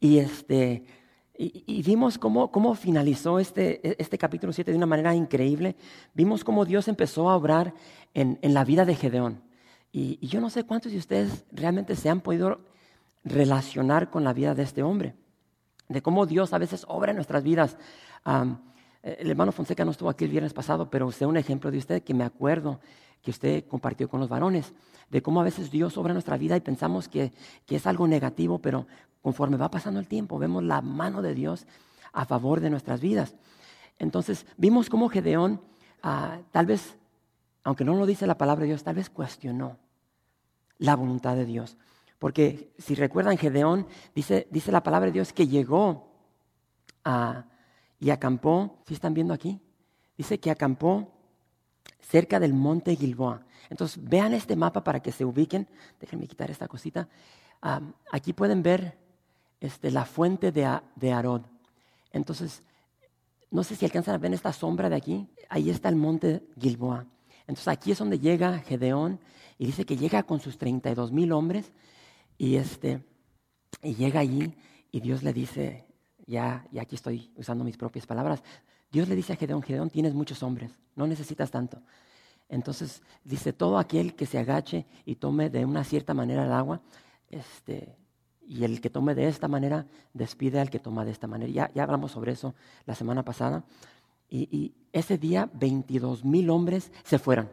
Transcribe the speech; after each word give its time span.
y, 0.00 0.18
este, 0.18 0.84
y, 1.36 1.82
vimos 1.82 2.18
cómo, 2.18 2.50
cómo 2.50 2.74
finalizó 2.74 3.38
este, 3.38 4.00
este 4.00 4.18
capítulo 4.18 4.52
7 4.52 4.70
de 4.70 4.76
una 4.76 4.86
manera 4.86 5.14
increíble. 5.14 5.76
Vimos 6.14 6.44
cómo 6.44 6.64
Dios 6.64 6.88
empezó 6.88 7.28
a 7.30 7.36
obrar 7.36 7.74
en, 8.14 8.38
en 8.42 8.54
la 8.54 8.64
vida 8.64 8.84
de 8.84 8.94
Gedeón. 8.94 9.42
Y, 9.92 10.24
yo 10.26 10.40
no 10.40 10.50
sé 10.50 10.64
cuántos 10.64 10.92
de 10.92 10.98
ustedes 10.98 11.44
realmente 11.52 11.96
se 11.96 12.10
han 12.10 12.20
podido 12.20 12.60
relacionar 13.24 14.10
con 14.10 14.24
la 14.24 14.32
vida 14.32 14.54
de 14.54 14.62
este 14.62 14.82
hombre, 14.82 15.14
de 15.88 16.02
cómo 16.02 16.26
Dios 16.26 16.52
a 16.52 16.58
veces 16.58 16.84
obra 16.88 17.10
en 17.10 17.16
nuestras 17.16 17.42
vidas. 17.42 17.76
el 19.02 19.30
hermano 19.30 19.52
Fonseca 19.52 19.84
no 19.84 19.90
estuvo 19.90 20.10
aquí 20.10 20.24
el 20.24 20.30
viernes 20.30 20.52
pasado, 20.52 20.90
pero 20.90 21.06
usted 21.06 21.26
un 21.26 21.36
ejemplo 21.36 21.70
de 21.70 21.78
usted 21.78 22.02
que 22.02 22.14
me 22.14 22.24
acuerdo 22.24 22.80
que 23.22 23.30
usted 23.30 23.64
compartió 23.66 24.08
con 24.08 24.20
los 24.20 24.28
varones, 24.28 24.72
de 25.10 25.22
cómo 25.22 25.40
a 25.40 25.44
veces 25.44 25.70
Dios 25.70 25.96
obra 25.96 26.12
nuestra 26.12 26.36
vida 26.36 26.56
y 26.56 26.60
pensamos 26.60 27.08
que, 27.08 27.32
que 27.66 27.76
es 27.76 27.86
algo 27.86 28.06
negativo, 28.06 28.58
pero 28.58 28.86
conforme 29.22 29.56
va 29.56 29.70
pasando 29.70 30.00
el 30.00 30.06
tiempo 30.06 30.38
vemos 30.38 30.62
la 30.62 30.80
mano 30.80 31.22
de 31.22 31.34
Dios 31.34 31.66
a 32.12 32.24
favor 32.24 32.60
de 32.60 32.70
nuestras 32.70 33.00
vidas. 33.00 33.34
Entonces 33.98 34.46
vimos 34.56 34.88
cómo 34.90 35.08
Gedeón 35.08 35.60
ah, 36.02 36.38
tal 36.52 36.66
vez 36.66 36.98
aunque 37.68 37.84
no 37.84 37.94
lo 37.96 38.06
dice 38.06 38.26
la 38.26 38.38
palabra 38.38 38.62
de 38.62 38.68
Dios, 38.68 38.82
tal 38.82 38.94
vez 38.94 39.10
cuestionó 39.10 39.76
la 40.78 40.96
voluntad 40.96 41.36
de 41.36 41.44
Dios. 41.44 41.76
Porque 42.18 42.72
si 42.78 42.94
recuerdan, 42.94 43.36
Gedeón 43.36 43.86
dice, 44.14 44.48
dice 44.50 44.72
la 44.72 44.82
palabra 44.82 45.04
de 45.06 45.12
Dios 45.12 45.34
que 45.34 45.46
llegó 45.46 46.10
a, 47.04 47.44
y 48.00 48.08
acampó, 48.08 48.78
¿sí 48.86 48.94
están 48.94 49.12
viendo 49.12 49.34
aquí? 49.34 49.60
Dice 50.16 50.40
que 50.40 50.50
acampó 50.50 51.12
cerca 52.00 52.40
del 52.40 52.54
monte 52.54 52.96
Gilboa. 52.96 53.44
Entonces, 53.70 54.02
vean 54.02 54.32
este 54.34 54.56
mapa 54.56 54.82
para 54.82 55.00
que 55.00 55.12
se 55.12 55.24
ubiquen. 55.24 55.68
Déjenme 56.00 56.26
quitar 56.26 56.50
esta 56.50 56.68
cosita. 56.68 57.08
aquí 58.12 58.32
pueden 58.32 58.62
ver 58.62 58.98
este, 59.60 59.90
la 59.90 60.04
fuente 60.04 60.52
de, 60.52 60.80
de 60.96 61.12
Arod. 61.12 61.42
Entonces, 62.12 62.62
no 63.50 63.64
sé 63.64 63.76
si 63.76 63.84
alcanzan 63.84 64.14
a 64.14 64.18
ver 64.18 64.32
esta 64.32 64.52
sombra 64.52 64.88
de 64.88 64.96
aquí. 64.96 65.28
Ahí 65.48 65.70
está 65.70 65.88
el 65.88 65.96
monte 65.96 66.42
Gilboa. 66.58 67.06
Entonces 67.48 67.68
aquí 67.68 67.92
es 67.92 67.98
donde 67.98 68.18
llega 68.18 68.58
Gedeón 68.58 69.20
y 69.56 69.66
dice 69.66 69.86
que 69.86 69.96
llega 69.96 70.22
con 70.22 70.38
sus 70.38 70.58
32 70.58 71.12
mil 71.12 71.32
hombres 71.32 71.72
y, 72.36 72.56
este, 72.56 73.02
y 73.82 73.94
llega 73.94 74.20
allí 74.20 74.54
y 74.92 75.00
Dios 75.00 75.22
le 75.22 75.32
dice, 75.32 75.86
ya, 76.26 76.66
ya 76.70 76.82
aquí 76.82 76.94
estoy 76.94 77.32
usando 77.36 77.64
mis 77.64 77.78
propias 77.78 78.06
palabras, 78.06 78.42
Dios 78.90 79.08
le 79.08 79.16
dice 79.16 79.32
a 79.32 79.36
Gedeón, 79.36 79.62
Gedeón, 79.62 79.90
tienes 79.90 80.14
muchos 80.14 80.42
hombres, 80.42 80.70
no 80.96 81.06
necesitas 81.06 81.50
tanto. 81.50 81.82
Entonces 82.48 83.02
dice, 83.24 83.52
todo 83.52 83.78
aquel 83.78 84.14
que 84.14 84.26
se 84.26 84.38
agache 84.38 84.86
y 85.04 85.16
tome 85.16 85.50
de 85.50 85.64
una 85.64 85.84
cierta 85.84 86.14
manera 86.14 86.44
el 86.44 86.52
agua, 86.52 86.80
este, 87.28 87.96
y 88.48 88.64
el 88.64 88.80
que 88.80 88.88
tome 88.88 89.14
de 89.14 89.28
esta 89.28 89.46
manera, 89.46 89.86
despide 90.14 90.58
al 90.58 90.70
que 90.70 90.78
toma 90.78 91.04
de 91.04 91.10
esta 91.10 91.26
manera. 91.26 91.70
Ya, 91.74 91.82
hablamos 91.82 92.12
sobre 92.12 92.32
eso 92.32 92.54
la 92.86 92.94
semana 92.94 93.22
pasada. 93.22 93.64
Y, 94.30 94.74
ese 94.90 95.18
día 95.18 95.50
22 95.52 96.24
mil 96.24 96.48
hombres 96.48 96.90
se 97.04 97.18
fueron. 97.18 97.50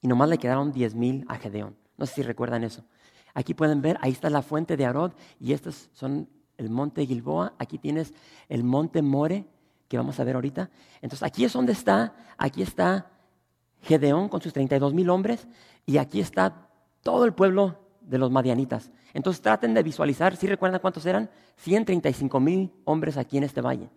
Y 0.00 0.08
nomás 0.08 0.30
le 0.30 0.38
quedaron 0.38 0.72
10 0.72 0.94
mil 0.94 1.26
a 1.28 1.36
Gedeón. 1.36 1.76
No 1.98 2.06
sé 2.06 2.14
si 2.14 2.22
recuerdan 2.22 2.64
eso. 2.64 2.84
Aquí 3.34 3.52
pueden 3.52 3.82
ver, 3.82 3.98
ahí 4.00 4.12
está 4.12 4.30
la 4.30 4.40
fuente 4.40 4.76
de 4.76 4.86
Arod 4.86 5.12
y 5.38 5.52
estos 5.52 5.90
son 5.92 6.28
el 6.56 6.70
monte 6.70 7.04
Gilboa. 7.04 7.52
Aquí 7.58 7.78
tienes 7.78 8.14
el 8.48 8.64
monte 8.64 9.02
More, 9.02 9.44
que 9.88 9.96
vamos 9.96 10.20
a 10.20 10.24
ver 10.24 10.36
ahorita. 10.36 10.70
Entonces 11.02 11.26
aquí 11.26 11.44
es 11.44 11.52
donde 11.52 11.72
está, 11.72 12.14
aquí 12.36 12.62
está 12.62 13.10
Gedeón 13.82 14.28
con 14.28 14.40
sus 14.40 14.52
32 14.52 14.94
mil 14.94 15.10
hombres 15.10 15.48
y 15.86 15.98
aquí 15.98 16.20
está 16.20 16.68
todo 17.02 17.24
el 17.24 17.32
pueblo 17.32 17.78
de 18.02 18.18
los 18.18 18.30
madianitas. 18.30 18.90
Entonces 19.14 19.42
traten 19.42 19.74
de 19.74 19.82
visualizar, 19.82 20.36
si 20.36 20.46
recuerdan 20.46 20.80
cuántos 20.80 21.06
eran? 21.06 21.30
135 21.56 22.40
mil 22.40 22.72
hombres 22.84 23.16
aquí 23.16 23.38
en 23.38 23.44
este 23.44 23.60
valle. 23.60 23.90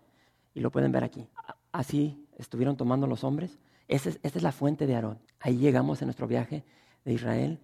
Y 0.54 0.60
lo 0.60 0.72
pueden 0.72 0.92
ver 0.92 1.04
aquí. 1.04 1.28
Así 1.72 2.26
estuvieron 2.38 2.76
tomando 2.76 3.08
los 3.08 3.24
hombres. 3.24 3.60
Esa 3.88 4.10
es, 4.24 4.42
la 4.42 4.52
fuente 4.52 4.88
de 4.88 4.96
Aarón. 4.96 5.20
Ahí 5.40 5.58
llegamos 5.58 6.02
en 6.02 6.08
nuestro 6.08 6.28
viaje 6.28 6.64
de 7.04 7.14
Israel. 7.14 7.60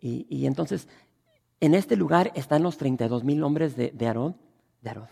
Y, 0.00 0.46
entonces, 0.46 0.88
en 1.60 1.74
este 1.74 1.96
lugar 1.96 2.32
están 2.34 2.62
los 2.62 2.76
32 2.76 3.22
mil 3.24 3.42
hombres 3.44 3.76
de, 3.76 3.90
de 3.90 4.06
Aarón, 4.06 4.36
de 4.80 4.90
Aarón, 4.90 5.06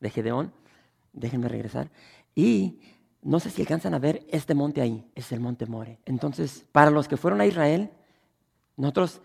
de 0.00 0.10
Gedeón. 0.10 0.52
Déjenme 1.12 1.48
regresar. 1.48 1.90
Y 2.34 2.80
no 3.22 3.40
sé 3.40 3.50
si 3.50 3.62
alcanzan 3.62 3.94
a 3.94 3.98
ver 3.98 4.26
este 4.28 4.54
monte 4.54 4.80
ahí, 4.80 5.06
es 5.14 5.30
el 5.32 5.40
monte 5.40 5.66
More. 5.66 5.98
Entonces, 6.04 6.64
para 6.72 6.90
los 6.90 7.08
que 7.08 7.16
fueron 7.16 7.40
a 7.40 7.46
Israel, 7.46 7.90
nosotros, 8.76 9.20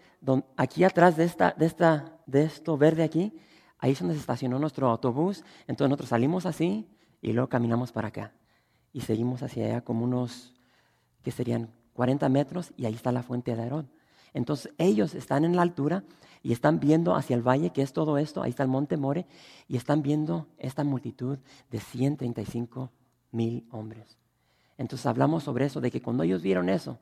aquí 0.55 0.83
atrás 0.83 1.17
de, 1.17 1.23
esta, 1.23 1.55
de, 1.57 1.65
esta, 1.65 2.19
de 2.25 2.43
esto 2.43 2.77
verde 2.77 3.03
aquí, 3.03 3.33
ahí 3.79 3.91
es 3.91 3.99
donde 3.99 4.13
se 4.15 4.19
estacionó 4.19 4.59
nuestro 4.59 4.89
autobús. 4.89 5.43
Entonces 5.67 5.89
nosotros 5.89 6.09
salimos 6.09 6.45
así 6.45 6.87
y 7.21 7.33
luego 7.33 7.49
caminamos 7.49 7.91
para 7.91 8.09
acá 8.09 8.33
y 8.93 9.01
seguimos 9.01 9.43
hacia 9.43 9.65
allá 9.65 9.81
como 9.81 10.03
unos, 10.05 10.53
que 11.23 11.31
serían 11.31 11.69
40 11.93 12.29
metros 12.29 12.73
y 12.77 12.85
ahí 12.85 12.93
está 12.93 13.11
la 13.11 13.23
fuente 13.23 13.55
de 13.55 13.61
Aarón. 13.61 13.89
Entonces 14.33 14.71
ellos 14.77 15.15
están 15.15 15.45
en 15.45 15.55
la 15.55 15.61
altura 15.61 16.03
y 16.43 16.53
están 16.53 16.79
viendo 16.79 17.15
hacia 17.15 17.35
el 17.35 17.41
valle, 17.41 17.71
que 17.71 17.81
es 17.81 17.93
todo 17.93 18.17
esto, 18.17 18.41
ahí 18.41 18.51
está 18.51 18.63
el 18.63 18.69
monte 18.69 18.97
More, 18.97 19.25
y 19.67 19.77
están 19.77 20.01
viendo 20.01 20.47
esta 20.57 20.83
multitud 20.83 21.39
de 21.69 21.79
135 21.79 22.91
mil 23.31 23.67
hombres. 23.71 24.17
Entonces 24.77 25.05
hablamos 25.05 25.43
sobre 25.43 25.65
eso, 25.65 25.81
de 25.81 25.91
que 25.91 26.01
cuando 26.01 26.23
ellos 26.23 26.41
vieron 26.41 26.69
eso, 26.69 26.99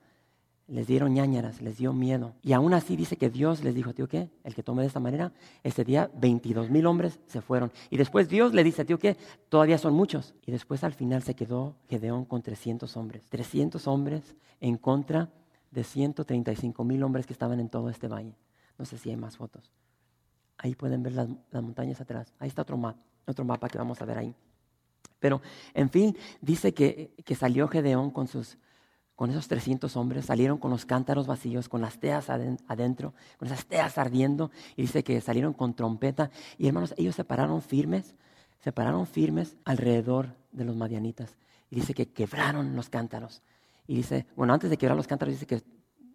les 0.67 0.87
dieron 0.87 1.13
ñañaras, 1.13 1.61
les 1.61 1.77
dio 1.77 1.93
miedo. 1.93 2.33
Y 2.41 2.53
aún 2.53 2.73
así 2.73 2.95
dice 2.95 3.17
que 3.17 3.29
Dios 3.29 3.63
les 3.63 3.75
dijo, 3.75 3.93
tío, 3.93 4.07
¿qué? 4.07 4.29
El 4.43 4.55
que 4.55 4.63
tome 4.63 4.81
de 4.81 4.87
esta 4.87 4.99
manera, 4.99 5.31
ese 5.63 5.83
día 5.83 6.09
22 6.15 6.71
mil 6.71 6.87
hombres 6.87 7.19
se 7.27 7.41
fueron. 7.41 7.71
Y 7.91 7.97
después 7.97 8.29
Dios 8.29 8.53
le 8.53 8.63
dice, 8.63 8.83
tío, 8.83 8.97
¿qué? 8.97 9.15
Todavía 9.49 9.77
son 9.77 9.93
muchos. 9.93 10.33
Y 10.45 10.51
después 10.51 10.83
al 10.83 10.93
final 10.93 11.21
se 11.21 11.35
quedó 11.35 11.75
Gedeón 11.87 12.25
con 12.25 12.41
300 12.41 12.97
hombres. 12.97 13.27
300 13.29 13.87
hombres 13.87 14.35
en 14.59 14.77
contra 14.77 15.25
de 15.25 15.44
135 15.83 16.83
mil 16.83 17.03
hombres 17.03 17.25
que 17.25 17.33
estaban 17.33 17.59
en 17.59 17.69
todo 17.69 17.89
este 17.89 18.07
valle. 18.07 18.35
No 18.77 18.85
sé 18.85 18.97
si 18.97 19.09
hay 19.09 19.17
más 19.17 19.37
fotos. 19.37 19.71
Ahí 20.57 20.75
pueden 20.75 21.03
ver 21.03 21.13
las, 21.13 21.27
montañas 21.51 22.01
atrás. 22.01 22.33
Ahí 22.39 22.47
está 22.47 22.61
otro 22.61 22.77
mapa, 22.77 22.99
otro 23.25 23.45
mapa 23.45 23.67
que 23.67 23.77
vamos 23.77 24.01
a 24.01 24.05
ver 24.05 24.17
ahí. 24.17 24.33
Pero, 25.19 25.41
en 25.73 25.89
fin, 25.89 26.17
dice 26.41 26.73
que, 26.73 27.13
que 27.23 27.35
salió 27.35 27.67
Gedeón 27.67 28.11
con 28.11 28.27
sus 28.27 28.57
con 29.15 29.29
esos 29.29 29.47
300 29.47 29.95
hombres, 29.95 30.25
salieron 30.25 30.57
con 30.57 30.71
los 30.71 30.85
cántaros 30.85 31.25
vacíos, 31.25 31.69
con 31.69 31.81
las 31.81 31.99
teas 31.99 32.29
adentro, 32.29 33.13
con 33.37 33.47
esas 33.47 33.65
teas 33.65 33.97
ardiendo, 33.97 34.51
y 34.75 34.83
dice 34.83 35.03
que 35.03 35.21
salieron 35.21 35.53
con 35.53 35.73
trompeta. 35.73 36.31
Y 36.57 36.67
hermanos, 36.67 36.93
ellos 36.97 37.15
se 37.15 37.23
pararon 37.23 37.61
firmes, 37.61 38.13
se 38.59 38.73
pararon 38.73 39.07
firmes 39.07 39.55
alrededor 39.63 40.35
de 40.51 40.65
los 40.65 40.75
madianitas. 40.75 41.37
Y 41.69 41.77
dice 41.77 41.93
que 41.93 42.07
quebraron 42.07 42.75
los 42.75 42.89
cántaros. 42.89 43.41
Y 43.88 43.96
dice, 43.96 44.25
bueno, 44.35 44.53
antes 44.53 44.69
de 44.69 44.78
quebrar 44.78 44.97
los 44.97 45.07
cántaros, 45.07 45.34
dice 45.34 45.46
que 45.46 45.62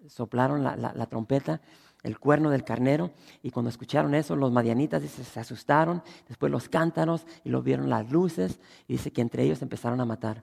soplaron 0.08 0.62
la, 0.62 1.06
trompeta, 1.06 1.60
el 2.02 2.18
cuerno 2.18 2.50
del 2.50 2.64
carnero, 2.64 3.12
y 3.42 3.50
cuando 3.50 3.68
escucharon 3.68 4.14
eso, 4.14 4.34
los 4.36 4.50
madianitas 4.50 5.02
dice, 5.02 5.22
se 5.22 5.40
asustaron, 5.40 6.02
después 6.28 6.50
los 6.50 6.68
cántaros, 6.68 7.26
y 7.44 7.50
lo 7.50 7.62
vieron 7.62 7.88
las 7.88 8.10
luces, 8.10 8.58
y 8.88 8.94
dice 8.94 9.12
que 9.12 9.20
entre 9.20 9.44
ellos 9.44 9.62
empezaron 9.62 10.00
a 10.00 10.04
matar. 10.04 10.42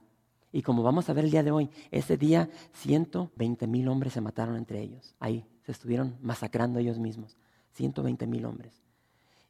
Y 0.51 0.61
como 0.61 0.83
vamos 0.83 1.09
a 1.09 1.13
ver 1.13 1.25
el 1.25 1.31
día 1.31 1.43
de 1.43 1.51
hoy, 1.51 1.69
ese 1.91 2.17
día 2.17 2.49
120 2.73 3.67
mil 3.67 3.87
hombres 3.89 4.13
se 4.13 4.21
mataron 4.21 4.55
entre 4.55 4.81
ellos. 4.81 5.13
Ahí 5.19 5.45
se 5.63 5.73
estuvieron 5.73 6.17
masacrando 6.21 6.79
ellos 6.79 6.97
mismos. 6.99 7.37
120 7.73 8.25
mil 8.27 8.45
hombres. 8.45 8.86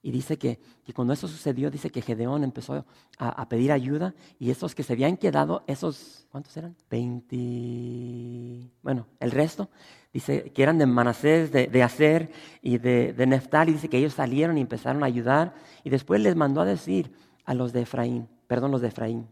Y 0.07 0.11
dice 0.11 0.37
que, 0.37 0.57
cuando 0.95 1.13
eso 1.13 1.27
sucedió, 1.27 1.69
dice 1.69 1.89
que 1.89 2.01
Gedeón 2.01 2.45
empezó 2.45 2.85
a, 3.17 3.49
pedir 3.49 3.73
ayuda 3.73 4.15
y 4.39 4.51
esos 4.51 4.73
que 4.73 4.81
se 4.81 4.93
habían 4.93 5.17
quedado, 5.17 5.65
esos, 5.67 6.25
¿cuántos 6.31 6.55
eran? 6.55 6.77
20, 6.89 8.71
bueno, 8.81 9.05
el 9.19 9.31
resto, 9.31 9.69
dice 10.13 10.53
que 10.53 10.63
eran 10.63 10.77
de 10.77 10.85
Manasés, 10.85 11.51
de, 11.51 11.67
de 11.67 11.83
Aser 11.83 12.31
y 12.61 12.77
de, 12.77 13.11
de 13.11 13.27
Neftali, 13.27 13.73
dice 13.73 13.89
que 13.89 13.97
ellos 13.97 14.13
salieron 14.13 14.57
y 14.57 14.61
empezaron 14.61 15.03
a 15.03 15.07
ayudar 15.07 15.53
y 15.83 15.89
después 15.89 16.21
les 16.21 16.37
mandó 16.37 16.61
a 16.61 16.65
decir 16.65 17.11
a 17.43 17.53
los 17.53 17.73
de 17.73 17.81
Efraín, 17.81 18.29
perdón, 18.47 18.71
los 18.71 18.79
de 18.79 18.87
Efraín, 18.87 19.27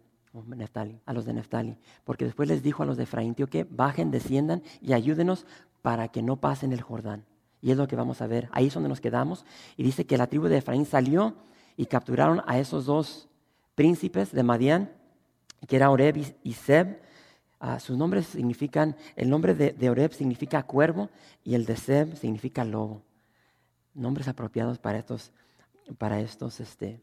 a 1.06 1.14
los 1.14 1.24
de 1.24 1.32
Neftali. 1.32 1.78
Porque 2.04 2.26
después 2.26 2.50
les 2.50 2.64
dijo 2.64 2.84
a 2.84 2.86
los 2.86 2.98
de 2.98 3.04
Efraín, 3.04 3.34
tío, 3.34 3.48
que 3.48 3.64
bajen, 3.64 4.12
desciendan 4.12 4.62
y 4.82 4.92
ayúdenos 4.92 5.46
para 5.82 6.10
que 6.10 6.22
no 6.22 6.36
pasen 6.36 6.74
el 6.74 6.82
Jordán. 6.82 7.24
Y 7.66 7.72
es 7.72 7.78
lo 7.78 7.88
que 7.88 7.96
vamos 7.96 8.22
a 8.22 8.28
ver. 8.28 8.48
Ahí 8.52 8.68
es 8.68 8.76
donde 8.76 8.90
nos 8.90 9.02
quedamos. 9.02 9.44
Y 9.76 9.82
dice 9.82 10.06
que 10.06 10.20
la 10.20 10.28
tribu 10.28 10.46
de 10.46 10.58
Efraín 10.58 10.86
salió 10.86 11.34
y 11.76 11.88
capturaron 11.88 12.44
a 12.46 12.60
esos 12.60 12.86
dos 12.86 13.28
príncipes 13.74 14.32
de 14.32 14.44
Madián, 14.44 14.92
que 15.68 15.76
era 15.76 15.90
Oreb 15.90 16.36
y 16.44 16.54
Seb. 16.54 17.02
Ah, 17.60 17.80
sus 17.80 17.98
nombres 17.98 18.28
significan, 18.28 18.96
el 19.16 19.32
nombre 19.32 19.56
de, 19.56 19.90
Oreb 19.90 20.14
significa 20.14 20.62
cuervo 20.62 21.10
y 21.44 21.56
el 21.56 21.66
de 21.66 21.76
Seb 21.76 22.16
significa 22.18 22.64
lobo. 22.64 23.02
Nombres 23.96 24.28
apropiados 24.28 24.78
para 24.78 25.00
estos, 25.00 25.32
para 25.98 26.20
estos, 26.20 26.60
este, 26.60 27.02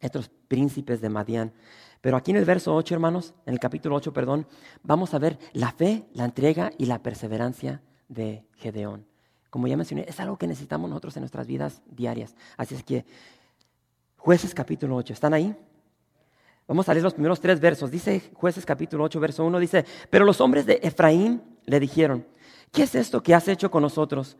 estos 0.00 0.30
príncipes 0.48 1.02
de 1.02 1.10
Madián. 1.10 1.52
Pero 2.00 2.16
aquí 2.16 2.30
en 2.30 2.38
el 2.38 2.46
verso 2.46 2.74
8, 2.74 2.94
hermanos, 2.94 3.34
en 3.44 3.52
el 3.52 3.60
capítulo 3.60 3.96
8, 3.96 4.14
perdón, 4.14 4.46
vamos 4.82 5.12
a 5.12 5.18
ver 5.18 5.38
la 5.52 5.72
fe, 5.72 6.06
la 6.14 6.24
entrega 6.24 6.72
y 6.78 6.86
la 6.86 7.02
perseverancia 7.02 7.82
de 8.08 8.46
Gedeón. 8.54 9.12
Como 9.54 9.68
ya 9.68 9.76
mencioné, 9.76 10.04
es 10.08 10.18
algo 10.18 10.36
que 10.36 10.48
necesitamos 10.48 10.90
nosotros 10.90 11.16
en 11.16 11.20
nuestras 11.20 11.46
vidas 11.46 11.80
diarias. 11.86 12.34
Así 12.56 12.74
es 12.74 12.82
que, 12.82 13.04
jueces 14.16 14.52
capítulo 14.52 14.96
8, 14.96 15.12
¿están 15.12 15.32
ahí? 15.32 15.54
Vamos 16.66 16.88
a 16.88 16.92
leer 16.92 17.04
los 17.04 17.14
primeros 17.14 17.38
tres 17.38 17.60
versos. 17.60 17.88
Dice 17.88 18.32
jueces 18.34 18.66
capítulo 18.66 19.04
8, 19.04 19.20
verso 19.20 19.44
1, 19.44 19.60
dice, 19.60 19.84
pero 20.10 20.24
los 20.24 20.40
hombres 20.40 20.66
de 20.66 20.80
Efraín 20.82 21.40
le 21.66 21.78
dijeron, 21.78 22.26
¿qué 22.72 22.82
es 22.82 22.96
esto 22.96 23.22
que 23.22 23.32
has 23.32 23.46
hecho 23.46 23.70
con 23.70 23.82
nosotros? 23.82 24.36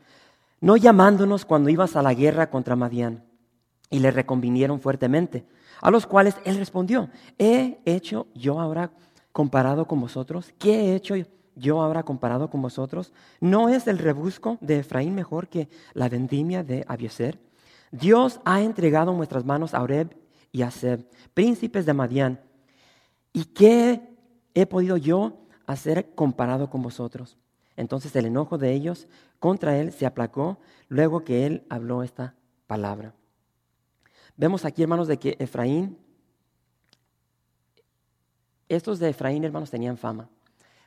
No 0.61 0.77
llamándonos 0.77 1.45
cuando 1.45 1.71
ibas 1.71 1.95
a 1.95 2.03
la 2.03 2.13
guerra 2.13 2.51
contra 2.51 2.75
Madián. 2.75 3.23
Y 3.91 4.01
le 4.01 4.11
reconvinieron 4.11 4.81
fuertemente, 4.81 5.47
a 5.81 5.93
los 5.93 6.09
cuales 6.09 6.35
él 6.45 6.57
respondió, 6.57 7.09
¿he 7.39 7.79
hecho 7.85 8.27
yo 8.35 8.59
ahora 8.59 8.91
comparado 9.31 9.87
con 9.87 10.01
vosotros? 10.01 10.53
¿Qué 10.59 10.75
he 10.75 10.97
hecho 10.97 11.15
yo 11.15 11.27
ahora 11.81 12.03
comparado 12.03 12.51
con 12.51 12.63
vosotros? 12.63 13.13
¿No 13.41 13.69
es 13.69 13.87
el 13.87 13.99
rebusco 13.99 14.59
de 14.61 14.79
Efraín 14.79 15.15
mejor 15.15 15.49
que 15.49 15.69
la 15.93 16.09
vendimia 16.09 16.63
de 16.63 16.85
Abieser? 16.89 17.39
Dios 17.91 18.41
ha 18.45 18.61
entregado 18.61 19.13
en 19.13 19.19
nuestras 19.19 19.45
manos 19.45 19.75
a 19.75 19.83
Oreb 19.83 20.17
y 20.51 20.63
a 20.63 20.71
Seb, 20.71 21.09
príncipes 21.33 21.87
de 21.87 21.95
Madián. 21.95 22.41
¿Y 23.33 23.45
qué 23.47 24.01
he 24.55 24.67
podido 24.67 24.97
yo 24.97 25.39
hacer 25.67 26.15
comparado 26.15 26.71
con 26.71 26.83
vosotros? 26.83 27.37
Entonces 27.77 28.15
el 28.17 28.27
enojo 28.27 28.59
de 28.59 28.73
ellos 28.73 29.07
contra 29.39 29.77
él 29.79 29.93
se 29.93 30.07
aplacó 30.07 30.59
luego 30.89 31.25
que 31.25 31.47
él 31.47 31.65
habló 31.69 32.03
esta 32.03 32.35
palabra. 32.67 33.15
Vemos 34.37 34.65
aquí, 34.65 34.83
hermanos, 34.83 35.07
de 35.07 35.19
que 35.19 35.37
Efraín, 35.39 35.97
estos 38.69 38.99
de 38.99 39.11
Efraín, 39.11 39.45
hermanos, 39.45 39.71
tenían 39.71 39.97
fama. 39.97 40.29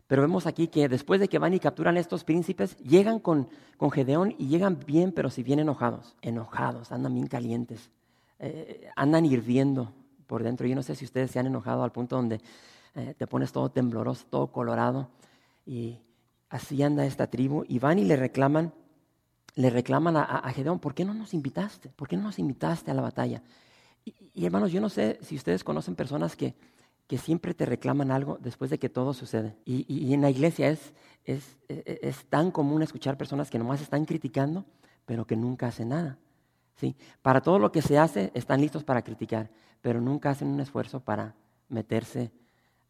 Pero 0.08 0.22
vemos 0.22 0.48
aquí 0.48 0.68
que 0.70 0.88
después 0.88 1.20
de 1.20 1.28
que 1.28 1.38
van 1.38 1.54
y 1.54 1.60
capturan 1.60 1.98
a 1.98 2.00
estos 2.00 2.24
príncipes, 2.24 2.78
llegan 2.78 3.20
con, 3.20 3.50
con 3.76 3.92
Gedeón 3.92 4.34
y 4.38 4.48
llegan 4.48 4.80
bien, 4.86 5.12
pero 5.12 5.30
si 5.30 5.44
bien 5.44 5.60
enojados. 5.60 6.16
Enojados, 6.22 6.92
andan 6.92 7.14
bien 7.14 7.28
calientes. 7.28 7.92
Eh, 8.40 8.90
andan 8.96 9.26
hirviendo 9.26 9.92
por 10.28 10.44
dentro. 10.44 10.66
Yo 10.66 10.76
no 10.76 10.84
sé 10.84 10.96
si 10.96 11.06
ustedes 11.06 11.32
se 11.32 11.40
han 11.40 11.48
enojado 11.48 11.84
al 11.84 11.92
punto 11.92 12.16
donde 12.16 12.40
eh, 12.96 13.16
te 13.18 13.28
pones 13.28 13.52
todo 13.52 13.70
tembloroso, 13.70 14.26
todo 14.30 14.48
colorado. 14.48 15.10
Y 15.66 16.00
así 16.50 16.82
anda 16.84 17.06
esta 17.06 17.28
tribu. 17.28 17.66
Y 17.68 17.80
van 17.80 18.00
y 18.00 18.06
le 18.06 18.16
reclaman, 18.16 18.74
le 19.56 19.70
reclaman 19.70 20.16
a, 20.16 20.50
Gedeón, 20.54 20.80
¿por 20.80 20.94
qué 20.94 21.04
no 21.04 21.14
nos 21.14 21.34
invitaste? 21.34 21.90
¿Por 21.90 22.08
qué 22.08 22.16
no 22.16 22.24
nos 22.24 22.40
invitaste 22.40 22.92
a 22.92 22.94
la 22.94 23.02
batalla? 23.02 23.42
Y, 24.06 24.46
hermanos, 24.46 24.72
yo 24.72 24.80
no 24.80 24.88
sé 24.88 25.20
si 25.22 25.36
ustedes 25.36 25.66
conocen 25.66 25.96
personas 25.96 26.38
que, 26.38 26.54
que 27.08 27.18
siempre 27.18 27.54
te 27.54 27.66
reclaman 27.66 28.12
algo 28.12 28.38
después 28.42 28.70
de 28.70 28.80
que 28.80 28.90
todo 28.90 29.14
sucede. 29.14 29.56
Y, 29.66 30.14
en 30.14 30.22
la 30.22 30.30
iglesia 30.30 30.70
es, 30.70 30.94
es, 31.24 31.58
es, 31.68 32.26
tan 32.26 32.52
común 32.52 32.84
escuchar 32.84 33.18
personas 33.18 33.50
que 33.50 33.58
nomás 33.58 33.82
están 33.82 34.06
criticando, 34.06 34.66
pero 35.06 35.26
que 35.26 35.38
nunca 35.38 35.68
hacen 35.68 35.90
nada. 35.90 36.18
¿Sí? 36.76 36.96
Para 37.22 37.42
todo 37.42 37.58
lo 37.58 37.72
que 37.72 37.82
se 37.82 37.98
hace 37.98 38.30
están 38.36 38.62
listos 38.62 38.84
para 38.84 39.02
criticar, 39.02 39.50
pero 39.82 40.00
nunca 40.00 40.30
hacen 40.30 40.50
un 40.50 40.60
esfuerzo 40.60 41.00
para 41.00 41.34
meterse 41.70 42.32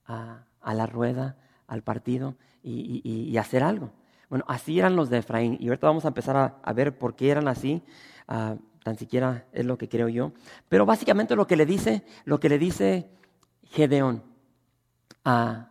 a, 0.06 0.46
la 0.74 0.86
rueda, 0.88 1.38
al 1.68 1.84
partido 1.84 2.36
y, 2.64 3.38
hacer 3.38 3.64
algo. 3.64 3.92
Bueno, 4.30 4.44
así 4.48 4.78
eran 4.78 4.96
los 4.96 5.10
de 5.10 5.20
Efraín 5.20 5.58
y 5.60 5.70
ahorita 5.70 5.88
vamos 5.88 6.04
a 6.04 6.10
empezar 6.10 6.60
a, 6.62 6.74
ver 6.74 6.98
por 6.98 7.16
qué 7.16 7.30
eran 7.30 7.48
así. 7.48 7.82
Ah, 8.28 8.56
tan 8.84 8.98
siquiera 8.98 9.46
es 9.54 9.66
lo 9.66 9.78
que 9.78 9.88
creo 9.88 10.10
yo. 10.10 10.34
Pero 10.68 10.86
básicamente 10.86 11.36
lo 11.36 11.48
que 11.48 11.56
le 11.56 11.66
dice, 11.66 12.04
lo 12.26 12.40
que 12.40 12.50
le 12.50 12.58
dice 12.58 13.10
Gedeón 13.72 14.24
a, 15.24 15.70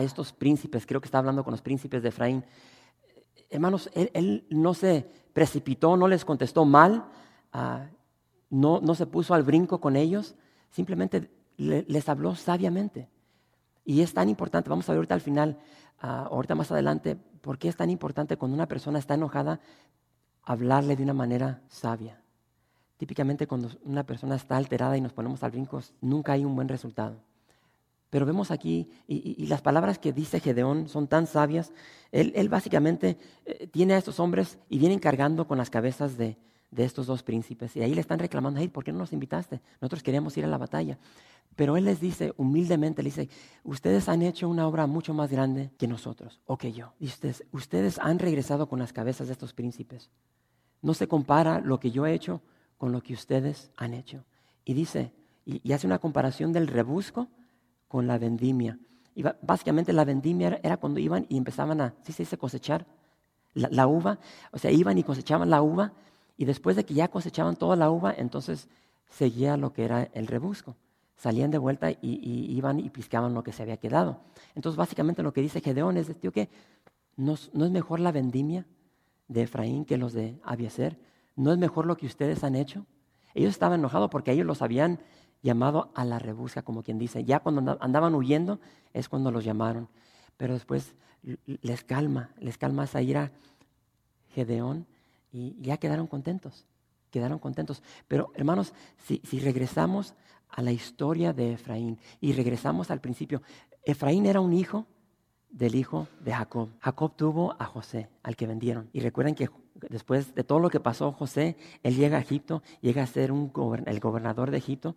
estos 0.00 0.32
príncipes, 0.32 0.86
creo 0.86 1.00
que 1.00 1.06
está 1.06 1.18
hablando 1.18 1.44
con 1.44 1.52
los 1.52 1.62
príncipes 1.62 2.02
de 2.02 2.08
Efraín. 2.08 2.44
Hermanos, 3.48 3.88
él, 3.94 4.44
no 4.50 4.74
se 4.74 5.08
precipitó, 5.32 5.96
no 5.96 6.08
les 6.08 6.24
contestó 6.24 6.64
mal, 6.64 7.04
ah, 7.52 7.86
no, 8.48 8.80
no, 8.80 8.94
se 8.94 9.06
puso 9.06 9.34
al 9.34 9.44
brinco 9.44 9.80
con 9.80 9.94
ellos, 9.94 10.34
simplemente 10.70 11.30
les 11.56 12.08
habló 12.08 12.34
sabiamente. 12.34 13.08
Y 13.84 14.02
es 14.02 14.12
tan 14.12 14.28
importante, 14.28 14.68
vamos 14.68 14.88
a 14.88 14.92
ver 14.92 14.98
ahorita 14.98 15.14
al 15.14 15.20
final, 15.20 15.58
ah, 16.00 16.28
ahorita 16.30 16.56
más 16.56 16.72
adelante, 16.72 17.16
por 17.40 17.58
qué 17.58 17.68
es 17.68 17.76
tan 17.76 17.90
importante 17.90 18.36
cuando 18.36 18.56
una 18.56 18.66
persona 18.66 18.98
está 18.98 19.14
enojada 19.14 19.60
hablarle 20.42 20.96
de 20.96 21.04
una 21.04 21.14
manera 21.14 21.62
sabia. 21.68 22.20
Típicamente 23.00 23.46
cuando 23.46 23.70
una 23.86 24.04
persona 24.04 24.34
está 24.34 24.58
alterada 24.58 24.94
y 24.94 25.00
nos 25.00 25.14
ponemos 25.14 25.42
al 25.42 25.52
brinco, 25.52 25.80
nunca 26.02 26.34
hay 26.34 26.44
un 26.44 26.54
buen 26.54 26.68
resultado. 26.68 27.16
Pero 28.10 28.26
vemos 28.26 28.50
aquí, 28.50 28.90
y, 29.08 29.46
las 29.46 29.62
palabras 29.62 29.98
que 29.98 30.12
dice 30.12 30.38
Gedeón 30.38 30.86
son 30.86 31.08
tan 31.08 31.26
sabias, 31.26 31.72
él, 32.12 32.48
básicamente 32.50 33.16
eh, 33.46 33.68
tiene 33.68 33.94
a 33.94 33.96
estos 33.96 34.20
hombres 34.20 34.58
y 34.68 34.78
vienen 34.78 34.98
cargando 34.98 35.48
con 35.48 35.56
las 35.56 35.70
cabezas 35.70 36.18
de, 36.18 36.36
estos 36.76 37.06
dos 37.06 37.22
príncipes. 37.22 37.74
Y 37.74 37.80
ahí 37.80 37.94
le 37.94 38.02
están 38.02 38.18
reclamando, 38.18 38.60
¿por 38.68 38.84
qué 38.84 38.92
no 38.92 38.98
nos 38.98 39.14
invitaste? 39.14 39.62
Nosotros 39.80 40.02
queríamos 40.02 40.36
ir 40.36 40.44
a 40.44 40.48
la 40.48 40.58
batalla. 40.58 40.98
Pero 41.56 41.78
él 41.78 41.86
les 41.86 42.02
dice 42.02 42.34
humildemente, 42.36 43.02
le 43.02 43.08
dice, 43.08 43.30
ustedes 43.64 44.10
han 44.10 44.20
hecho 44.20 44.46
una 44.46 44.68
obra 44.68 44.86
mucho 44.86 45.14
más 45.14 45.30
grande 45.30 45.70
que 45.78 45.88
nosotros 45.88 46.38
o 46.44 46.58
que 46.58 46.72
yo. 46.72 46.92
Y 47.00 47.06
ustedes, 47.06 47.46
ustedes 47.50 47.98
han 47.98 48.18
regresado 48.18 48.68
con 48.68 48.78
las 48.78 48.92
cabezas 48.92 49.28
de 49.28 49.32
estos 49.32 49.54
príncipes. 49.54 50.10
No 50.82 50.92
se 50.92 51.08
compara 51.08 51.60
lo 51.60 51.80
que 51.80 51.90
yo 51.90 52.04
he 52.04 52.12
hecho 52.12 52.42
con 52.80 52.92
lo 52.92 53.02
que 53.02 53.12
ustedes 53.12 53.70
han 53.76 53.92
hecho. 53.92 54.24
Y 54.64 54.72
dice, 54.72 55.12
y, 55.44 55.70
hace 55.74 55.86
una 55.86 55.98
comparación 55.98 56.50
del 56.50 56.66
rebusco 56.66 57.28
con 57.88 58.06
la 58.06 58.16
vendimia. 58.16 58.78
Y 59.14 59.22
básicamente 59.42 59.92
la 59.92 60.06
vendimia 60.06 60.58
era, 60.62 60.78
cuando 60.78 60.98
iban 60.98 61.26
y 61.28 61.36
empezaban 61.36 61.82
a, 61.82 61.92
¿sí 62.04 62.14
se 62.14 62.22
dice 62.22 62.38
cosechar? 62.38 62.86
La, 63.52 63.86
uva, 63.86 64.18
o 64.50 64.56
sea, 64.56 64.70
iban 64.70 64.96
y 64.96 65.02
cosechaban 65.02 65.50
la 65.50 65.60
uva 65.60 65.92
y 66.38 66.46
después 66.46 66.74
de 66.74 66.86
que 66.86 66.94
ya 66.94 67.08
cosechaban 67.08 67.56
toda 67.56 67.76
la 67.76 67.90
uva, 67.90 68.14
entonces 68.16 68.70
seguía 69.10 69.58
lo 69.58 69.74
que 69.74 69.84
era 69.84 70.04
el 70.14 70.26
rebusco. 70.26 70.74
Salían 71.16 71.50
de 71.50 71.58
vuelta 71.58 71.90
y, 71.90 71.98
iban 72.00 72.80
y 72.80 72.88
piscaban 72.88 73.34
lo 73.34 73.42
que 73.42 73.52
se 73.52 73.62
había 73.62 73.76
quedado. 73.76 74.22
Entonces, 74.54 74.78
básicamente 74.78 75.22
lo 75.22 75.34
que 75.34 75.42
dice 75.42 75.60
Gedeón 75.60 75.98
es, 75.98 76.18
tío, 76.18 76.32
que 76.32 76.48
¿no, 77.14 77.34
¿no 77.52 77.66
es 77.66 77.70
mejor 77.70 78.00
la 78.00 78.10
vendimia 78.10 78.64
de 79.28 79.42
Efraín 79.42 79.84
que 79.84 79.98
los 79.98 80.14
de 80.14 80.38
Abieser? 80.44 81.09
¿No 81.36 81.52
es 81.52 81.58
mejor 81.58 81.86
lo 81.86 81.96
que 81.96 82.06
ustedes 82.06 82.44
han 82.44 82.54
hecho? 82.54 82.86
Ellos 83.34 83.50
estaban 83.50 83.80
enojados 83.80 84.10
porque 84.10 84.32
ellos 84.32 84.46
los 84.46 84.62
habían 84.62 85.00
llamado 85.42 85.90
a 85.94 86.04
la 86.04 86.18
rebusca, 86.18 86.62
como 86.62 86.82
quien 86.82 86.98
dice. 86.98 87.24
Ya 87.24 87.40
cuando 87.40 87.78
andaban 87.80 88.14
huyendo 88.14 88.60
es 88.92 89.08
cuando 89.08 89.30
los 89.30 89.44
llamaron. 89.44 89.88
Pero 90.36 90.54
después 90.54 90.94
les 91.46 91.84
calma, 91.84 92.30
les 92.38 92.58
calma 92.58 92.84
esa 92.84 93.02
ira 93.02 93.32
Gedeón 94.34 94.86
y 95.32 95.56
ya 95.60 95.76
quedaron 95.76 96.06
contentos, 96.06 96.66
quedaron 97.10 97.38
contentos. 97.38 97.82
Pero 98.08 98.32
hermanos, 98.34 98.72
si, 99.04 99.20
si 99.24 99.38
regresamos 99.38 100.14
a 100.48 100.62
la 100.62 100.72
historia 100.72 101.32
de 101.32 101.52
Efraín 101.52 101.98
y 102.20 102.32
regresamos 102.32 102.90
al 102.90 103.00
principio, 103.00 103.42
Efraín 103.84 104.26
era 104.26 104.40
un 104.40 104.52
hijo 104.52 104.86
del 105.50 105.74
hijo 105.74 106.06
de 106.20 106.32
Jacob. 106.32 106.68
Jacob 106.80 107.16
tuvo 107.16 107.54
a 107.58 107.66
José, 107.66 108.08
al 108.22 108.36
que 108.36 108.46
vendieron. 108.46 108.88
Y 108.92 109.00
recuerden 109.00 109.34
que 109.34 109.50
después 109.88 110.34
de 110.34 110.44
todo 110.44 110.58
lo 110.58 110.70
que 110.70 110.80
pasó 110.80 111.12
José, 111.12 111.56
él 111.82 111.96
llega 111.96 112.18
a 112.18 112.20
Egipto, 112.20 112.62
llega 112.80 113.02
a 113.02 113.06
ser 113.06 113.32
un 113.32 113.52
el 113.86 114.00
gobernador 114.00 114.50
de 114.50 114.58
Egipto, 114.58 114.96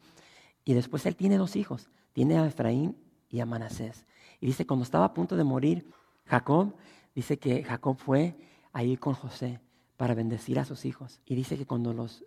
y 0.66 0.74
después 0.74 1.06
él 1.06 1.16
tiene 1.16 1.38
dos 1.38 1.56
hijos, 1.56 1.90
tiene 2.14 2.38
a 2.38 2.46
Efraín 2.46 2.98
y 3.30 3.40
a 3.40 3.46
Manasés. 3.46 4.06
Y 4.40 4.48
dice, 4.48 4.66
cuando 4.66 4.84
estaba 4.84 5.06
a 5.06 5.14
punto 5.14 5.36
de 5.36 5.44
morir 5.44 5.90
Jacob, 6.26 6.76
dice 7.16 7.38
que 7.38 7.64
Jacob 7.64 7.98
fue 7.98 8.36
a 8.72 8.84
ir 8.84 9.00
con 9.00 9.14
José 9.14 9.60
para 9.98 10.14
bendecir 10.14 10.60
a 10.60 10.66
sus 10.66 10.86
hijos. 10.86 11.22
Y 11.26 11.36
dice 11.36 11.58
que 11.58 11.66
cuando 11.66 11.94
los 11.94 12.24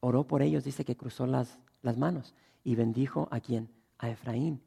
oró 0.00 0.26
por 0.26 0.42
ellos, 0.42 0.64
dice 0.64 0.84
que 0.84 0.96
cruzó 0.96 1.26
las, 1.26 1.58
las 1.82 1.96
manos 1.96 2.34
y 2.64 2.74
bendijo 2.74 3.28
a 3.30 3.40
quién? 3.40 3.70
A 3.98 4.10
Efraín, 4.10 4.62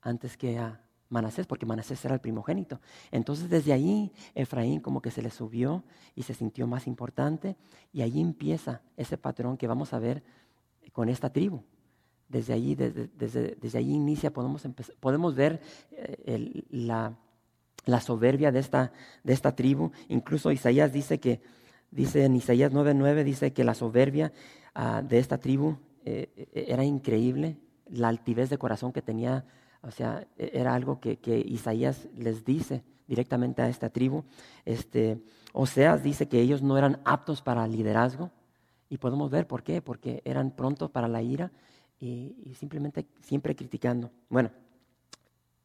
antes 0.00 0.36
que 0.36 0.58
a 0.58 0.85
Manasés, 1.08 1.46
porque 1.46 1.66
Manasés 1.66 2.04
era 2.04 2.14
el 2.14 2.20
primogénito. 2.20 2.80
Entonces 3.10 3.48
desde 3.48 3.72
ahí 3.72 4.12
Efraín 4.34 4.80
como 4.80 5.00
que 5.00 5.10
se 5.10 5.22
le 5.22 5.30
subió 5.30 5.84
y 6.14 6.22
se 6.22 6.34
sintió 6.34 6.66
más 6.66 6.86
importante 6.86 7.56
y 7.92 8.02
ahí 8.02 8.20
empieza 8.20 8.82
ese 8.96 9.18
patrón 9.18 9.56
que 9.56 9.66
vamos 9.66 9.92
a 9.92 9.98
ver 9.98 10.22
con 10.92 11.08
esta 11.08 11.30
tribu. 11.30 11.62
Desde 12.28 12.54
ahí, 12.54 12.74
desde, 12.74 13.08
desde, 13.16 13.78
ahí 13.78 13.92
inicia, 13.92 14.32
podemos, 14.32 14.66
podemos 14.98 15.36
ver 15.36 15.60
eh, 15.92 16.64
la, 16.70 17.16
la, 17.84 18.00
soberbia 18.00 18.50
de 18.50 18.58
esta, 18.58 18.92
de 19.22 19.32
esta 19.32 19.54
tribu. 19.54 19.92
Incluso 20.08 20.50
Isaías 20.50 20.92
dice 20.92 21.20
que 21.20 21.40
Dice 21.90 22.24
en 22.24 22.36
Isaías 22.36 22.72
9:9, 22.72 23.24
dice 23.24 23.52
que 23.52 23.64
la 23.64 23.74
soberbia 23.74 24.32
ah, 24.74 25.02
de 25.02 25.18
esta 25.18 25.38
tribu 25.38 25.78
eh, 26.04 26.30
eh, 26.36 26.66
era 26.68 26.84
increíble, 26.84 27.56
la 27.88 28.08
altivez 28.08 28.50
de 28.50 28.58
corazón 28.58 28.92
que 28.92 29.02
tenía, 29.02 29.44
o 29.86 29.90
sea, 29.90 30.26
e, 30.36 30.50
era 30.52 30.74
algo 30.74 31.00
que, 31.00 31.18
Isaías 31.46 32.08
les 32.16 32.44
dice 32.44 32.82
directamente 33.06 33.62
a 33.62 33.68
esta 33.68 33.88
tribu. 33.88 34.24
Este, 34.64 35.22
Oseas 35.52 36.02
dice 36.02 36.28
que 36.28 36.40
ellos 36.40 36.60
no 36.62 36.76
eran 36.76 37.00
aptos 37.04 37.40
para 37.40 37.66
liderazgo 37.66 38.30
y 38.88 38.98
podemos 38.98 39.30
ver 39.30 39.46
por 39.46 39.62
qué, 39.62 39.80
porque 39.80 40.22
eran 40.24 40.50
prontos 40.50 40.90
para 40.90 41.08
la 41.08 41.22
ira 41.22 41.52
y, 42.00 42.36
y 42.44 42.54
simplemente 42.54 43.06
siempre 43.22 43.54
criticando. 43.54 44.10
Bueno, 44.28 44.50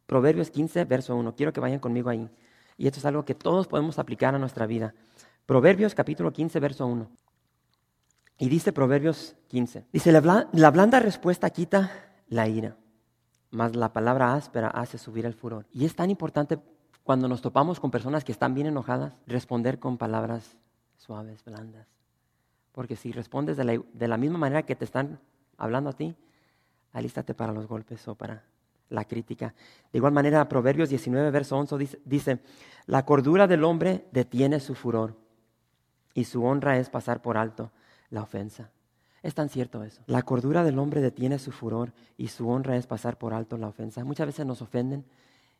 Proverbios 0.05 0.51
15, 0.51 0.85
verso 0.85 1.15
1, 1.15 1.35
quiero 1.35 1.51
que 1.51 1.59
vayan 1.59 1.79
conmigo 1.79 2.09
ahí. 2.09 2.29
Y 2.77 2.87
esto 2.87 2.99
es 2.99 3.05
algo 3.05 3.25
que 3.25 3.35
todos 3.35 3.67
podemos 3.67 3.97
aplicar 3.97 4.35
a 4.35 4.39
nuestra 4.39 4.65
vida. 4.65 4.93
Proverbios 5.45 5.95
capítulo 5.95 6.31
15, 6.31 6.59
verso 6.59 6.85
1. 6.85 7.09
Y 8.37 8.49
dice 8.49 8.73
Proverbios 8.73 9.35
15, 9.47 9.85
dice, 9.91 10.11
la 10.11 10.71
blanda 10.71 10.99
respuesta 10.99 11.49
quita 11.51 11.91
la 12.27 12.47
ira, 12.47 12.75
mas 13.51 13.75
la 13.75 13.93
palabra 13.93 14.33
áspera 14.33 14.69
hace 14.69 14.97
subir 14.97 15.25
el 15.25 15.33
furor. 15.33 15.65
Y 15.71 15.85
es 15.85 15.95
tan 15.95 16.09
importante 16.09 16.57
cuando 17.03 17.27
nos 17.27 17.41
topamos 17.41 17.79
con 17.79 17.91
personas 17.91 18.23
que 18.23 18.31
están 18.31 18.55
bien 18.55 18.67
enojadas, 18.67 19.13
responder 19.27 19.79
con 19.79 19.97
palabras 19.97 20.57
suaves, 20.97 21.43
blandas. 21.43 21.87
Porque 22.71 22.95
si 22.95 23.11
respondes 23.11 23.57
de 23.57 23.65
la, 23.65 23.81
de 23.93 24.07
la 24.07 24.17
misma 24.17 24.37
manera 24.37 24.63
que 24.63 24.75
te 24.75 24.85
están 24.85 25.19
hablando 25.57 25.89
a 25.89 25.93
ti, 25.93 26.15
alístate 26.93 27.33
para 27.33 27.51
los 27.51 27.67
golpes 27.67 28.07
o 28.07 28.15
para 28.15 28.43
la 28.89 29.05
crítica. 29.05 29.53
De 29.91 29.97
igual 29.97 30.13
manera, 30.13 30.47
Proverbios 30.47 30.89
19, 30.89 31.31
verso 31.31 31.57
11 31.57 31.77
dice, 31.77 31.99
dice, 32.05 32.39
la 32.85 33.05
cordura 33.05 33.47
del 33.47 33.63
hombre 33.63 34.07
detiene 34.11 34.59
su 34.59 34.75
furor 34.75 35.15
y 36.13 36.25
su 36.25 36.43
honra 36.43 36.77
es 36.77 36.89
pasar 36.89 37.21
por 37.21 37.37
alto 37.37 37.71
la 38.09 38.21
ofensa. 38.21 38.69
Es 39.23 39.35
tan 39.35 39.49
cierto 39.49 39.83
eso. 39.83 40.01
La 40.07 40.23
cordura 40.23 40.63
del 40.63 40.79
hombre 40.79 41.01
detiene 41.01 41.37
su 41.37 41.51
furor 41.51 41.93
y 42.17 42.29
su 42.29 42.49
honra 42.49 42.75
es 42.77 42.87
pasar 42.87 43.17
por 43.17 43.33
alto 43.33 43.57
la 43.57 43.67
ofensa. 43.67 44.03
Muchas 44.03 44.27
veces 44.27 44.45
nos 44.45 44.61
ofenden 44.61 45.05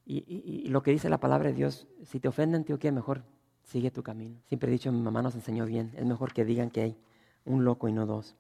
y, 0.06 0.68
lo 0.68 0.82
que 0.82 0.92
dice 0.92 1.10
la 1.10 1.20
palabra 1.20 1.50
de 1.50 1.56
Dios, 1.56 1.88
si 2.04 2.20
te 2.20 2.28
ofenden, 2.28 2.64
tío, 2.64 2.80
¿qué? 2.80 2.92
Mejor 2.92 3.24
sigue 3.64 3.92
tu 3.92 4.04
camino. 4.04 4.40
Siempre 4.48 4.70
he 4.70 4.74
dicho, 4.74 4.92
mi 4.92 5.02
mamá 5.02 5.22
nos 5.22 5.36
enseñó 5.36 5.66
bien, 5.66 5.92
es 5.96 6.06
mejor 6.06 6.34
que 6.34 6.44
digan 6.44 6.70
que 6.72 6.82
hay 6.82 6.98
un 7.46 7.64
loco 7.64 7.88
y 7.88 7.94
no 7.94 8.06
dos. 8.06 8.36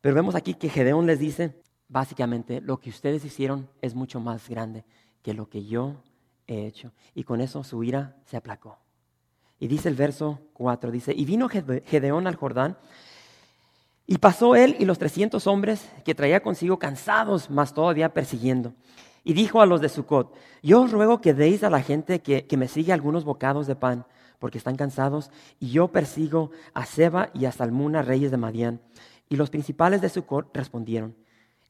Pero 0.00 0.14
vemos 0.14 0.34
aquí 0.34 0.54
que 0.54 0.68
Gedeón 0.68 1.06
les 1.06 1.18
dice, 1.18 1.60
básicamente, 1.88 2.60
lo 2.60 2.78
que 2.78 2.90
ustedes 2.90 3.24
hicieron 3.24 3.68
es 3.82 3.94
mucho 3.94 4.20
más 4.20 4.48
grande 4.48 4.84
que 5.22 5.34
lo 5.34 5.48
que 5.48 5.64
yo 5.64 5.96
he 6.46 6.66
hecho. 6.66 6.92
Y 7.14 7.24
con 7.24 7.40
eso 7.40 7.64
su 7.64 7.82
ira 7.82 8.16
se 8.26 8.36
aplacó. 8.36 8.78
Y 9.58 9.66
dice 9.66 9.88
el 9.88 9.94
verso 9.94 10.40
4, 10.52 10.90
dice, 10.90 11.12
y 11.14 11.24
vino 11.24 11.48
Gedeón 11.48 12.26
al 12.26 12.36
Jordán, 12.36 12.76
y 14.06 14.18
pasó 14.18 14.54
él 14.54 14.76
y 14.78 14.84
los 14.84 14.98
trescientos 14.98 15.46
hombres 15.46 15.90
que 16.04 16.14
traía 16.14 16.42
consigo 16.42 16.78
cansados, 16.78 17.50
mas 17.50 17.72
todavía 17.72 18.12
persiguiendo. 18.12 18.74
Y 19.22 19.32
dijo 19.32 19.62
a 19.62 19.66
los 19.66 19.80
de 19.80 19.88
Sucot, 19.88 20.34
yo 20.62 20.82
os 20.82 20.92
ruego 20.92 21.20
que 21.20 21.32
deis 21.32 21.64
a 21.64 21.70
la 21.70 21.80
gente 21.80 22.20
que, 22.20 22.46
que 22.46 22.56
me 22.58 22.68
sigue 22.68 22.92
algunos 22.92 23.24
bocados 23.24 23.66
de 23.66 23.76
pan, 23.76 24.04
porque 24.38 24.58
están 24.58 24.76
cansados, 24.76 25.30
y 25.58 25.70
yo 25.70 25.88
persigo 25.88 26.50
a 26.74 26.84
Seba 26.84 27.30
y 27.32 27.46
a 27.46 27.52
Salmuna, 27.52 28.02
reyes 28.02 28.30
de 28.30 28.36
Madián. 28.36 28.80
Y 29.30 29.36
los 29.36 29.48
principales 29.48 30.02
de 30.02 30.10
Sucot 30.10 30.54
respondieron, 30.54 31.16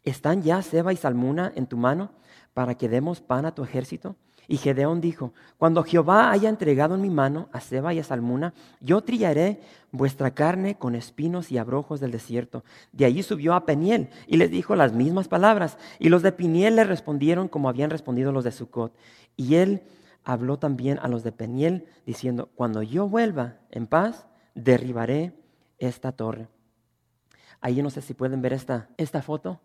¿están 0.03 0.43
ya 0.43 0.61
Seba 0.62 0.93
y 0.93 0.97
Salmuna 0.97 1.53
en 1.55 1.67
tu 1.69 1.76
mano 1.76 2.11
para 2.53 2.75
que 2.75 2.88
demos 2.88 3.21
pan 3.21 3.47
a 3.47 3.55
tu 3.55 3.62
ejército? 3.62 4.17
Y 4.46 4.58
Gedeón 4.58 5.00
dijo, 5.00 5.32
cuando 5.56 5.82
Jehová 5.82 6.30
haya 6.30 6.48
entregado 6.48 6.94
en 6.94 7.00
mi 7.00 7.10
mano 7.10 7.48
a 7.52 7.60
Seba 7.60 7.94
y 7.94 7.98
a 7.98 8.04
Salmuna, 8.04 8.52
yo 8.80 9.00
trillaré 9.00 9.60
vuestra 9.90 10.32
carne 10.32 10.76
con 10.76 10.94
espinos 10.94 11.50
y 11.50 11.58
abrojos 11.58 12.00
del 12.00 12.10
desierto. 12.10 12.64
De 12.92 13.04
allí 13.04 13.22
subió 13.22 13.54
a 13.54 13.64
Peniel 13.64 14.10
y 14.26 14.36
les 14.36 14.50
dijo 14.50 14.76
las 14.76 14.92
mismas 14.92 15.28
palabras. 15.28 15.78
Y 15.98 16.08
los 16.08 16.22
de 16.22 16.32
Peniel 16.32 16.76
le 16.76 16.84
respondieron 16.84 17.48
como 17.48 17.68
habían 17.68 17.90
respondido 17.90 18.32
los 18.32 18.44
de 18.44 18.52
Sucot. 18.52 18.94
Y 19.36 19.54
él 19.54 19.82
habló 20.24 20.58
también 20.58 20.98
a 21.00 21.08
los 21.08 21.22
de 21.22 21.32
Peniel, 21.32 21.86
diciendo, 22.06 22.50
cuando 22.54 22.82
yo 22.82 23.08
vuelva 23.08 23.58
en 23.70 23.86
paz, 23.86 24.26
derribaré 24.54 25.32
esta 25.78 26.12
torre. 26.12 26.48
Ahí 27.60 27.82
no 27.82 27.90
sé 27.90 28.02
si 28.02 28.14
pueden 28.14 28.42
ver 28.42 28.52
esta, 28.52 28.88
esta 28.96 29.22
foto, 29.22 29.60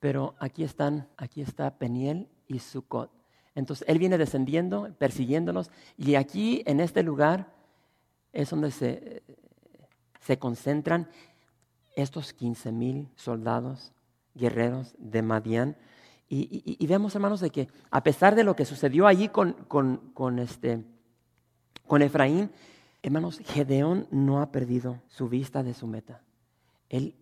pero 0.00 0.34
aquí 0.38 0.64
están, 0.64 1.08
aquí 1.16 1.42
está 1.42 1.78
Peniel 1.78 2.28
y 2.46 2.58
Sucot. 2.58 3.15
Entonces 3.56 3.88
Él 3.88 3.98
viene 3.98 4.18
descendiendo, 4.18 4.94
persiguiéndolos, 4.98 5.70
y 5.96 6.14
aquí 6.14 6.62
en 6.66 6.78
este 6.78 7.02
lugar 7.02 7.52
es 8.32 8.50
donde 8.50 8.70
se, 8.70 9.22
se 10.20 10.38
concentran 10.38 11.08
estos 11.96 12.34
15 12.34 12.70
mil 12.70 13.08
soldados, 13.16 13.92
guerreros 14.34 14.94
de 14.98 15.22
Madián. 15.22 15.76
Y, 16.28 16.84
vemos, 16.86 17.14
hermanos, 17.14 17.40
de 17.40 17.50
que 17.50 17.68
a 17.90 18.02
pesar 18.02 18.34
de 18.34 18.44
lo 18.44 18.54
que 18.54 18.64
sucedió 18.64 19.06
allí 19.06 19.28
con, 19.28 19.52
con, 19.52 20.10
con, 20.12 20.38
este, 20.38 20.84
con 21.86 22.02
Efraín, 22.02 22.50
hermanos, 23.02 23.40
Gedeón 23.44 24.06
no 24.10 24.42
ha 24.42 24.50
perdido 24.50 25.00
su 25.08 25.28
vista 25.28 25.62
de 25.62 25.72
su 25.72 25.86
meta. 25.86 26.20
Él 26.90 27.14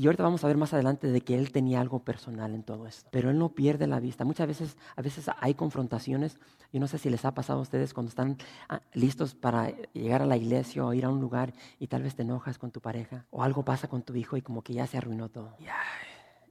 y 0.00 0.06
ahorita 0.06 0.22
vamos 0.22 0.42
a 0.44 0.46
ver 0.46 0.56
más 0.56 0.72
adelante 0.72 1.08
de 1.08 1.20
que 1.20 1.34
él 1.34 1.52
tenía 1.52 1.78
algo 1.78 1.98
personal 1.98 2.54
en 2.54 2.62
todo 2.62 2.86
esto. 2.86 3.10
Pero 3.12 3.28
él 3.28 3.38
no 3.38 3.50
pierde 3.50 3.86
la 3.86 4.00
vista. 4.00 4.24
Muchas 4.24 4.46
veces, 4.46 4.78
a 4.96 5.02
veces 5.02 5.30
hay 5.40 5.52
confrontaciones. 5.52 6.38
Yo 6.72 6.80
no 6.80 6.86
sé 6.86 6.96
si 6.96 7.10
les 7.10 7.26
ha 7.26 7.34
pasado 7.34 7.58
a 7.58 7.62
ustedes 7.62 7.92
cuando 7.92 8.08
están 8.08 8.38
ah, 8.70 8.80
listos 8.94 9.34
para 9.34 9.68
llegar 9.92 10.22
a 10.22 10.24
la 10.24 10.38
iglesia 10.38 10.86
o 10.86 10.94
ir 10.94 11.04
a 11.04 11.10
un 11.10 11.20
lugar 11.20 11.52
y 11.78 11.88
tal 11.88 12.02
vez 12.02 12.14
te 12.14 12.22
enojas 12.22 12.56
con 12.56 12.70
tu 12.70 12.80
pareja 12.80 13.26
o 13.28 13.42
algo 13.42 13.62
pasa 13.62 13.88
con 13.88 14.00
tu 14.00 14.16
hijo 14.16 14.38
y 14.38 14.40
como 14.40 14.62
que 14.62 14.72
ya 14.72 14.86
se 14.86 14.96
arruinó 14.96 15.28
todo. 15.28 15.54
Ya, 15.58 15.76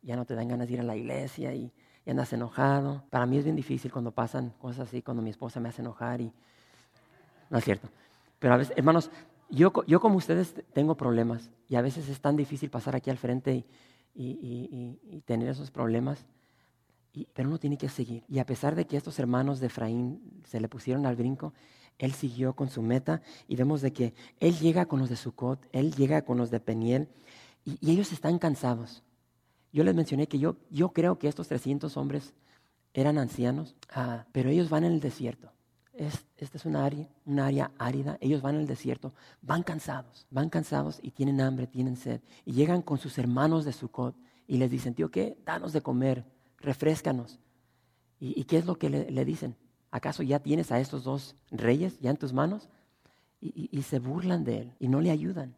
ya 0.04 0.16
no 0.16 0.26
te 0.26 0.36
dan 0.36 0.48
ganas 0.48 0.68
de 0.68 0.76
ir 0.76 0.82
a 0.82 0.84
la 0.84 0.96
iglesia 0.96 1.52
y, 1.56 1.74
y 2.06 2.12
andas 2.12 2.32
enojado. 2.32 3.04
Para 3.10 3.26
mí 3.26 3.40
es 3.40 3.46
bien 3.46 3.56
difícil 3.56 3.92
cuando 3.92 4.12
pasan 4.12 4.52
cosas 4.62 4.90
así, 4.90 5.02
cuando 5.02 5.24
mi 5.24 5.32
esposa 5.32 5.60
me 5.60 5.70
hace 5.70 5.82
enojar 5.82 6.22
y... 6.22 6.32
No 7.50 7.58
es 7.58 7.64
cierto. 7.64 7.90
Pero 8.38 8.54
a 8.54 8.58
veces, 8.58 8.78
hermanos, 8.78 9.10
yo, 9.50 9.72
yo, 9.88 10.00
como 10.00 10.18
ustedes 10.18 10.54
tengo 10.74 10.96
problemas 10.96 11.50
y 11.68 11.76
a 11.76 11.82
veces 11.82 12.08
es 12.08 12.22
tan 12.22 12.36
difícil 12.36 12.70
pasar 12.70 12.96
aquí 12.96 13.10
al 13.10 13.18
frente 13.18 13.66
y, 14.16 15.22
tener 15.26 15.50
esos 15.50 15.72
problemas, 15.72 16.26
pero 17.34 17.48
uno 17.48 17.58
tiene 17.58 17.78
que 17.78 17.90
seguir. 17.90 18.24
Y 18.28 18.40
a 18.40 18.46
pesar 18.46 18.76
de 18.76 18.86
que 18.86 18.98
estos 18.98 19.18
hermanos 19.20 19.60
de 19.60 19.68
Efraín 19.68 20.42
se 20.46 20.60
le 20.60 20.68
pusieron 20.68 21.06
al 21.06 21.16
brinco, 21.16 21.54
él 21.98 22.14
siguió 22.14 22.54
con 22.54 22.70
su 22.70 22.82
meta 22.82 23.22
y 23.48 23.56
vemos 23.56 23.82
de 23.82 23.94
que 23.94 24.14
él 24.40 24.58
llega 24.58 24.86
con 24.86 25.00
los 25.00 25.10
de 25.10 25.16
Sucot, 25.16 25.66
él 25.72 25.94
llega 25.96 26.24
con 26.24 26.38
los 26.38 26.50
de 26.50 26.60
Peniel 26.60 27.08
y, 27.66 27.78
ellos 27.92 28.12
están 28.12 28.40
cansados. 28.40 29.04
Yo 29.72 29.84
les 29.84 29.96
mencioné 29.96 30.28
que 30.28 30.40
yo, 30.40 30.58
yo 30.70 30.90
creo 30.90 31.20
que 31.20 31.28
estos 31.28 31.48
300 31.48 31.96
hombres 31.98 32.34
eran 32.94 33.18
ancianos, 33.18 33.76
ah, 33.92 34.26
pero 34.32 34.50
ellos 34.50 34.70
van 34.70 34.84
en 34.84 34.94
el 34.94 35.00
desierto 35.00 35.52
esta 36.00 36.58
es 36.58 36.66
una 36.66 36.86
área, 36.86 37.72
árida, 37.78 38.18
ellos 38.22 38.42
van 38.42 38.56
al 38.56 38.68
desierto, 38.68 39.14
van 39.42 39.64
cansados, 39.64 40.26
van 40.32 40.50
cansados 40.50 41.00
y 41.02 41.12
tienen 41.12 41.42
hambre, 41.42 41.68
tienen 41.68 41.98
sed. 41.98 42.22
Y 42.46 42.54
llegan 42.54 42.82
con 42.82 42.98
sus 42.98 43.18
hermanos 43.18 43.66
de 43.66 43.74
Sucot 43.74 44.16
y 44.48 44.58
les 44.58 44.72
dicen, 44.72 44.94
tío, 44.94 45.12
¿qué? 45.12 45.38
Danos 45.46 45.74
de 45.74 45.82
comer, 45.82 46.26
refrescanos. 46.58 47.40
¿Y, 48.20 48.44
qué 48.46 48.58
es 48.58 48.66
lo 48.66 48.78
que 48.78 48.90
le, 48.90 49.26
dicen? 49.26 49.56
¿Acaso 49.92 50.24
ya 50.24 50.40
tienes 50.40 50.72
a 50.72 50.80
estos 50.80 51.04
dos 51.04 51.36
reyes 51.52 52.00
ya 52.00 52.10
en 52.12 52.18
tus 52.18 52.34
manos? 52.34 52.70
Y, 53.42 53.82
se 53.82 54.00
burlan 54.00 54.44
de 54.44 54.60
él 54.60 54.74
y 54.80 54.88
no 54.88 55.02
le 55.02 55.12
ayudan. 55.12 55.56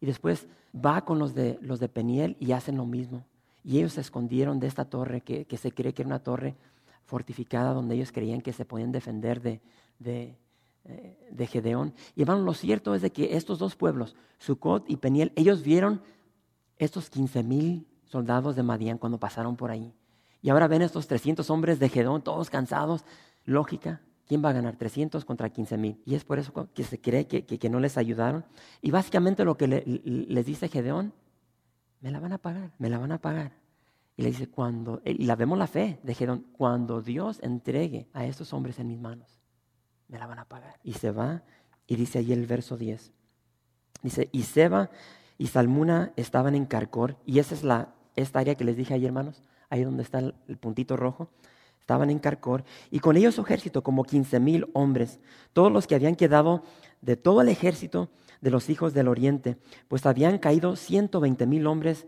Y 0.00 0.06
después 0.06 0.46
va 0.74 1.04
con 1.04 1.18
los 1.18 1.34
de, 1.34 1.58
los 1.62 1.78
de 1.78 1.88
Peniel 1.88 2.36
y 2.40 2.52
hacen 2.52 2.76
lo 2.76 2.86
mismo. 2.86 3.24
Y 3.62 3.78
ellos 3.78 3.92
se 3.92 4.00
escondieron 4.00 4.58
de 4.58 4.66
esta 4.66 4.84
torre 4.84 5.20
que, 5.20 5.44
que 5.44 5.56
se 5.56 5.72
cree 5.72 5.92
que 5.92 6.02
era 6.02 6.08
una 6.08 6.22
torre 6.22 6.56
fortificada 7.10 7.74
donde 7.74 7.96
ellos 7.96 8.12
creían 8.12 8.40
que 8.40 8.52
se 8.52 8.64
podían 8.64 8.92
defender 8.92 9.42
de, 9.42 9.60
de, 9.98 10.38
eh, 10.84 11.28
de 11.30 11.46
Gedeón. 11.46 11.92
Y 12.14 12.22
hermano, 12.22 12.42
lo 12.42 12.54
cierto 12.54 12.94
es 12.94 13.02
de 13.02 13.10
que 13.10 13.36
estos 13.36 13.58
dos 13.58 13.76
pueblos, 13.76 14.16
Sucot 14.38 14.88
y 14.88 14.96
Peniel, 14.96 15.32
ellos 15.36 15.62
vieron 15.62 16.00
estos 16.78 17.10
15 17.10 17.42
mil 17.42 17.86
soldados 18.04 18.56
de 18.56 18.62
Madián 18.62 18.96
cuando 18.96 19.18
pasaron 19.18 19.56
por 19.56 19.70
ahí. 19.70 19.92
Y 20.40 20.48
ahora 20.48 20.68
ven 20.68 20.82
estos 20.82 21.06
300 21.06 21.50
hombres 21.50 21.78
de 21.78 21.88
Gedeón, 21.88 22.22
todos 22.22 22.48
cansados. 22.48 23.04
Lógica, 23.44 24.00
¿quién 24.26 24.42
va 24.42 24.50
a 24.50 24.52
ganar? 24.54 24.76
300 24.76 25.24
contra 25.24 25.50
15 25.50 25.76
mil. 25.76 26.00
Y 26.06 26.14
es 26.14 26.24
por 26.24 26.38
eso 26.38 26.68
que 26.72 26.84
se 26.84 27.00
cree 27.00 27.26
que, 27.26 27.44
que, 27.44 27.68
no 27.68 27.80
les 27.80 27.98
ayudaron. 27.98 28.46
Y 28.80 28.90
básicamente 28.90 29.44
lo 29.44 29.56
que 29.56 29.66
les 29.68 30.46
dice 30.46 30.68
Gedeón, 30.68 31.12
me 32.00 32.10
la 32.10 32.20
van 32.20 32.32
a 32.32 32.38
pagar, 32.38 32.72
me 32.78 32.88
la 32.88 32.98
van 32.98 33.12
a 33.12 33.18
pagar. 33.18 33.59
Y 34.20 34.22
le 34.22 34.28
dice, 34.32 34.48
cuando, 34.50 35.00
y 35.02 35.24
la 35.24 35.34
vemos 35.34 35.56
la 35.56 35.66
fe 35.66 35.98
de 36.02 36.14
Gedón, 36.14 36.44
cuando 36.52 37.00
Dios 37.00 37.38
entregue 37.40 38.06
a 38.12 38.26
estos 38.26 38.52
hombres 38.52 38.78
en 38.78 38.88
mis 38.88 39.00
manos, 39.00 39.40
me 40.08 40.18
la 40.18 40.26
van 40.26 40.40
a 40.40 40.44
pagar. 40.44 40.78
Y 40.84 40.92
se 40.92 41.10
va 41.10 41.42
y 41.86 41.96
dice 41.96 42.18
ahí 42.18 42.34
el 42.34 42.44
verso 42.44 42.76
10. 42.76 43.12
Dice, 44.02 44.28
y 44.30 44.42
Seba 44.42 44.90
y 45.38 45.46
Salmuna 45.46 46.12
estaban 46.16 46.54
en 46.54 46.66
Carcor, 46.66 47.16
y 47.24 47.38
esa 47.38 47.54
es 47.54 47.64
la, 47.64 47.94
esta 48.14 48.40
área 48.40 48.56
que 48.56 48.64
les 48.64 48.76
dije 48.76 48.92
ahí, 48.92 49.06
hermanos, 49.06 49.42
ahí 49.70 49.84
donde 49.84 50.02
está 50.02 50.18
el, 50.18 50.34
puntito 50.58 50.98
rojo, 50.98 51.30
estaban 51.80 52.10
en 52.10 52.18
Carcor, 52.18 52.64
y 52.90 52.98
con 52.98 53.16
ellos 53.16 53.36
su 53.36 53.40
ejército, 53.40 53.82
como 53.82 54.04
quince 54.04 54.38
mil 54.38 54.68
hombres, 54.74 55.18
todos 55.54 55.72
los 55.72 55.86
que 55.86 55.94
habían 55.94 56.14
quedado 56.14 56.62
de 57.00 57.16
todo 57.16 57.40
el 57.40 57.48
ejército 57.48 58.10
de 58.42 58.50
los 58.50 58.68
hijos 58.68 58.92
del 58.92 59.08
oriente, 59.08 59.56
pues 59.88 60.04
habían 60.04 60.36
caído 60.36 60.76
ciento 60.76 61.20
veinte 61.20 61.46
mil 61.46 61.66
hombres 61.66 62.06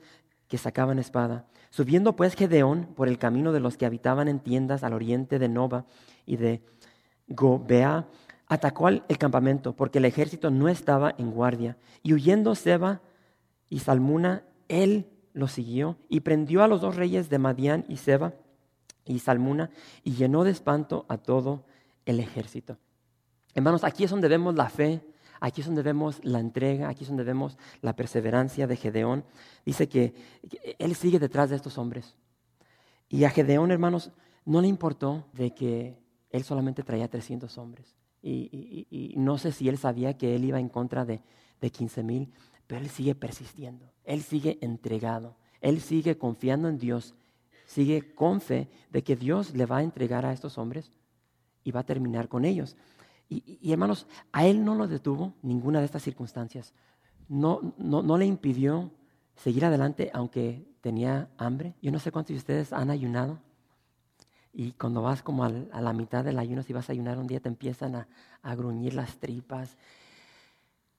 que 0.53 0.59
sacaban 0.59 0.99
espada. 0.99 1.47
Subiendo 1.71 2.15
pues 2.15 2.35
Gedeón 2.35 2.85
por 2.95 3.09
el 3.09 3.17
camino 3.17 3.53
de 3.53 3.61
los 3.61 3.79
que 3.79 3.87
habitaban 3.87 4.29
en 4.29 4.39
tiendas 4.39 4.85
al 4.85 4.93
oriente 4.93 5.39
de 5.39 5.49
Nova 5.49 5.87
y 6.27 6.37
de 6.37 6.63
Gobea, 7.27 8.07
atacó 8.49 8.89
el 8.89 9.19
campamento 9.19 9.75
porque 9.75 9.97
el 9.97 10.05
ejército 10.05 10.51
no 10.51 10.69
estaba 10.69 11.15
en 11.17 11.31
guardia. 11.31 11.79
Y 12.03 12.13
huyendo 12.13 12.55
Seba 12.55 13.01
y 13.71 13.79
Salmuna, 13.79 14.45
él 14.69 15.07
lo 15.33 15.49
siguió 15.49 15.97
y 16.11 16.21
prendió 16.21 16.63
a 16.63 16.69
los 16.69 16.83
dos 16.83 16.97
reyes 16.97 17.31
de 17.31 17.39
Madián 17.39 17.87
y 17.89 17.97
Seba 17.97 18.35
y 19.07 19.21
Salmuna 19.21 19.71
y 20.05 20.13
llenó 20.13 20.45
de 20.45 20.51
espanto 20.51 21.07
a 21.09 21.17
todo 21.17 21.65
el 22.05 22.21
ejército. 22.21 22.77
Hermanos, 23.55 23.85
aquí 23.85 24.05
es 24.05 24.11
donde 24.11 24.29
vemos 24.29 24.55
la 24.55 24.69
fe, 24.69 25.01
aquí 25.43 25.61
es 25.61 25.67
donde 25.67 25.83
vemos 25.83 26.21
la 26.23 26.39
entrega, 26.39 26.89
aquí 26.89 27.03
es 27.03 27.09
donde 27.09 27.25
vemos 27.25 27.59
la 27.81 27.97
perseverancia 27.97 28.69
de 28.69 28.77
Gedeón. 28.77 29.25
Dice 29.67 29.89
que, 29.89 30.15
él 30.79 30.95
sigue 30.95 31.19
detrás 31.19 31.51
de 31.51 31.57
estos 31.57 31.79
hombres. 31.79 32.17
Y 33.09 33.25
a 33.25 33.31
Gedeón, 33.31 33.73
hermanos, 33.73 34.13
no 34.45 34.61
le 34.61 34.69
importó 34.69 35.27
de 35.33 35.53
que 35.53 35.99
él 36.31 36.45
solamente 36.45 36.85
traía 36.85 37.09
300 37.09 37.59
hombres. 37.59 37.97
Y, 38.23 39.15
no 39.17 39.37
sé 39.37 39.51
si 39.51 39.69
él 39.69 39.79
sabía 39.79 40.17
que 40.17 40.37
él 40.37 40.45
iba 40.45 40.61
en 40.61 40.69
contra 40.69 41.05
de, 41.05 41.21
de 41.61 41.71
15 41.71 42.05
mil, 42.05 42.33
pero 42.69 42.81
él 42.81 42.89
sigue 42.89 43.17
persistiendo, 43.17 43.93
él 44.05 44.23
sigue 44.23 44.59
entregado, 44.61 45.37
él 45.61 45.81
sigue 45.81 46.17
confiando 46.17 46.69
en 46.69 46.79
Dios, 46.79 47.17
sigue 47.67 48.15
con 48.15 48.41
fe 48.41 48.69
de 48.91 49.03
que 49.03 49.17
Dios 49.17 49.55
le 49.57 49.67
va 49.67 49.79
a 49.79 49.83
entregar 49.83 50.25
a 50.25 50.33
estos 50.33 50.57
hombres 50.57 50.93
y 51.65 51.73
va 51.73 51.81
a 51.81 51.87
terminar 51.87 52.29
con 52.29 52.45
ellos. 52.45 52.77
Y, 53.33 53.73
hermanos, 53.73 54.07
a 54.33 54.47
él 54.47 54.65
no 54.65 54.75
lo 54.75 54.87
detuvo 54.87 55.35
ninguna 55.43 55.79
de 55.79 55.87
estas 55.87 56.03
circunstancias. 56.03 56.75
No, 57.29 57.75
no, 57.79 58.03
no 58.03 58.19
le 58.19 58.27
impidió 58.27 58.91
seguir 59.37 59.65
adelante 59.65 60.11
aunque 60.13 60.67
tenía 60.81 61.31
hambre. 61.39 61.75
Yo 61.81 61.91
no 61.91 61.99
sé 61.99 62.13
cuántos 62.13 62.35
de 62.35 62.39
ustedes 62.39 62.73
han 62.73 62.91
ayunado. 62.91 63.39
Y 64.53 64.73
cuando 64.73 65.01
vas 65.01 65.23
como 65.23 65.45
a 65.45 65.49
la 65.49 65.93
mitad 65.95 66.25
del 66.25 66.39
ayuno, 66.39 66.63
si 66.63 66.75
vas 66.75 66.91
a 66.91 66.93
ayunar 66.93 67.19
un 67.19 67.27
día, 67.27 67.41
te 67.41 67.49
empiezan 67.49 67.95
a, 67.95 68.09
a 68.43 68.55
gruñir 68.55 68.93
las 68.93 69.17
tripas. 69.17 69.79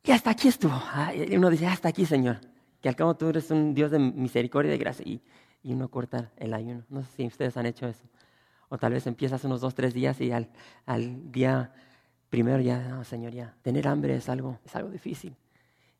Y 0.04 0.12
hasta 0.12 0.32
aquí 0.32 0.48
estuvo. 0.48 0.74
Y 1.16 1.36
uno 1.36 1.52
dice, 1.52 1.68
hasta 1.68 1.90
aquí, 1.90 2.06
Señor. 2.06 2.40
Que 2.82 2.90
al 2.90 2.96
cabo 2.96 3.16
tú 3.16 3.30
eres 3.30 3.52
un 3.52 3.76
Dios 3.76 3.92
de 3.92 4.00
misericordia 4.00 4.70
y 4.70 4.72
de 4.72 4.78
gracia. 4.80 5.06
Y, 5.08 5.22
y 5.62 5.74
uno 5.74 5.88
corta 5.90 6.32
el 6.38 6.54
ayuno. 6.54 6.84
No 6.90 7.04
sé 7.04 7.10
si 7.16 7.28
ustedes 7.28 7.56
han 7.58 7.68
hecho 7.68 7.88
eso. 7.88 8.04
O 8.70 8.78
tal 8.80 8.94
vez 8.94 9.06
empiezas 9.06 9.44
unos 9.44 9.62
dos, 9.62 9.76
tres 9.76 9.94
días 9.94 10.20
y 10.20 10.32
al, 10.32 10.50
al 10.88 11.32
día 11.32 11.72
primero 12.34 12.60
ya, 12.60 12.88
no, 12.88 13.04
Señor, 13.04 13.32
ya, 13.32 13.56
tener 13.62 13.88
hambre 13.88 14.16
es 14.16 14.28
algo, 14.28 14.58
es 14.66 14.76
algo 14.76 14.90
difícil. 14.90 15.36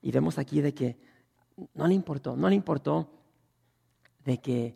Y 0.02 0.10
vemos 0.10 0.40
aquí 0.40 0.62
de 0.62 0.74
que 0.74 0.98
no 1.76 1.86
le 1.86 1.94
importó, 1.94 2.36
no 2.36 2.50
le 2.50 2.56
importó 2.56 3.08
de 4.26 4.40
que 4.40 4.76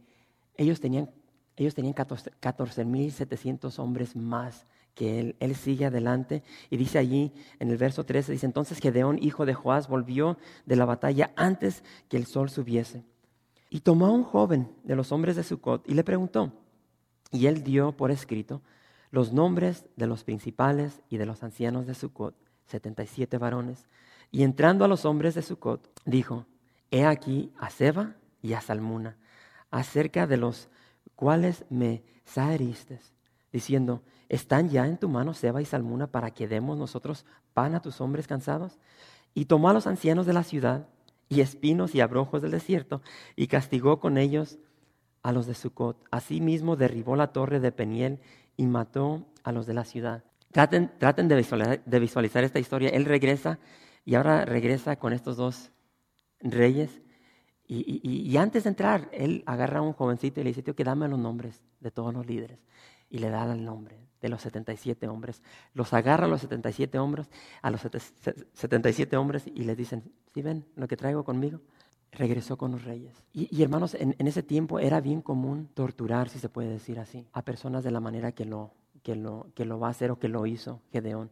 ellos 0.56 0.80
tenían, 0.80 1.10
ellos 1.56 1.74
tenían 1.74 1.96
14.700 1.96 3.80
hombres 3.80 4.16
más 4.16 4.68
que 4.94 5.20
él. 5.20 5.36
Él 5.40 5.56
sigue 5.56 5.88
adelante 5.88 6.44
y 6.70 6.78
dice 6.78 7.00
allí 7.00 7.34
en 7.58 7.72
el 7.72 7.78
verso 7.78 8.06
13, 8.06 8.34
dice, 8.34 8.46
entonces 8.46 8.78
Gedeón, 8.78 9.18
hijo 9.20 9.48
de 9.48 9.56
Joás, 9.56 9.88
volvió 9.88 10.38
de 10.68 10.76
la 10.76 10.86
batalla 10.86 11.32
antes 11.36 11.84
que 12.08 12.18
el 12.18 12.28
sol 12.28 12.52
subiese. 12.52 13.04
Y 13.72 13.80
tomó 13.80 14.06
a 14.06 14.12
un 14.12 14.24
joven 14.24 14.70
de 14.84 14.96
los 14.96 15.12
hombres 15.12 15.36
de 15.36 15.44
Sucot 15.44 15.90
y 15.90 15.96
le 15.96 16.04
preguntó, 16.04 16.54
y 17.32 17.48
él 17.48 17.64
dio 17.64 17.98
por 17.98 18.12
escrito, 18.12 18.62
los 19.12 19.34
nombres 19.34 19.86
de 19.96 20.08
los 20.08 20.24
principales 20.24 21.02
y 21.10 21.18
de 21.18 21.26
los 21.26 21.44
ancianos 21.44 21.88
de 21.88 21.96
Sucot, 21.96 22.36
setenta 22.66 23.04
y 23.04 23.08
siete 23.08 23.38
varones. 23.38 23.88
Y 24.32 24.44
entrando 24.44 24.84
a 24.86 24.88
los 24.88 25.06
hombres 25.06 25.36
de 25.36 25.42
Sucot, 25.42 25.90
dijo, 26.06 26.46
He 26.92 27.06
aquí 27.06 27.52
a 27.58 27.70
Seba 27.70 28.16
y 28.42 28.54
a 28.54 28.62
Salmuna, 28.62 29.18
acerca 29.72 30.28
de 30.28 30.38
los 30.38 30.70
cuales 31.16 31.66
me 31.70 32.04
saheriste, 32.24 33.00
diciendo, 33.52 34.04
¿están 34.30 34.70
ya 34.70 34.86
en 34.86 34.98
tu 34.98 35.10
mano 35.10 35.34
Seba 35.34 35.62
y 35.62 35.66
Salmuna 35.66 36.08
para 36.08 36.32
que 36.32 36.48
demos 36.48 36.78
nosotros 36.78 37.26
pan 37.54 37.76
a 37.76 37.82
tus 37.82 38.00
hombres 38.02 38.28
cansados? 38.28 38.80
Y 39.34 39.46
tomó 39.46 39.70
a 39.70 39.74
los 39.74 39.88
ancianos 39.88 40.26
de 40.26 40.34
la 40.34 40.44
ciudad 40.44 40.88
y 41.30 41.42
espinos 41.42 41.94
y 41.96 42.02
abrojos 42.02 42.42
del 42.42 42.52
desierto 42.52 43.02
y 43.36 43.48
castigó 43.48 44.00
con 44.00 44.18
ellos 44.18 44.58
a 45.24 45.32
los 45.32 45.46
de 45.46 45.56
Sucot. 45.56 45.98
Asimismo 46.12 46.76
derribó 46.76 47.16
la 47.16 47.34
torre 47.34 47.60
de 47.60 47.72
Peniel 47.72 48.20
y 48.58 48.66
mató 48.66 49.26
a 49.44 49.52
los 49.52 49.66
de 49.66 49.74
la 49.74 49.86
ciudad. 49.86 50.24
Traten, 50.52 50.92
traten 50.98 51.28
de, 51.28 51.36
visualizar, 52.00 52.44
esta 52.44 52.60
historia. 52.60 52.90
Él 52.90 53.06
regresa 53.06 53.60
y 54.04 54.16
ahora 54.16 54.44
regresa 54.44 54.98
con 54.98 55.14
estos 55.14 55.38
dos 55.38 55.72
reyes. 56.40 57.02
Y, 57.70 58.36
antes 58.38 58.64
de 58.64 58.70
entrar, 58.70 59.10
él 59.12 59.44
agarra 59.46 59.80
a 59.80 59.82
un 59.82 59.94
jovencito 59.94 60.40
y 60.40 60.44
le 60.44 60.50
dice, 60.52 60.64
tío, 60.64 60.76
que 60.76 60.86
dame 60.86 61.08
los 61.08 61.20
nombres 61.20 61.64
de 61.80 61.92
todos 61.92 62.14
los 62.14 62.26
líderes. 62.26 62.60
Y 63.10 63.20
le 63.20 63.30
da 63.30 63.52
el 63.52 63.64
nombre 63.64 64.08
de 64.22 64.30
los 64.30 64.42
77 64.42 65.08
hombres. 65.08 65.44
Los 65.74 65.94
agarra 65.94 66.26
a 66.26 66.30
los 66.30 66.42
77 66.42 66.98
hombres, 66.98 67.30
a 67.62 67.70
los 67.70 67.82
77 67.82 69.18
hombres 69.18 69.48
y 69.48 69.64
les 69.64 69.78
dicen, 69.78 70.12
¿sí 70.34 70.42
ven 70.42 70.66
lo 70.76 70.88
que 70.88 70.98
traigo 70.98 71.24
conmigo? 71.24 71.60
Regresó 72.12 72.58
con 72.58 72.72
los 72.72 72.84
reyes. 72.84 73.24
Y, 73.34 73.62
hermanos, 73.62 73.94
en, 73.94 74.16
ese 74.20 74.44
tiempo 74.44 74.80
era 74.80 75.02
bien 75.02 75.22
común 75.22 75.70
torturar, 75.74 76.30
si 76.30 76.40
se 76.40 76.50
puede 76.50 76.70
decir 76.70 77.00
así, 77.00 77.28
a 77.34 77.44
personas 77.44 77.84
de 77.84 77.92
la 77.92 78.00
manera 78.00 78.32
que 78.32 78.46
lo, 78.46 78.72
que 79.04 79.16
lo, 79.16 79.48
que 79.56 79.66
lo 79.66 79.80
va 79.80 79.88
a 79.88 79.92
hacer 79.92 80.12
o 80.12 80.20
que 80.20 80.28
lo 80.28 80.46
hizo 80.46 80.82
Gedeón. 80.92 81.32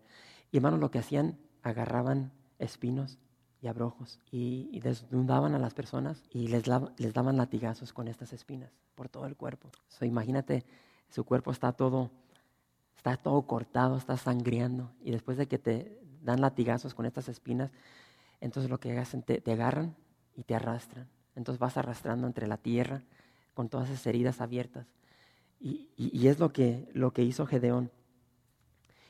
Y 0.51 0.57
hermanos, 0.57 0.79
lo 0.79 0.91
que 0.91 0.99
hacían, 0.99 1.37
agarraban 1.63 2.31
espinos 2.59 3.17
y 3.61 3.67
abrojos 3.67 4.19
y, 4.31 4.79
desnudaban 4.79 5.55
a 5.55 5.59
las 5.59 5.73
personas 5.73 6.23
y 6.29 6.47
les, 6.47 6.63
les, 6.97 7.13
daban 7.13 7.37
latigazos 7.37 7.93
con 7.93 8.07
estas 8.07 8.33
espinas 8.33 8.71
por 8.93 9.09
todo 9.09 9.25
el 9.25 9.35
cuerpo. 9.35 9.71
So, 9.87 10.05
imagínate, 10.05 10.65
su 11.09 11.23
cuerpo 11.23 11.51
está 11.51 11.71
todo, 11.71 12.11
está 12.95 13.17
todo 13.17 13.41
cortado, 13.47 13.97
está 13.97 14.17
sangriando 14.17 14.91
y 15.01 15.11
después 15.11 15.37
de 15.37 15.47
que 15.47 15.57
te 15.57 15.99
dan 16.21 16.41
latigazos 16.41 16.93
con 16.93 17.05
estas 17.05 17.29
espinas, 17.29 17.71
entonces 18.41 18.69
lo 18.69 18.79
que 18.79 18.97
hacen, 18.97 19.23
te 19.23 19.51
agarran 19.51 19.95
y 20.35 20.43
te 20.43 20.55
arrastran. 20.55 21.07
Entonces 21.35 21.59
vas 21.59 21.77
arrastrando 21.77 22.27
entre 22.27 22.47
la 22.47 22.57
tierra 22.57 23.01
con 23.53 23.69
todas 23.69 23.89
esas 23.89 24.05
heridas 24.07 24.41
abiertas. 24.41 24.87
Y, 25.59 26.27
es 26.27 26.39
lo 26.39 26.51
que, 26.51 26.87
lo 26.93 27.11
que 27.11 27.23
hizo 27.23 27.45
Gedeón. 27.45 27.89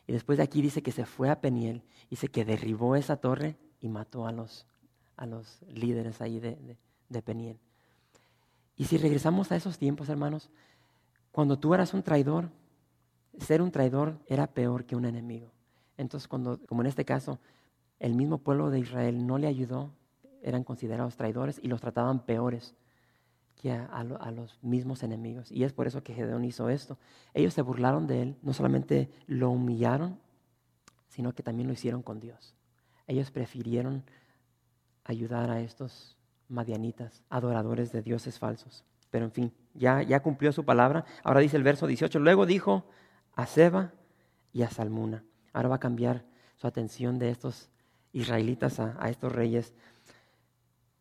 Y 0.08 0.14
después 0.14 0.38
de 0.38 0.44
aquí 0.44 0.62
dice 0.62 0.82
que 0.82 0.92
se 0.92 1.06
fue 1.06 1.30
a 1.30 1.42
Peniel, 1.42 1.82
dice 2.10 2.28
que 2.30 2.46
derribó 2.46 2.96
esa 2.96 3.18
torre 3.18 3.58
y 3.82 3.90
mató 3.90 4.28
a 4.28 4.32
los, 4.32 4.66
a 5.18 5.26
los 5.26 5.62
líderes 5.64 6.22
ahí 6.22 6.40
de, 6.40 6.78
de 7.10 7.22
Peniel. 7.22 7.60
Y 8.78 8.86
si 8.86 8.98
regresamos 8.98 9.52
a 9.52 9.56
esos 9.56 9.78
tiempos, 9.78 10.10
hermanos, 10.10 10.50
cuando 11.32 11.58
tú 11.58 11.74
eras 11.74 11.94
un 11.94 12.04
traidor, 12.04 12.50
ser 13.40 13.62
un 13.62 13.72
traidor 13.72 14.20
era 14.28 14.48
peor 14.48 14.86
que 14.86 14.96
un 14.96 15.06
enemigo. 15.06 15.52
Entonces, 15.98 16.28
cuando, 16.28 16.60
como 16.68 16.82
en 16.82 16.88
este 16.88 17.06
caso, 17.06 17.40
el 18.00 18.14
mismo 18.14 18.38
pueblo 18.38 18.70
de 18.70 18.80
Israel 18.80 19.26
no 19.26 19.38
le 19.38 19.48
ayudó, 19.48 19.92
eran 20.45 20.63
considerados 20.63 21.17
traidores 21.17 21.60
y 21.62 21.67
los 21.67 21.81
trataban 21.81 22.19
peores 22.19 22.75
que 23.55 23.71
a, 23.71 24.03
los 24.03 24.60
mismos 24.62 25.01
enemigos. 25.01 25.51
Y 25.51 25.63
es 25.63 25.73
por 25.73 25.88
eso 25.88 26.03
que 26.03 26.13
Gedeón 26.13 26.45
hizo 26.45 26.69
esto. 26.69 26.99
Ellos 27.34 27.53
se 27.53 27.63
burlaron 27.63 28.05
de 28.05 28.21
él, 28.21 28.38
no 28.43 28.53
solamente 28.53 29.10
lo 29.25 29.49
humillaron, 29.49 30.19
sino 31.10 31.34
que 31.34 31.41
también 31.41 31.67
lo 31.67 31.73
hicieron 31.73 32.03
con 32.03 32.19
Dios. 32.19 32.53
Ellos 33.08 33.31
prefirieron 33.31 34.03
ayudar 35.03 35.49
a 35.49 35.62
estos 35.62 36.15
madianitas, 36.47 37.23
adoradores 37.29 37.91
de 37.91 38.03
dioses 38.03 38.38
falsos. 38.38 38.84
Pero 39.10 39.25
en 39.25 39.31
fin, 39.31 39.53
ya, 39.73 40.03
ya 40.03 40.21
cumplió 40.21 40.51
su 40.51 40.63
palabra. 40.63 41.05
Ahora 41.23 41.39
dice 41.39 41.58
el 41.58 41.63
verso 41.63 41.88
18, 41.88 42.19
luego 42.19 42.45
dijo 42.45 42.86
a 43.34 43.47
Seba 43.47 43.93
y 44.53 44.62
a 44.62 44.69
Salmuna. 44.69 45.23
Ahora 45.53 45.69
va 45.69 45.75
a 45.77 45.79
cambiar 45.79 46.23
su 46.55 46.67
atención 46.67 47.17
de 47.17 47.31
estos 47.31 47.69
israelitas 48.13 48.79
a 48.79 49.10
estos 49.10 49.31
reyes 49.31 49.73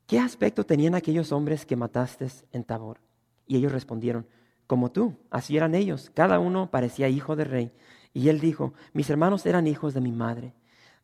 ¿qué 0.06 0.18
aspecto 0.18 0.64
tenían 0.64 0.94
aquellos 0.94 1.32
hombres 1.32 1.66
que 1.66 1.76
mataste 1.76 2.28
en 2.52 2.64
Tabor? 2.64 2.98
Y 3.46 3.56
ellos 3.56 3.72
respondieron, 3.72 4.26
como 4.66 4.90
tú, 4.90 5.14
así 5.30 5.56
eran 5.56 5.74
ellos, 5.74 6.10
cada 6.14 6.38
uno 6.38 6.70
parecía 6.70 7.08
hijo 7.08 7.36
de 7.36 7.44
rey. 7.44 7.72
Y 8.12 8.28
él 8.28 8.40
dijo, 8.40 8.72
mis 8.92 9.10
hermanos 9.10 9.44
eran 9.44 9.66
hijos 9.66 9.92
de 9.92 10.00
mi 10.00 10.12
madre. 10.12 10.54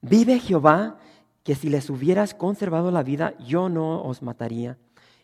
Vive 0.01 0.39
Jehová, 0.39 0.99
que 1.43 1.55
si 1.55 1.69
les 1.69 1.91
hubieras 1.91 2.35
conservado 2.35 2.91
la 2.91 3.03
vida, 3.03 3.35
yo 3.39 3.69
no 3.69 4.03
os 4.03 4.23
mataría. 4.23 4.79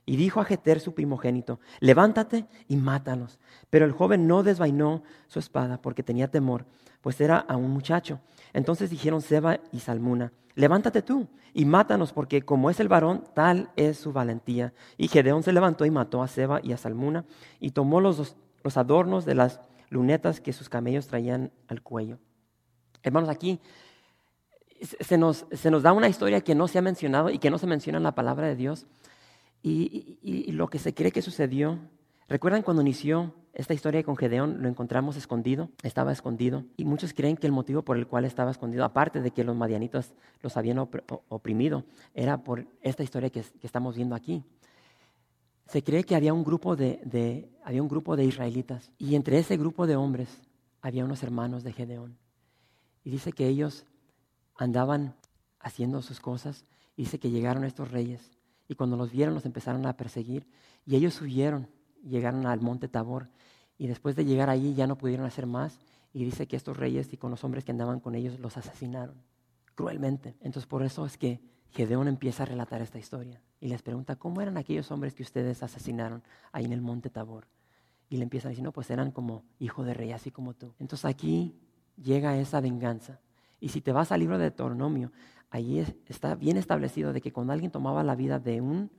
Y 0.06 0.16
dijo 0.16 0.40
a 0.40 0.44
Jeter 0.44 0.78
su 0.78 0.94
primogénito, 0.94 1.58
levántate 1.80 2.46
y 2.68 2.76
mátalos. 2.76 3.40
Pero 3.68 3.84
el 3.84 3.92
joven 3.92 4.28
no 4.28 4.44
desvainó 4.44 5.02
su 5.26 5.40
espada 5.40 5.82
porque 5.82 6.04
tenía 6.04 6.30
temor, 6.30 6.64
pues 7.00 7.20
era 7.20 7.38
a 7.38 7.56
un 7.56 7.70
muchacho. 7.70 8.20
Entonces 8.52 8.88
dijeron 8.88 9.20
Seba 9.20 9.58
y 9.72 9.80
Salmuna, 9.80 10.32
levántate 10.54 11.02
tú 11.02 11.26
y 11.52 11.64
mátanos, 11.64 12.12
porque 12.12 12.42
como 12.42 12.70
es 12.70 12.78
el 12.80 12.88
varón, 12.88 13.24
tal 13.34 13.70
es 13.76 13.98
su 13.98 14.12
valentía. 14.12 14.72
Y 14.96 15.08
Gedeón 15.08 15.42
se 15.42 15.52
levantó 15.52 15.84
y 15.84 15.90
mató 15.90 16.22
a 16.22 16.28
Seba 16.28 16.60
y 16.62 16.72
a 16.72 16.76
Salmuna, 16.76 17.24
y 17.58 17.70
tomó 17.70 18.00
los, 18.00 18.36
los 18.62 18.76
adornos 18.76 19.24
de 19.24 19.34
las 19.34 19.60
lunetas 19.88 20.40
que 20.40 20.52
sus 20.52 20.68
camellos 20.68 21.06
traían 21.06 21.50
al 21.68 21.82
cuello. 21.82 22.18
Hermanos, 23.02 23.28
aquí 23.28 23.60
se 24.80 25.16
nos, 25.16 25.46
se 25.50 25.70
nos 25.70 25.82
da 25.82 25.92
una 25.92 26.08
historia 26.08 26.40
que 26.42 26.54
no 26.54 26.68
se 26.68 26.78
ha 26.78 26.82
mencionado 26.82 27.30
y 27.30 27.38
que 27.38 27.50
no 27.50 27.58
se 27.58 27.66
menciona 27.66 27.98
en 27.98 28.04
la 28.04 28.14
palabra 28.14 28.46
de 28.46 28.56
Dios. 28.56 28.86
Y, 29.62 30.52
lo 30.52 30.68
que 30.68 30.78
se 30.78 30.94
cree 30.94 31.10
que 31.10 31.22
sucedió, 31.22 31.78
¿recuerdan 32.28 32.62
cuando 32.62 32.82
inició 32.82 33.34
esta 33.52 33.74
historia 33.74 34.02
con 34.04 34.16
Gedeón? 34.16 34.62
Lo 34.62 34.68
encontramos 34.68 35.16
escondido, 35.16 35.70
estaba 35.82 36.12
escondido. 36.12 36.64
Y 36.76 36.84
muchos 36.84 37.12
creen 37.12 37.36
que 37.36 37.46
el 37.46 37.52
motivo 37.52 37.82
por 37.82 37.96
el 37.96 38.06
cual 38.06 38.24
estaba 38.24 38.50
escondido, 38.50 38.84
aparte 38.84 39.20
de 39.20 39.32
que 39.32 39.44
los 39.44 39.56
madianitos 39.56 40.14
los 40.42 40.56
habían 40.56 40.78
oprimido, 40.78 41.84
era 42.14 42.44
por 42.44 42.66
esta 42.80 43.02
historia 43.02 43.30
que, 43.30 43.44
estamos 43.62 43.96
viendo 43.96 44.14
aquí. 44.14 44.44
Se 45.66 45.82
cree 45.82 46.04
que 46.04 46.14
había 46.14 46.32
un, 46.32 46.44
grupo 46.44 46.76
de, 46.76 47.50
había 47.64 47.82
un 47.82 47.88
grupo 47.88 48.16
de 48.16 48.24
israelitas 48.24 48.92
y 48.98 49.16
entre 49.16 49.38
ese 49.38 49.56
grupo 49.56 49.88
de 49.88 49.96
hombres 49.96 50.28
había 50.80 51.04
unos 51.04 51.24
hermanos 51.24 51.64
de 51.64 51.72
Gedeón. 51.72 52.18
Y 53.02 53.10
dice 53.10 53.32
que 53.32 53.48
ellos 53.48 53.84
andaban 54.54 55.16
haciendo 55.58 56.02
sus 56.02 56.20
cosas. 56.20 56.64
Dice 56.96 57.18
que 57.18 57.30
llegaron 57.30 57.64
estos 57.64 57.90
reyes 57.90 58.35
y 58.68 58.74
cuando 58.74 58.96
los 58.96 59.10
vieron 59.10 59.34
los 59.34 59.46
empezaron 59.46 59.86
a 59.86 59.96
perseguir 59.96 60.46
y 60.84 60.96
ellos 60.96 61.20
huyeron, 61.20 61.68
llegaron 62.02 62.46
al 62.46 62.60
monte 62.60 62.88
Tabor 62.88 63.28
y 63.78 63.86
después 63.86 64.16
de 64.16 64.24
llegar 64.24 64.50
allí 64.50 64.74
ya 64.74 64.86
no 64.86 64.96
pudieron 64.98 65.26
hacer 65.26 65.46
más 65.46 65.78
y 66.12 66.24
dice 66.24 66.46
que 66.46 66.56
estos 66.56 66.76
reyes 66.76 67.12
y 67.12 67.16
con 67.16 67.30
los 67.30 67.44
hombres 67.44 67.64
que 67.64 67.72
andaban 67.72 68.00
con 68.00 68.14
ellos 68.14 68.40
los 68.40 68.56
asesinaron 68.56 69.16
cruelmente. 69.74 70.36
Entonces 70.40 70.66
por 70.66 70.82
eso 70.82 71.04
es 71.04 71.18
que 71.18 71.40
Gedeón 71.70 72.08
empieza 72.08 72.44
a 72.44 72.46
relatar 72.46 72.80
esta 72.80 72.98
historia 72.98 73.42
y 73.60 73.68
les 73.68 73.82
pregunta, 73.82 74.16
¿cómo 74.16 74.40
eran 74.40 74.56
aquellos 74.56 74.90
hombres 74.90 75.14
que 75.14 75.22
ustedes 75.22 75.62
asesinaron 75.62 76.22
ahí 76.52 76.64
en 76.64 76.72
el 76.72 76.80
monte 76.80 77.10
Tabor? 77.10 77.48
Y 78.08 78.16
le 78.18 78.22
empiezan 78.22 78.48
a 78.48 78.50
decir, 78.50 78.64
no, 78.64 78.72
pues 78.72 78.88
eran 78.90 79.10
como 79.10 79.44
hijo 79.58 79.82
de 79.82 79.92
rey, 79.92 80.12
así 80.12 80.30
como 80.30 80.54
tú. 80.54 80.72
Entonces 80.78 81.04
aquí 81.04 81.58
llega 81.96 82.38
esa 82.38 82.60
venganza 82.60 83.20
y 83.60 83.70
si 83.70 83.80
te 83.80 83.92
vas 83.92 84.12
al 84.12 84.20
libro 84.20 84.38
de 84.38 84.44
Deuteronomio, 84.44 85.12
ahí 85.50 85.84
está 86.06 86.34
bien 86.34 86.56
establecido 86.56 87.12
de 87.12 87.20
que 87.20 87.32
cuando 87.32 87.52
alguien 87.52 87.70
tomaba 87.70 88.04
la 88.04 88.14
vida 88.14 88.38
de 88.38 88.60
un 88.60 88.90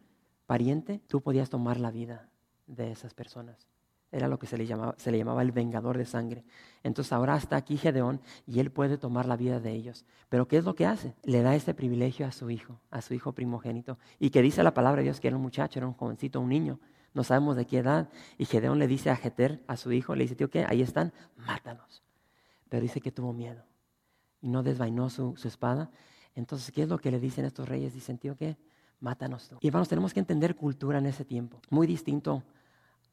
pariente, 0.46 1.02
tú 1.08 1.22
podías 1.22 1.50
tomar 1.50 1.80
la 1.80 1.92
vida 1.92 2.30
de 2.66 2.92
esas 2.92 3.14
personas. 3.14 3.68
Era 4.10 4.30
lo 4.30 4.40
que 4.40 4.48
se 4.48 4.58
le, 4.58 4.66
llamaba, 4.66 4.96
se 4.98 5.12
le 5.12 5.18
llamaba 5.18 5.42
el 5.42 5.52
vengador 5.52 5.98
de 5.98 6.06
sangre. 6.06 6.46
Entonces 6.82 7.12
ahora 7.12 7.36
está 7.36 7.58
aquí 7.58 7.76
Gedeón 7.78 8.22
y 8.46 8.62
él 8.62 8.72
puede 8.72 8.98
tomar 8.98 9.26
la 9.26 9.36
vida 9.36 9.60
de 9.60 9.74
ellos. 9.74 10.06
Pero 10.30 10.48
¿qué 10.48 10.58
es 10.58 10.64
lo 10.64 10.76
que 10.76 10.86
hace? 10.86 11.14
Le 11.24 11.42
da 11.42 11.56
ese 11.56 11.74
privilegio 11.74 12.26
a 12.26 12.32
su 12.32 12.50
hijo, 12.50 12.80
a 12.90 13.02
su 13.02 13.14
hijo 13.14 13.34
primogénito. 13.34 14.00
Y 14.18 14.30
que 14.30 14.42
dice 14.42 14.64
la 14.64 14.74
palabra 14.74 15.00
de 15.02 15.04
Dios 15.04 15.20
que 15.20 15.28
era 15.28 15.36
un 15.36 15.44
muchacho, 15.44 15.80
era 15.80 15.88
un 15.88 15.94
jovencito, 15.94 16.40
un 16.40 16.50
niño. 16.50 16.80
No 17.14 17.26
sabemos 17.26 17.58
de 17.58 17.66
qué 17.66 17.80
edad. 17.80 18.10
Y 18.38 18.46
Gedeón 18.46 18.80
le 18.80 18.88
dice 18.88 19.10
a 19.10 19.18
Jeter, 19.18 19.62
a 19.68 19.76
su 19.76 19.92
hijo, 19.92 20.16
le 20.16 20.24
dice, 20.24 20.36
tío, 20.36 20.50
¿qué? 20.50 20.66
Ahí 20.66 20.82
están, 20.82 21.12
mátalos. 21.36 22.02
Pero 22.70 22.82
dice 22.82 23.02
que 23.02 23.12
tuvo 23.12 23.34
miedo 23.34 23.67
y 24.42 24.50
no 24.50 24.64
desvainó 24.64 25.10
su, 25.10 25.36
espada. 25.44 25.90
Entonces, 26.36 26.72
¿qué 26.72 26.84
es 26.84 26.90
lo 26.90 26.98
que 26.98 27.12
le 27.12 27.20
dicen 27.20 27.46
estos 27.46 27.68
reyes? 27.68 27.94
Dicen, 27.94 28.18
tío, 28.18 28.36
¿qué? 28.36 28.58
Mátanos 29.00 29.50
tú. 29.50 29.58
Y 29.62 29.70
vamos, 29.70 29.88
tenemos 29.88 30.14
que 30.14 30.20
entender 30.20 30.56
cultura 30.56 31.00
en 31.00 31.06
ese 31.06 31.26
tiempo, 31.26 31.62
muy 31.70 31.88
distinto 31.88 32.44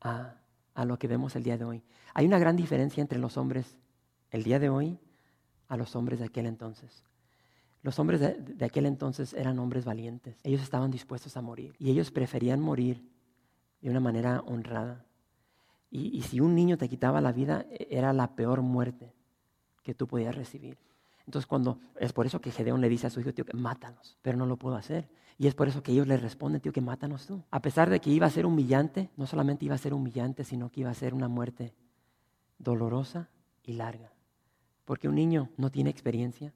a, 0.01 0.37
lo 0.85 0.99
que 0.99 1.09
vemos 1.09 1.37
el 1.37 1.43
día 1.43 1.57
de 1.57 1.65
hoy. 1.65 1.83
Hay 2.15 2.27
una 2.27 2.39
gran 2.39 2.57
diferencia 2.57 3.01
entre 3.01 3.19
los 3.19 3.37
hombres 3.37 3.77
el 4.31 4.43
día 4.43 4.59
de 4.59 4.69
hoy 4.69 4.99
a 5.69 5.77
los 5.77 5.95
hombres 5.97 6.19
de 6.19 6.27
aquel 6.27 6.47
entonces. 6.47 7.05
Los 7.83 7.99
hombres 7.99 8.21
de, 8.21 8.65
aquel 8.65 8.87
entonces 8.87 9.35
eran 9.35 9.59
hombres 9.59 9.85
valientes. 9.85 10.37
Ellos 10.43 10.63
estaban 10.63 10.91
dispuestos 10.91 11.37
a 11.37 11.43
morir 11.43 11.75
y 11.79 11.91
ellos 11.91 12.11
preferían 12.11 12.61
morir 12.61 13.07
de 13.81 13.91
una 13.91 14.01
manera 14.01 14.41
honrada. 14.47 15.05
Y, 15.91 16.17
y 16.17 16.23
si 16.23 16.41
un 16.41 16.55
niño 16.55 16.77
te 16.77 16.89
quitaba 16.89 17.21
la 17.21 17.31
vida, 17.31 17.67
e, 17.71 17.87
era 17.91 18.13
la 18.13 18.35
peor 18.35 18.63
muerte 18.63 19.15
que 19.83 19.95
tú 19.95 20.09
podías 20.09 20.35
recibir. 20.35 20.79
Entonces, 21.27 21.47
cuando 21.47 21.79
es 21.99 22.13
por 22.13 22.27
eso 22.27 22.41
que 22.41 22.51
Gedeón 22.51 22.81
le 22.81 22.89
dice 22.89 23.07
a 23.07 23.11
su 23.11 23.21
hijo, 23.21 23.33
tío, 23.33 23.45
que 23.45 23.57
mátanos, 23.57 24.19
pero 24.23 24.37
no 24.37 24.47
lo 24.47 24.57
puedo 24.57 24.77
hacer. 24.77 25.09
Y 25.39 25.47
es 25.47 25.55
por 25.55 25.69
eso 25.69 25.83
que 25.83 25.93
ellos 25.93 26.07
le 26.07 26.17
responden, 26.17 26.61
tío, 26.61 26.73
que 26.73 26.81
mátanos 26.81 27.27
tú. 27.27 27.43
A 27.51 27.61
pesar 27.61 27.91
de 27.91 28.01
que 28.01 28.11
iba 28.11 28.27
a 28.27 28.31
ser 28.31 28.47
humillante, 28.47 29.11
no 29.17 29.27
solamente 29.27 29.65
iba 29.65 29.75
a 29.75 29.79
ser 29.79 29.95
humillante, 29.95 30.45
sino 30.45 30.71
que 30.71 30.81
iba 30.81 30.91
a 30.91 30.95
ser 30.95 31.15
una 31.15 31.29
muerte 31.29 31.75
dolorosa 32.59 33.31
y 33.63 33.73
larga. 33.73 34.13
Porque 34.85 35.09
un 35.09 35.17
niño 35.17 35.51
no 35.57 35.71
tiene 35.71 35.91
experiencia. 35.91 36.53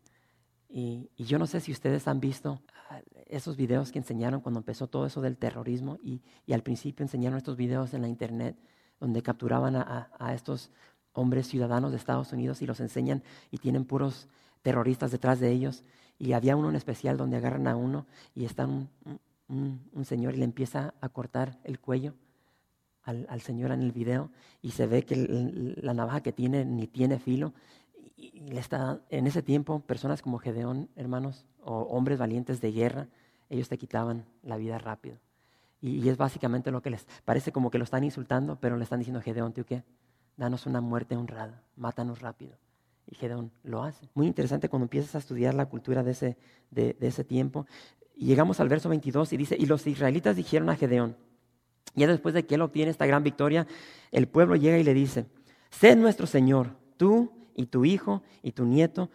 Y, 0.69 1.11
yo 1.17 1.39
no 1.39 1.47
sé 1.47 1.61
si 1.61 1.73
ustedes 1.73 2.07
han 2.07 2.21
visto 2.21 2.61
ah, 2.91 3.01
esos 3.27 3.57
videos 3.57 3.91
que 3.91 3.99
enseñaron 3.99 4.43
cuando 4.43 4.61
empezó 4.61 4.87
todo 4.87 5.07
eso 5.07 5.23
del 5.23 5.39
terrorismo 5.39 5.99
y, 6.03 6.23
al 6.53 6.63
principio 6.63 7.03
enseñaron 7.03 7.39
estos 7.39 7.57
videos 7.57 7.95
en 7.95 8.03
la 8.03 8.09
internet 8.09 8.57
donde 9.01 9.23
capturaban 9.23 9.77
a, 9.77 10.11
a 10.19 10.35
estos 10.35 10.71
hombres 11.15 11.49
ciudadanos 11.49 11.91
de 11.91 11.97
Estados 11.97 12.33
Unidos 12.33 12.61
y 12.63 12.67
los 12.67 12.81
enseñan 12.81 13.23
y 13.51 13.59
tienen 13.59 13.85
puros 13.85 14.29
terroristas 14.63 15.11
detrás 15.11 15.41
de 15.41 15.51
ellos. 15.51 15.85
Y 16.19 16.33
había 16.33 16.57
uno 16.57 16.71
en 16.71 16.77
especial 16.77 17.17
donde 17.17 17.37
agarran 17.37 17.69
a 17.69 17.77
uno 17.77 18.07
y 18.35 18.45
está 18.45 18.67
un, 18.67 18.89
señor 20.05 20.35
y 20.35 20.39
le 20.39 20.45
empieza 20.45 20.95
a 21.01 21.09
cortar 21.09 21.59
el 21.65 21.79
cuello 21.79 22.15
al, 23.05 23.41
señor 23.41 23.71
en 23.71 23.83
el 23.83 23.93
video 23.93 24.31
y 24.61 24.73
se 24.73 24.87
ve 24.87 25.05
que 25.05 25.17
la 25.81 25.95
navaja 25.95 26.21
que 26.21 26.33
tiene 26.33 26.65
ni 26.65 26.87
tiene 26.87 27.19
filo. 27.19 27.55
Y, 28.17 28.41
le 28.41 28.59
está, 28.61 29.01
en 29.11 29.27
ese 29.27 29.43
tiempo, 29.43 29.81
personas 29.81 30.23
como 30.23 30.39
Gedeón, 30.39 30.89
hermanos, 30.97 31.47
o 31.63 31.83
hombres 31.83 32.19
valientes 32.19 32.61
de 32.61 32.73
guerra, 32.73 33.07
ellos 33.49 33.69
te 33.69 33.79
quitaban 33.79 34.25
la 34.43 34.57
vida 34.57 34.79
rápido. 34.79 35.19
Y, 35.81 36.05
y, 36.05 36.09
es 36.09 36.17
básicamente 36.17 36.71
lo 36.71 36.83
que 36.83 36.91
les 36.91 37.07
parece 37.25 37.53
como 37.53 37.71
que 37.71 37.79
lo 37.79 37.85
están 37.85 38.05
insultando, 38.05 38.59
pero 38.61 38.77
le 38.77 38.83
están 38.83 38.99
diciendo, 38.99 39.23
Gedeón, 39.23 39.53
¿tú 39.53 39.65
qué? 39.65 39.85
Danos 40.37 40.67
una 40.67 40.81
muerte 40.81 41.17
honrada, 41.17 41.63
mátanos 41.77 42.21
rápido. 42.21 42.57
Y 43.11 43.15
Gedeón 43.15 43.51
lo 43.63 43.83
hace. 43.83 44.09
Muy 44.15 44.27
interesante 44.27 44.69
cuando 44.69 44.85
empiezas 44.85 45.15
a 45.15 45.19
estudiar 45.19 45.55
la 45.55 45.67
cultura 45.67 46.03
de 46.03 46.11
ese, 46.11 46.37
de, 46.71 46.95
ese 47.01 47.25
tiempo. 47.25 47.67
Y 48.15 48.27
llegamos 48.27 48.61
al 48.61 48.69
verso 48.69 48.89
22 48.91 49.33
y 49.33 49.37
dice, 49.37 49.57
y 49.59 49.67
los 49.67 49.87
israelitas 49.87 50.37
dijeron 50.37 50.69
a 50.69 50.77
Gedeón, 50.77 51.17
ya 51.95 52.07
después 52.07 52.35
de 52.35 52.45
que 52.45 52.57
él 52.57 52.61
obtiene 52.61 52.91
esta 52.91 53.07
gran 53.07 53.23
victoria, 53.23 53.67
el 54.13 54.29
pueblo 54.29 54.57
llega 54.57 54.79
y 54.79 54.85
le 54.85 54.93
dice, 54.93 55.27
sé 55.71 55.97
nuestro 55.97 56.27
Señor, 56.27 56.77
tú 56.97 57.33
y 57.55 57.67
tu 57.67 57.85
hijo 57.85 58.23
y 58.43 58.53
tu 58.53 58.67
nieto, 58.67 59.09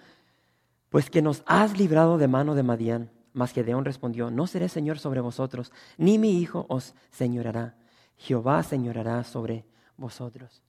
pues 0.90 1.10
que 1.10 1.22
nos 1.22 1.44
has 1.46 1.78
librado 1.78 2.18
de 2.18 2.28
mano 2.28 2.56
de 2.56 2.64
Madián. 2.64 3.12
Mas 3.34 3.52
Gedeón 3.52 3.86
respondió, 3.86 4.32
no 4.32 4.48
seré 4.48 4.70
Señor 4.70 5.00
sobre 5.00 5.22
vosotros, 5.22 5.72
ni 5.98 6.18
mi 6.18 6.40
hijo 6.40 6.66
os 6.70 6.96
señorará. 7.12 7.76
Jehová 8.18 8.64
señorará 8.64 9.24
sobre 9.24 9.66
vosotros. 9.98 10.62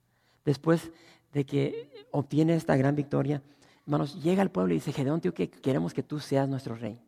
Después 0.45 0.91
de 1.35 1.45
que 1.45 2.07
obtiene 2.13 2.55
esta 2.55 2.77
gran 2.77 2.95
victoria, 2.95 3.43
hermanos, 3.85 4.23
llega 4.23 4.41
al 4.41 4.51
pueblo 4.51 4.73
y 4.73 4.77
dice, 4.77 4.93
Gedeón, 4.93 5.21
tío, 5.21 5.35
que 5.35 5.51
queremos 5.51 5.93
que 5.93 6.03
tú 6.03 6.21
seas 6.21 6.49
nuestro 6.49 6.77
rey. 6.77 6.99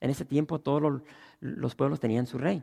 En 0.00 0.10
ese 0.10 0.24
tiempo 0.24 0.58
todos 0.58 1.02
los, 1.40 1.74
pueblos 1.76 2.00
tenían 2.00 2.26
su 2.26 2.36
rey. 2.36 2.62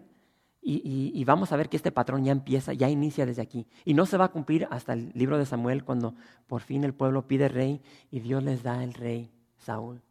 Y, 0.62 1.24
vamos 1.26 1.52
a 1.52 1.58
ver 1.58 1.68
que 1.68 1.76
este 1.76 1.92
patrón 1.92 2.24
ya 2.24 2.32
empieza, 2.32 2.74
ya 2.74 2.90
inicia 2.90 3.26
desde 3.26 3.42
aquí. 3.42 3.66
Y 3.84 3.94
no 3.94 4.06
se 4.06 4.18
va 4.18 4.26
a 4.26 4.32
cumplir 4.32 4.68
hasta 4.70 4.94
el 4.94 5.12
libro 5.14 5.38
de 5.38 5.46
Samuel, 5.46 5.84
cuando 5.84 6.14
por 6.48 6.62
fin 6.62 6.84
el 6.84 6.94
pueblo 6.94 7.28
pide 7.28 7.48
rey 7.48 7.82
y 8.12 8.20
Dios 8.20 8.44
les 8.44 8.64
da 8.64 8.84
el 8.84 8.94
rey, 8.94 9.32
Saúl. 9.58 10.02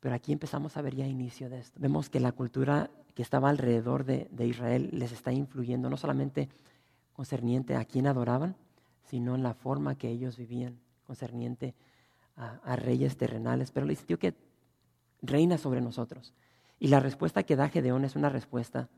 Pero 0.00 0.14
aquí 0.14 0.32
empezamos 0.32 0.76
a 0.76 0.82
ver 0.82 0.94
ya 0.94 1.06
inicio 1.06 1.50
de 1.50 1.58
esto. 1.58 1.78
Vemos 1.80 2.08
que 2.08 2.20
la 2.20 2.32
cultura 2.32 2.90
que 3.14 3.22
estaba 3.22 3.50
alrededor 3.50 4.04
de, 4.04 4.28
de 4.30 4.46
Israel 4.46 4.90
les 4.92 5.12
está 5.12 5.32
influyendo, 5.32 5.90
no 5.90 5.96
solamente 5.96 6.48
concerniente 7.12 7.74
a 7.74 7.84
quién 7.84 8.06
adoraban, 8.06 8.54
sino 9.08 9.34
en 9.34 9.42
la 9.42 9.54
forma 9.54 9.96
que 9.96 10.08
ellos 10.08 10.36
vivían 10.36 10.78
concerniente 11.06 11.74
a, 12.36 12.76
reyes 12.76 13.16
terrenales. 13.16 13.70
Pero 13.70 13.86
le 13.86 13.92
dice, 13.92 14.16
que 14.16 14.34
reina 15.22 15.58
sobre 15.58 15.80
nosotros. 15.80 16.34
Y 16.78 16.88
la 16.88 17.00
respuesta 17.00 17.42
que 17.42 17.56
da 17.56 17.68
Gedeón 17.68 18.04
es 18.04 18.14
una 18.14 18.28
respuesta 18.28 18.88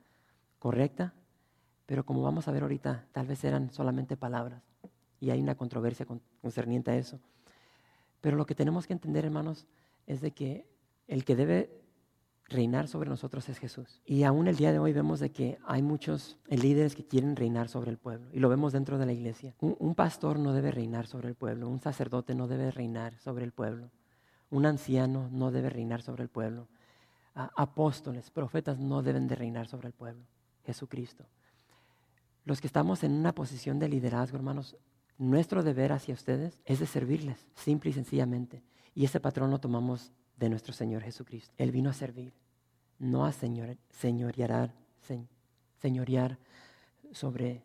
correcta, 0.58 1.14
pero 1.86 2.04
como 2.04 2.22
vamos 2.22 2.46
a 2.46 2.52
ver 2.52 2.62
ahorita, 2.62 3.06
tal 3.12 3.26
vez 3.26 3.42
eran 3.44 3.72
solamente 3.72 4.16
palabras. 4.16 4.62
Y 5.20 5.30
hay 5.30 5.40
una 5.40 5.54
controversia 5.54 6.06
concerniente 6.40 6.90
a 6.90 6.96
eso. 6.96 7.18
Pero 8.20 8.36
lo 8.36 8.46
que 8.46 8.54
tenemos 8.54 8.86
que 8.86 8.92
entender, 8.92 9.24
hermanos, 9.24 9.66
es 10.06 10.20
de 10.20 10.32
que 10.32 10.66
el 11.08 11.24
que 11.24 11.36
debe 11.36 11.79
reinar 12.50 12.88
sobre 12.88 13.08
nosotros 13.08 13.48
es 13.48 13.58
Jesús. 13.58 14.02
Y 14.04 14.24
aún 14.24 14.48
el 14.48 14.56
día 14.56 14.72
de 14.72 14.78
hoy 14.78 14.92
vemos 14.92 15.20
de 15.20 15.30
que 15.30 15.58
hay 15.64 15.82
muchos 15.82 16.36
líderes 16.48 16.94
que 16.94 17.06
quieren 17.06 17.36
reinar 17.36 17.68
sobre 17.68 17.90
el 17.90 17.96
pueblo. 17.96 18.28
Y 18.32 18.40
lo 18.40 18.48
vemos 18.48 18.72
dentro 18.72 18.98
de 18.98 19.06
la 19.06 19.12
iglesia. 19.12 19.54
Un, 19.60 19.94
pastor 19.94 20.38
no 20.38 20.52
debe 20.52 20.72
reinar 20.72 21.06
sobre 21.06 21.28
el 21.28 21.36
pueblo. 21.36 21.68
Un 21.68 21.80
sacerdote 21.80 22.34
no 22.34 22.48
debe 22.48 22.70
reinar 22.70 23.16
sobre 23.18 23.44
el 23.44 23.52
pueblo. 23.52 23.90
Un 24.50 24.66
anciano 24.66 25.28
no 25.30 25.50
debe 25.50 25.70
reinar 25.70 26.02
sobre 26.02 26.24
el 26.24 26.28
pueblo. 26.28 26.66
apóstoles, 27.34 28.30
profetas 28.30 28.78
no 28.78 29.02
deben 29.02 29.28
de 29.28 29.36
reinar 29.36 29.68
sobre 29.68 29.86
el 29.86 29.94
pueblo. 29.94 30.24
Jesucristo. 30.64 31.24
Los 32.44 32.60
que 32.60 32.66
estamos 32.66 33.04
en 33.04 33.12
una 33.12 33.32
posición 33.32 33.78
de 33.78 33.88
liderazgo, 33.88 34.36
hermanos, 34.36 34.76
nuestro 35.18 35.62
deber 35.62 35.92
hacia 35.92 36.14
ustedes 36.14 36.60
es 36.64 36.80
de 36.80 36.86
servirles, 36.86 37.46
simple 37.54 37.90
y 37.90 37.92
sencillamente. 37.92 38.62
Y 38.94 39.04
ese 39.04 39.20
patrón 39.20 39.50
lo 39.50 39.60
tomamos 39.60 40.12
de 40.40 40.48
nuestro 40.48 40.72
Señor 40.72 41.02
Jesucristo. 41.02 41.52
Él 41.58 41.70
vino 41.70 41.90
a 41.90 41.92
servir, 41.92 42.32
no 42.98 43.26
a 43.26 43.32
señor, 43.32 43.76
señorear, 43.90 44.74
señorear 45.78 46.38
sobre, 47.12 47.62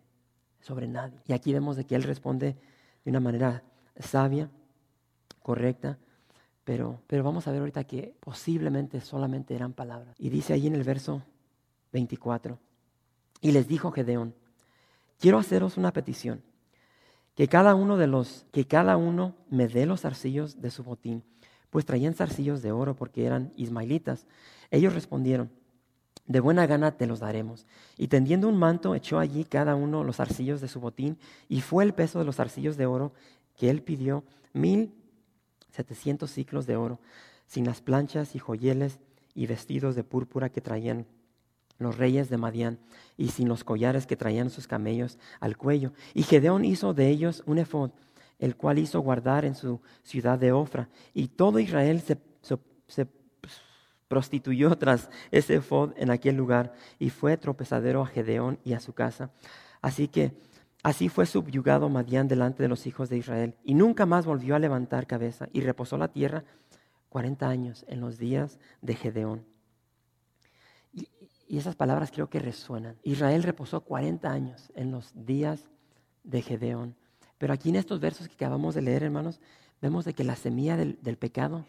sobre 0.60 0.88
nadie. 0.88 1.18
Y 1.26 1.34
aquí 1.34 1.54
vemos 1.54 1.78
de 1.78 1.86
que 1.86 1.96
Él 1.96 2.04
responde 2.04 2.58
de 3.04 3.10
una 3.10 3.22
manera 3.22 3.64
sabia, 3.98 4.52
correcta, 5.42 5.98
pero, 6.66 7.02
pero 7.08 7.24
vamos 7.24 7.48
a 7.48 7.52
ver 7.52 7.62
ahorita 7.62 7.86
que 7.86 8.14
posiblemente 8.20 9.00
solamente 9.00 9.56
eran 9.56 9.74
palabras. 9.74 10.16
Y 10.20 10.30
dice 10.30 10.54
ahí 10.54 10.68
en 10.68 10.76
el 10.76 10.84
verso 10.84 11.24
24, 11.94 12.60
y 13.40 13.52
les 13.52 13.68
dijo 13.68 13.92
Gedeón, 13.92 14.36
quiero 15.18 15.38
haceros 15.38 15.78
una 15.78 15.94
petición, 15.94 16.44
que 17.36 17.48
cada 17.48 17.76
uno 17.76 17.96
de 17.98 18.08
los, 18.08 18.46
que 18.52 18.66
cada 18.66 18.98
uno 18.98 19.36
me 19.50 19.68
dé 19.68 19.86
los 19.86 20.02
zarcillos 20.02 20.62
de 20.62 20.72
su 20.72 20.84
botín, 20.84 21.24
pues 21.76 21.86
traían 21.86 22.14
zarcillos 22.14 22.62
de 22.62 22.72
oro 22.72 22.96
porque 22.96 23.26
eran 23.26 23.52
ismaelitas. 23.58 24.28
Ellos 24.72 24.94
respondieron, 24.94 25.52
de 26.26 26.40
buena 26.40 26.66
gana 26.68 26.96
te 26.96 27.06
los 27.06 27.20
daremos. 27.20 27.66
Y 27.98 28.08
tendiendo 28.08 28.48
un 28.48 28.56
manto, 28.56 28.96
echó 28.96 29.20
allí 29.20 29.44
cada 29.44 29.76
uno 29.76 30.06
los 30.06 30.22
arcillos 30.22 30.62
de 30.62 30.70
su 30.70 30.80
botín, 30.80 31.18
y 31.50 31.60
fue 31.60 31.84
el 31.84 31.94
peso 31.94 32.18
de 32.18 32.24
los 32.24 32.40
arcillos 32.40 32.78
de 32.78 32.86
oro 32.86 33.12
que 33.58 33.70
él 33.70 33.82
pidió, 33.82 34.24
mil 34.54 34.94
setecientos 35.70 36.32
ciclos 36.32 36.66
de 36.66 36.78
oro, 36.78 37.02
sin 37.46 37.66
las 37.66 37.82
planchas 37.82 38.36
y 38.36 38.40
joyeles 38.40 39.02
y 39.34 39.46
vestidos 39.46 39.98
de 39.98 40.06
púrpura 40.06 40.48
que 40.48 40.62
traían 40.62 41.06
los 41.78 41.98
reyes 41.98 42.30
de 42.30 42.38
Madián, 42.38 42.80
y 43.18 43.32
sin 43.32 43.50
los 43.50 43.66
collares 43.66 44.08
que 44.08 44.16
traían 44.16 44.50
sus 44.50 44.66
camellos 44.66 45.18
al 45.42 45.58
cuello. 45.58 45.92
Y 46.14 46.24
Gedeón 46.24 46.64
hizo 46.64 46.94
de 46.94 47.10
ellos 47.10 47.44
un 47.46 47.58
efod, 47.58 47.92
el 48.40 48.56
cual 48.56 48.80
hizo 48.80 49.00
guardar 49.00 49.46
en 49.46 49.56
su 49.56 49.82
ciudad 50.04 50.40
de 50.40 50.52
Ofra. 50.52 50.90
Y 51.14 51.28
todo 51.30 51.60
Israel 51.60 52.02
se, 52.02 52.18
prostituyó 54.08 54.78
tras 54.78 55.10
ese 55.32 55.56
efod 55.56 55.94
en 55.98 56.12
aquel 56.12 56.36
lugar, 56.36 56.74
y 57.00 57.10
fue 57.10 57.38
tropezadero 57.38 58.02
a 58.02 58.08
Gedeón 58.08 58.60
y 58.64 58.74
a 58.74 58.80
su 58.80 58.94
casa. 58.94 59.32
Así 59.82 60.08
que 60.08 60.34
Así 60.86 61.10
fue 61.10 61.26
subyugado 61.26 61.90
Madián 61.90 62.28
delante 62.28 62.62
de 62.62 62.70
los 62.70 62.86
hijos 62.86 63.10
de 63.10 63.18
Israel 63.18 63.56
y 63.64 63.74
nunca 63.74 64.06
más 64.06 64.28
volvió 64.28 64.56
a 64.56 64.60
levantar 64.60 65.08
cabeza 65.08 65.50
y 65.52 65.62
reposó 65.62 65.98
la 65.98 66.10
tierra 66.10 66.44
cuarenta 67.10 67.50
años 67.50 67.84
en 67.88 68.02
los 68.02 68.20
días 68.20 68.60
de 68.84 68.94
Gedeón. 68.94 69.48
Y, 70.94 71.10
esas 71.50 71.76
palabras 71.76 72.12
creo 72.12 72.30
que 72.30 72.38
resuenan. 72.38 72.98
Israel 73.02 73.42
reposó 73.42 73.82
cuarenta 73.82 74.32
años 74.32 74.72
en 74.76 74.92
los 74.92 75.12
días 75.26 75.72
de 76.24 76.44
Gedeón. 76.44 76.96
Pero 77.46 77.54
aquí 77.54 77.70
en 77.70 77.76
estos 77.76 78.00
versos 78.00 78.28
que 78.28 78.34
acabamos 78.34 78.74
de 78.74 78.82
leer, 78.82 79.04
hermanos, 79.04 79.40
vemos 79.80 80.04
de 80.04 80.16
que 80.16 80.24
la 80.24 80.36
semilla 80.36 80.76
del, 80.76 80.98
pecado 81.16 81.64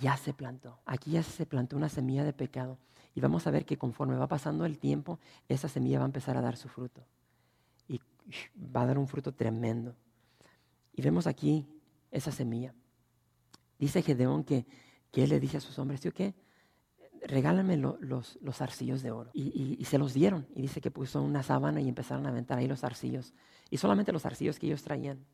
ya 0.00 0.16
se 0.16 0.34
plantó. 0.34 0.80
Aquí 0.86 1.12
ya 1.12 1.22
se 1.22 1.46
plantó 1.46 1.76
una 1.76 1.88
semilla 1.88 2.24
de 2.24 2.32
pecado. 2.32 2.76
Y 3.14 3.20
vamos 3.20 3.46
a 3.46 3.52
ver 3.52 3.64
que 3.64 3.78
conforme 3.78 4.16
va 4.16 4.26
pasando 4.26 4.64
el 4.64 4.80
tiempo, 4.80 5.20
esa 5.48 5.68
semilla 5.68 6.00
va 6.00 6.06
a 6.06 6.06
empezar 6.06 6.36
a 6.36 6.40
dar 6.40 6.56
su 6.56 6.68
fruto 6.68 7.06
va 8.74 8.82
a 8.82 8.86
dar 8.86 8.98
un 8.98 9.06
fruto 9.06 9.30
tremendo. 9.30 9.94
Y 10.94 11.02
vemos 11.02 11.28
aquí 11.28 11.64
esa 12.10 12.32
semilla. 12.32 12.74
Dice 13.78 14.02
Gedeón 14.02 14.42
que, 14.42 14.66
que 15.12 15.22
él 15.22 15.30
le 15.30 15.38
dice 15.38 15.58
a 15.58 15.60
sus 15.60 15.78
hombres, 15.78 16.00
¿sí 16.00 16.08
o 16.08 16.12
qué? 16.12 16.34
Regálame 17.26 17.76
los, 17.76 18.38
los 18.40 18.60
arcillos 18.60 19.02
de 19.02 19.10
oro. 19.10 19.30
Y, 19.32 19.84
se 19.84 19.98
los 19.98 20.12
dieron. 20.12 20.46
Y 20.54 20.62
dice 20.62 20.80
que 20.80 20.90
puso 20.90 21.22
una 21.22 21.42
sábana 21.42 21.80
y 21.80 21.88
empezaron 21.88 22.26
a 22.26 22.28
aventar 22.28 22.58
ahí 22.58 22.68
los 22.68 22.84
arcillos. 22.84 23.32
Y 23.70 23.78
solamente 23.78 24.12
los 24.12 24.26
arcillos 24.26 24.58
que 24.58 24.66
ellos 24.66 24.82
traían. 24.82 25.24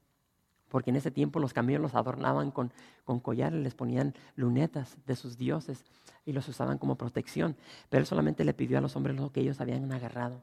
Porque 0.68 0.90
en 0.90 0.96
ese 0.96 1.10
tiempo 1.10 1.40
los 1.40 1.52
camellos 1.52 1.82
los 1.82 1.94
adornaban 1.94 2.52
con, 2.52 2.72
con 3.04 3.18
collares, 3.18 3.60
les 3.60 3.74
ponían 3.74 4.14
lunetas 4.36 4.96
de 5.04 5.16
sus 5.16 5.36
dioses 5.36 5.84
y 6.24 6.32
los 6.32 6.46
usaban 6.48 6.78
como 6.78 6.96
protección. 6.96 7.56
Pero 7.88 8.02
él 8.02 8.06
solamente 8.06 8.44
le 8.44 8.54
pidió 8.54 8.78
a 8.78 8.80
los 8.80 8.94
hombres 8.94 9.16
lo 9.16 9.32
que 9.32 9.40
ellos 9.40 9.60
habían 9.60 9.90
agarrado. 9.92 10.42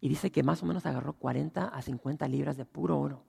Y 0.00 0.08
dice 0.08 0.30
que 0.30 0.42
más 0.42 0.62
o 0.62 0.66
menos 0.66 0.86
agarró 0.86 1.12
40 1.12 1.68
a 1.68 1.82
50 1.82 2.26
libras 2.28 2.56
de 2.56 2.64
puro 2.64 2.98
oro. 2.98 3.22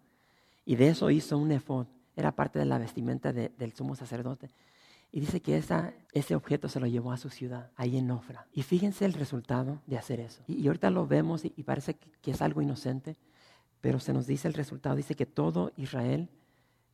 Y 0.65 0.75
de 0.75 0.89
eso 0.89 1.09
hizo 1.09 1.37
un 1.37 1.51
efod. 1.51 1.87
Era 2.15 2.31
parte 2.31 2.59
de 2.59 2.65
la 2.65 2.77
vestimenta 2.77 3.31
del 3.31 3.73
sumo 3.73 3.95
sacerdote. 3.95 4.49
Y 5.11 5.21
dice 5.21 5.41
que 5.41 5.57
ese 6.11 6.35
objeto 6.35 6.69
se 6.69 6.79
lo 6.79 6.87
llevó 6.87 7.11
a 7.11 7.17
su 7.17 7.29
ciudad, 7.29 7.71
ahí 7.75 7.97
en 7.97 8.11
Ofra. 8.11 8.47
Y 8.51 8.63
fíjense 8.63 9.05
el 9.05 9.13
resultado 9.13 9.81
de 9.87 9.97
hacer 9.97 10.19
eso. 10.19 10.43
Y, 10.47 10.67
ahorita 10.67 10.89
lo 10.89 11.07
vemos 11.07 11.45
y, 11.45 11.49
parece 11.63 11.95
que, 11.95 12.11
que, 12.21 12.31
es 12.31 12.41
algo 12.41 12.61
inocente, 12.61 13.17
pero 13.81 13.99
se 13.99 14.13
nos 14.13 14.27
dice 14.27 14.47
el 14.47 14.53
resultado. 14.53 14.95
Dice 14.95 15.15
que 15.15 15.25
todo 15.25 15.71
Israel 15.77 16.29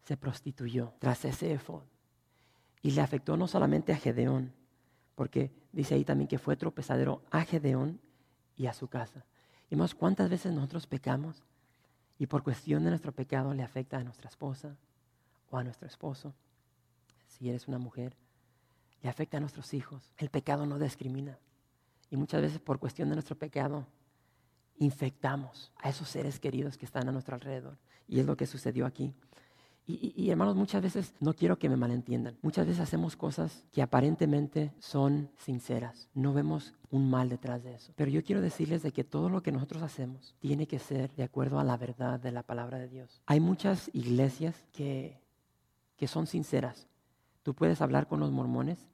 se 0.05 0.17
prostituyó 0.17 0.93
tras 0.99 1.25
ese 1.25 1.53
efod. 1.53 1.83
Y 2.81 2.91
le 2.91 3.01
afectó 3.01 3.37
no 3.37 3.47
solamente 3.47 3.93
a 3.93 3.97
Gedeón, 3.97 4.53
porque 5.15 5.51
dice 5.71 5.95
ahí 5.95 6.03
también 6.03 6.27
que 6.27 6.37
fue 6.37 6.55
tropezadero 6.55 7.23
a 7.31 7.43
Gedeón 7.43 7.99
y 8.55 8.67
a 8.67 8.73
su 8.73 8.87
casa. 8.87 9.25
Y 9.69 9.75
más, 9.75 9.95
¿cuántas 9.95 10.29
veces 10.29 10.53
nosotros 10.53 10.85
pecamos? 10.85 11.43
Y 12.19 12.27
por 12.27 12.43
cuestión 12.43 12.83
de 12.83 12.89
nuestro 12.89 13.11
pecado 13.11 13.53
le 13.53 13.63
afecta 13.63 13.97
a 13.97 14.03
nuestra 14.03 14.29
esposa 14.29 14.75
o 15.49 15.57
a 15.57 15.63
nuestro 15.63 15.87
esposo. 15.87 16.33
Si 17.33 17.49
eres 17.49 17.67
una 17.67 17.79
mujer, 17.79 18.15
le 19.01 19.09
afecta 19.09 19.37
a 19.37 19.39
nuestros 19.39 19.73
hijos. 19.73 20.11
El 20.17 20.29
pecado 20.29 20.65
no 20.65 20.77
discrimina. 20.77 21.39
Y 22.09 22.15
muchas 22.15 22.41
veces 22.41 22.59
por 22.59 22.79
cuestión 22.79 23.09
de 23.09 23.15
nuestro 23.15 23.35
pecado 23.35 23.87
infectamos 24.77 25.71
a 25.77 25.89
esos 25.89 26.09
seres 26.09 26.39
queridos 26.39 26.77
que 26.77 26.85
están 26.85 27.09
a 27.09 27.11
nuestro 27.11 27.35
alrededor. 27.35 27.77
Y 28.07 28.19
es 28.19 28.25
lo 28.25 28.37
que 28.37 28.45
sucedió 28.45 28.85
aquí. 28.85 29.13
Y, 29.85 30.29
hermanos, 30.29 30.55
muchas 30.55 30.81
veces, 30.81 31.13
no 31.19 31.33
quiero 31.33 31.59
que 31.59 31.67
me 31.67 31.75
malentiendan, 31.75 32.37
muchas 32.41 32.65
veces 32.65 32.79
hacemos 32.79 33.17
cosas 33.17 33.65
que 33.69 33.81
aparentemente 33.81 34.71
son 34.79 35.29
sinceras. 35.37 36.07
No 36.13 36.31
vemos 36.31 36.73
un 36.89 37.09
mal 37.09 37.27
detrás 37.27 37.63
de 37.65 37.73
eso. 37.75 37.91
Pero 37.97 38.09
yo 38.09 38.23
quiero 38.23 38.39
decirles 38.39 38.81
de 38.81 38.93
que 38.93 39.03
todo 39.03 39.27
lo 39.27 39.43
que 39.43 39.51
nosotros 39.51 39.83
hacemos 39.83 40.35
tiene 40.39 40.67
que 40.67 40.79
ser 40.79 41.13
de 41.15 41.23
acuerdo 41.23 41.59
a 41.59 41.65
la 41.65 41.75
verdad 41.75 42.17
de 42.17 42.31
la 42.31 42.43
palabra 42.43 42.77
de 42.77 42.87
Dios. 42.87 43.21
Hay 43.25 43.41
muchas 43.41 43.89
iglesias 43.91 44.55
que, 44.71 45.19
que 45.97 46.07
son 46.07 46.27
sinceras. 46.27 46.87
Tú 47.43 47.53
puedes 47.53 47.81
hablar 47.81 48.07
con 48.07 48.19
los 48.19 48.31
mormones, 48.31 48.87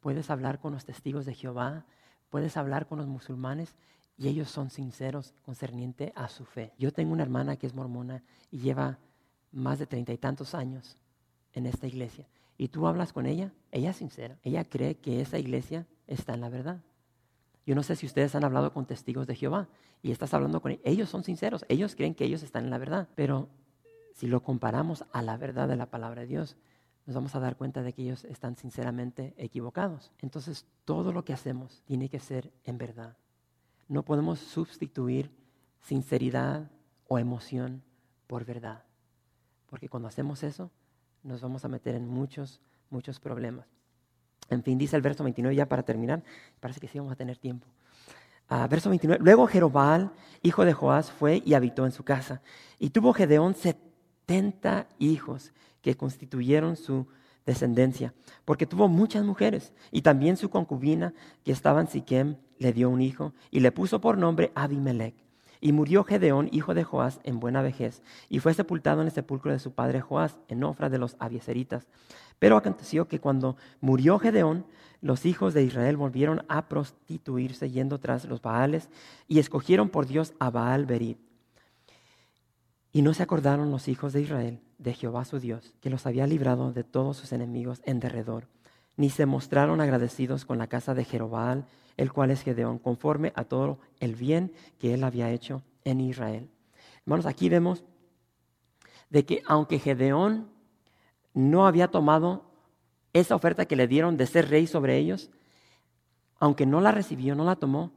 puedes 0.00 0.30
hablar 0.30 0.60
con 0.60 0.72
los 0.72 0.84
testigos 0.84 1.24
de 1.24 1.34
Jehová, 1.34 1.84
puedes 2.30 2.56
hablar 2.56 2.86
con 2.86 2.98
los 2.98 3.06
musulmanes 3.06 3.74
y 4.16 4.28
ellos 4.28 4.50
son 4.50 4.70
sinceros 4.70 5.34
concerniente 5.44 6.12
a 6.14 6.28
su 6.28 6.44
fe. 6.44 6.72
Yo 6.78 6.92
tengo 6.92 7.12
una 7.12 7.22
hermana 7.22 7.56
que 7.56 7.66
es 7.66 7.74
mormona 7.74 8.22
y 8.50 8.58
lleva 8.58 8.98
más 9.50 9.78
de 9.78 9.86
treinta 9.86 10.12
y 10.12 10.18
tantos 10.18 10.54
años 10.54 10.96
en 11.52 11.66
esta 11.66 11.86
iglesia. 11.86 12.28
Y 12.56 12.68
tú 12.68 12.86
hablas 12.86 13.12
con 13.12 13.26
ella, 13.26 13.52
ella 13.72 13.90
es 13.90 13.96
sincera. 13.96 14.38
Ella 14.42 14.64
cree 14.64 14.96
que 14.96 15.20
esa 15.20 15.38
iglesia 15.38 15.86
está 16.06 16.34
en 16.34 16.42
la 16.42 16.48
verdad. 16.48 16.80
Yo 17.66 17.74
no 17.74 17.82
sé 17.82 17.96
si 17.96 18.06
ustedes 18.06 18.34
han 18.34 18.44
hablado 18.44 18.72
con 18.72 18.86
testigos 18.86 19.26
de 19.26 19.34
Jehová 19.34 19.68
y 20.02 20.12
estás 20.12 20.34
hablando 20.34 20.60
con 20.60 20.72
ellos. 20.72 20.84
Ellos 20.84 21.08
son 21.08 21.24
sinceros, 21.24 21.64
ellos 21.68 21.96
creen 21.96 22.14
que 22.14 22.24
ellos 22.24 22.42
están 22.42 22.64
en 22.64 22.70
la 22.70 22.78
verdad. 22.78 23.08
Pero 23.14 23.48
si 24.12 24.26
lo 24.26 24.42
comparamos 24.42 25.04
a 25.12 25.22
la 25.22 25.36
verdad 25.36 25.66
de 25.66 25.76
la 25.76 25.86
palabra 25.86 26.22
de 26.22 26.28
Dios, 26.28 26.56
nos 27.06 27.14
vamos 27.14 27.34
a 27.34 27.40
dar 27.40 27.56
cuenta 27.56 27.82
de 27.82 27.92
que 27.92 28.02
ellos 28.02 28.24
están 28.24 28.56
sinceramente 28.56 29.34
equivocados. 29.36 30.10
Entonces, 30.20 30.66
todo 30.84 31.12
lo 31.12 31.24
que 31.24 31.32
hacemos 31.32 31.82
tiene 31.84 32.08
que 32.08 32.18
ser 32.18 32.52
en 32.64 32.78
verdad. 32.78 33.16
No 33.88 34.04
podemos 34.04 34.38
sustituir 34.38 35.30
sinceridad 35.82 36.70
o 37.06 37.18
emoción 37.18 37.82
por 38.26 38.44
verdad. 38.44 38.84
Porque 39.68 39.88
cuando 39.88 40.08
hacemos 40.08 40.42
eso, 40.42 40.70
nos 41.22 41.42
vamos 41.42 41.64
a 41.64 41.68
meter 41.68 41.94
en 41.94 42.08
muchos, 42.08 42.60
muchos 42.88 43.20
problemas. 43.20 43.66
En 44.48 44.62
fin, 44.62 44.78
dice 44.78 44.96
el 44.96 45.02
verso 45.02 45.24
29 45.24 45.54
ya 45.54 45.68
para 45.68 45.82
terminar, 45.82 46.22
parece 46.60 46.80
que 46.80 46.88
sí 46.88 46.98
vamos 46.98 47.12
a 47.12 47.16
tener 47.16 47.36
tiempo. 47.38 47.66
Ah, 48.48 48.66
verso 48.66 48.90
29, 48.90 49.22
luego 49.22 49.46
Jerobal, 49.46 50.12
hijo 50.42 50.64
de 50.64 50.74
Joás, 50.74 51.10
fue 51.10 51.42
y 51.44 51.54
habitó 51.54 51.86
en 51.86 51.92
su 51.92 52.04
casa. 52.04 52.42
Y 52.78 52.90
tuvo 52.90 53.12
Gedeón 53.14 53.54
70 53.54 54.86
hijos 54.98 55.52
que 55.84 55.98
constituyeron 55.98 56.76
su 56.76 57.06
descendencia, 57.44 58.14
porque 58.46 58.64
tuvo 58.64 58.88
muchas 58.88 59.22
mujeres. 59.22 59.74
Y 59.92 60.00
también 60.00 60.38
su 60.38 60.48
concubina, 60.48 61.12
que 61.44 61.52
estaba 61.52 61.82
en 61.82 61.88
Siquem, 61.88 62.36
le 62.58 62.72
dio 62.72 62.88
un 62.88 63.02
hijo 63.02 63.34
y 63.50 63.60
le 63.60 63.70
puso 63.70 64.00
por 64.00 64.16
nombre 64.16 64.50
Abimelech. 64.54 65.14
Y 65.60 65.72
murió 65.72 66.02
Gedeón, 66.02 66.48
hijo 66.52 66.72
de 66.72 66.84
Joás, 66.84 67.20
en 67.22 67.38
buena 67.38 67.60
vejez, 67.60 68.02
y 68.30 68.38
fue 68.38 68.54
sepultado 68.54 69.02
en 69.02 69.08
el 69.08 69.12
sepulcro 69.12 69.52
de 69.52 69.58
su 69.58 69.72
padre 69.72 70.00
Joás, 70.00 70.38
en 70.48 70.64
Ofra 70.64 70.88
de 70.88 70.96
los 70.96 71.16
Abieseritas. 71.18 71.86
Pero 72.38 72.56
aconteció 72.56 73.06
que 73.06 73.20
cuando 73.20 73.58
murió 73.82 74.18
Gedeón, 74.18 74.64
los 75.02 75.26
hijos 75.26 75.52
de 75.52 75.64
Israel 75.64 75.98
volvieron 75.98 76.46
a 76.48 76.66
prostituirse 76.66 77.70
yendo 77.70 78.00
tras 78.00 78.24
los 78.24 78.40
Baales 78.40 78.88
y 79.28 79.38
escogieron 79.38 79.90
por 79.90 80.06
Dios 80.06 80.32
a 80.38 80.48
Baal 80.48 80.86
Berit. 80.86 81.18
Y 82.94 83.02
no 83.02 83.12
se 83.12 83.24
acordaron 83.24 83.70
los 83.72 83.88
hijos 83.88 84.12
de 84.12 84.22
Israel 84.22 84.60
de 84.78 84.94
Jehová 84.94 85.24
su 85.24 85.40
Dios, 85.40 85.74
que 85.80 85.90
los 85.90 86.06
había 86.06 86.26
librado 86.26 86.72
de 86.72 86.84
todos 86.84 87.16
sus 87.16 87.32
enemigos 87.32 87.82
en 87.84 87.98
derredor, 87.98 88.46
ni 88.96 89.10
se 89.10 89.26
mostraron 89.26 89.80
agradecidos 89.80 90.44
con 90.44 90.58
la 90.58 90.68
casa 90.68 90.94
de 90.94 91.04
Jerobal 91.04 91.66
el 91.96 92.12
cual 92.12 92.30
es 92.30 92.42
Gedeón, 92.42 92.78
conforme 92.78 93.32
a 93.36 93.44
todo 93.44 93.78
el 94.00 94.14
bien 94.14 94.52
que 94.78 94.94
él 94.94 95.04
había 95.04 95.30
hecho 95.30 95.62
en 95.84 96.00
Israel. 96.00 96.48
Hermanos, 97.00 97.26
aquí 97.26 97.48
vemos 97.48 97.84
de 99.10 99.24
que 99.24 99.42
aunque 99.46 99.78
Gedeón 99.78 100.48
no 101.32 101.66
había 101.66 101.88
tomado 101.88 102.50
esa 103.12 103.34
oferta 103.34 103.66
que 103.66 103.76
le 103.76 103.86
dieron 103.86 104.16
de 104.16 104.26
ser 104.26 104.48
rey 104.48 104.66
sobre 104.66 104.96
ellos, 104.98 105.30
aunque 106.38 106.66
no 106.66 106.80
la 106.80 106.92
recibió, 106.92 107.34
no 107.34 107.44
la 107.44 107.56
tomó, 107.56 107.92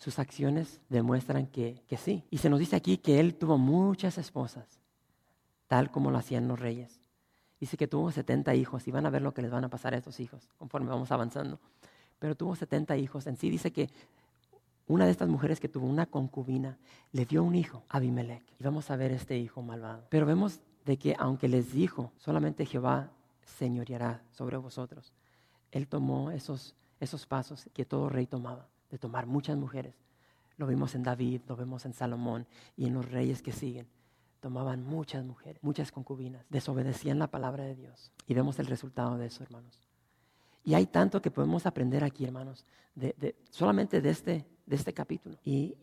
sus 0.00 0.18
acciones 0.18 0.80
demuestran 0.88 1.46
que, 1.46 1.82
que 1.86 1.98
sí. 1.98 2.24
Y 2.30 2.38
se 2.38 2.48
nos 2.48 2.58
dice 2.58 2.74
aquí 2.74 2.96
que 2.96 3.20
él 3.20 3.34
tuvo 3.34 3.58
muchas 3.58 4.16
esposas. 4.16 4.80
tal 5.68 5.90
como 5.90 6.10
lo 6.10 6.16
hacían 6.16 6.48
los 6.48 6.58
reyes. 6.58 6.98
Dice 7.60 7.76
que 7.76 7.86
tuvo 7.86 8.10
70 8.10 8.54
hijos 8.54 8.88
y 8.88 8.90
van 8.90 9.04
a 9.04 9.10
ver 9.10 9.20
lo 9.20 9.34
que 9.34 9.42
les 9.42 9.50
van 9.50 9.62
a 9.62 9.68
pasar 9.68 9.92
a 9.92 9.98
estos 9.98 10.18
hijos 10.18 10.48
conforme 10.56 10.88
vamos 10.88 11.12
avanzando. 11.12 11.60
Pero 12.18 12.34
tuvo 12.34 12.56
70 12.56 12.96
hijos. 12.96 13.26
En 13.26 13.36
sí 13.36 13.50
dice 13.50 13.72
que 13.72 13.90
una 14.86 15.04
de 15.04 15.10
estas 15.10 15.28
mujeres 15.28 15.60
que 15.60 15.68
tuvo 15.68 15.86
una 15.86 16.06
concubina 16.06 16.78
le 17.12 17.26
dio 17.26 17.44
un 17.44 17.54
hijo, 17.54 17.84
Abimelech. 17.90 18.42
Y 18.58 18.64
vamos 18.64 18.90
a 18.90 18.96
ver 18.96 19.12
este 19.12 19.36
hijo 19.36 19.60
malvado. 19.60 20.06
Pero 20.08 20.24
vemos 20.24 20.60
de 20.86 20.96
que 20.96 21.14
aunque 21.18 21.46
les 21.46 21.74
dijo, 21.74 22.10
solamente 22.16 22.64
Jehová 22.64 23.10
señoreará 23.44 24.22
sobre 24.32 24.56
vosotros, 24.56 25.12
él 25.70 25.86
tomó 25.88 26.30
esos, 26.30 26.74
esos 26.98 27.26
pasos 27.26 27.68
que 27.74 27.84
todo 27.84 28.08
rey 28.08 28.26
tomaba, 28.26 28.66
de 28.90 28.98
tomar 28.98 29.26
muchas 29.26 29.56
mujeres. 29.56 29.94
Lo 30.56 30.66
vimos 30.66 30.94
en 30.94 31.02
David, 31.02 31.42
lo 31.48 31.56
vemos 31.56 31.86
en 31.86 31.94
Salomón 31.94 32.46
y 32.76 32.86
en 32.86 32.94
los 32.94 33.10
reyes 33.10 33.42
que 33.42 33.52
siguen. 33.52 33.86
Tomaban 34.40 34.84
muchas 34.84 35.24
mujeres, 35.24 35.62
muchas 35.62 35.92
concubinas, 35.92 36.44
desobedecían 36.48 37.18
la 37.18 37.28
palabra 37.28 37.64
de 37.64 37.74
Dios. 37.74 38.10
Y 38.26 38.34
vemos 38.34 38.58
el 38.58 38.66
resultado 38.66 39.16
de 39.16 39.26
eso, 39.26 39.42
hermanos. 39.42 39.88
Y 40.64 40.74
hay 40.74 40.86
tanto 40.86 41.22
que 41.22 41.30
podemos 41.30 41.66
aprender 41.66 42.04
aquí, 42.04 42.24
hermanos, 42.24 42.66
de, 42.94 43.34
solamente 43.50 44.00
de 44.00 44.10
este, 44.10 44.46
de 44.66 44.76
este 44.76 44.92
capítulo. 44.92 45.38
Y, 45.44 45.76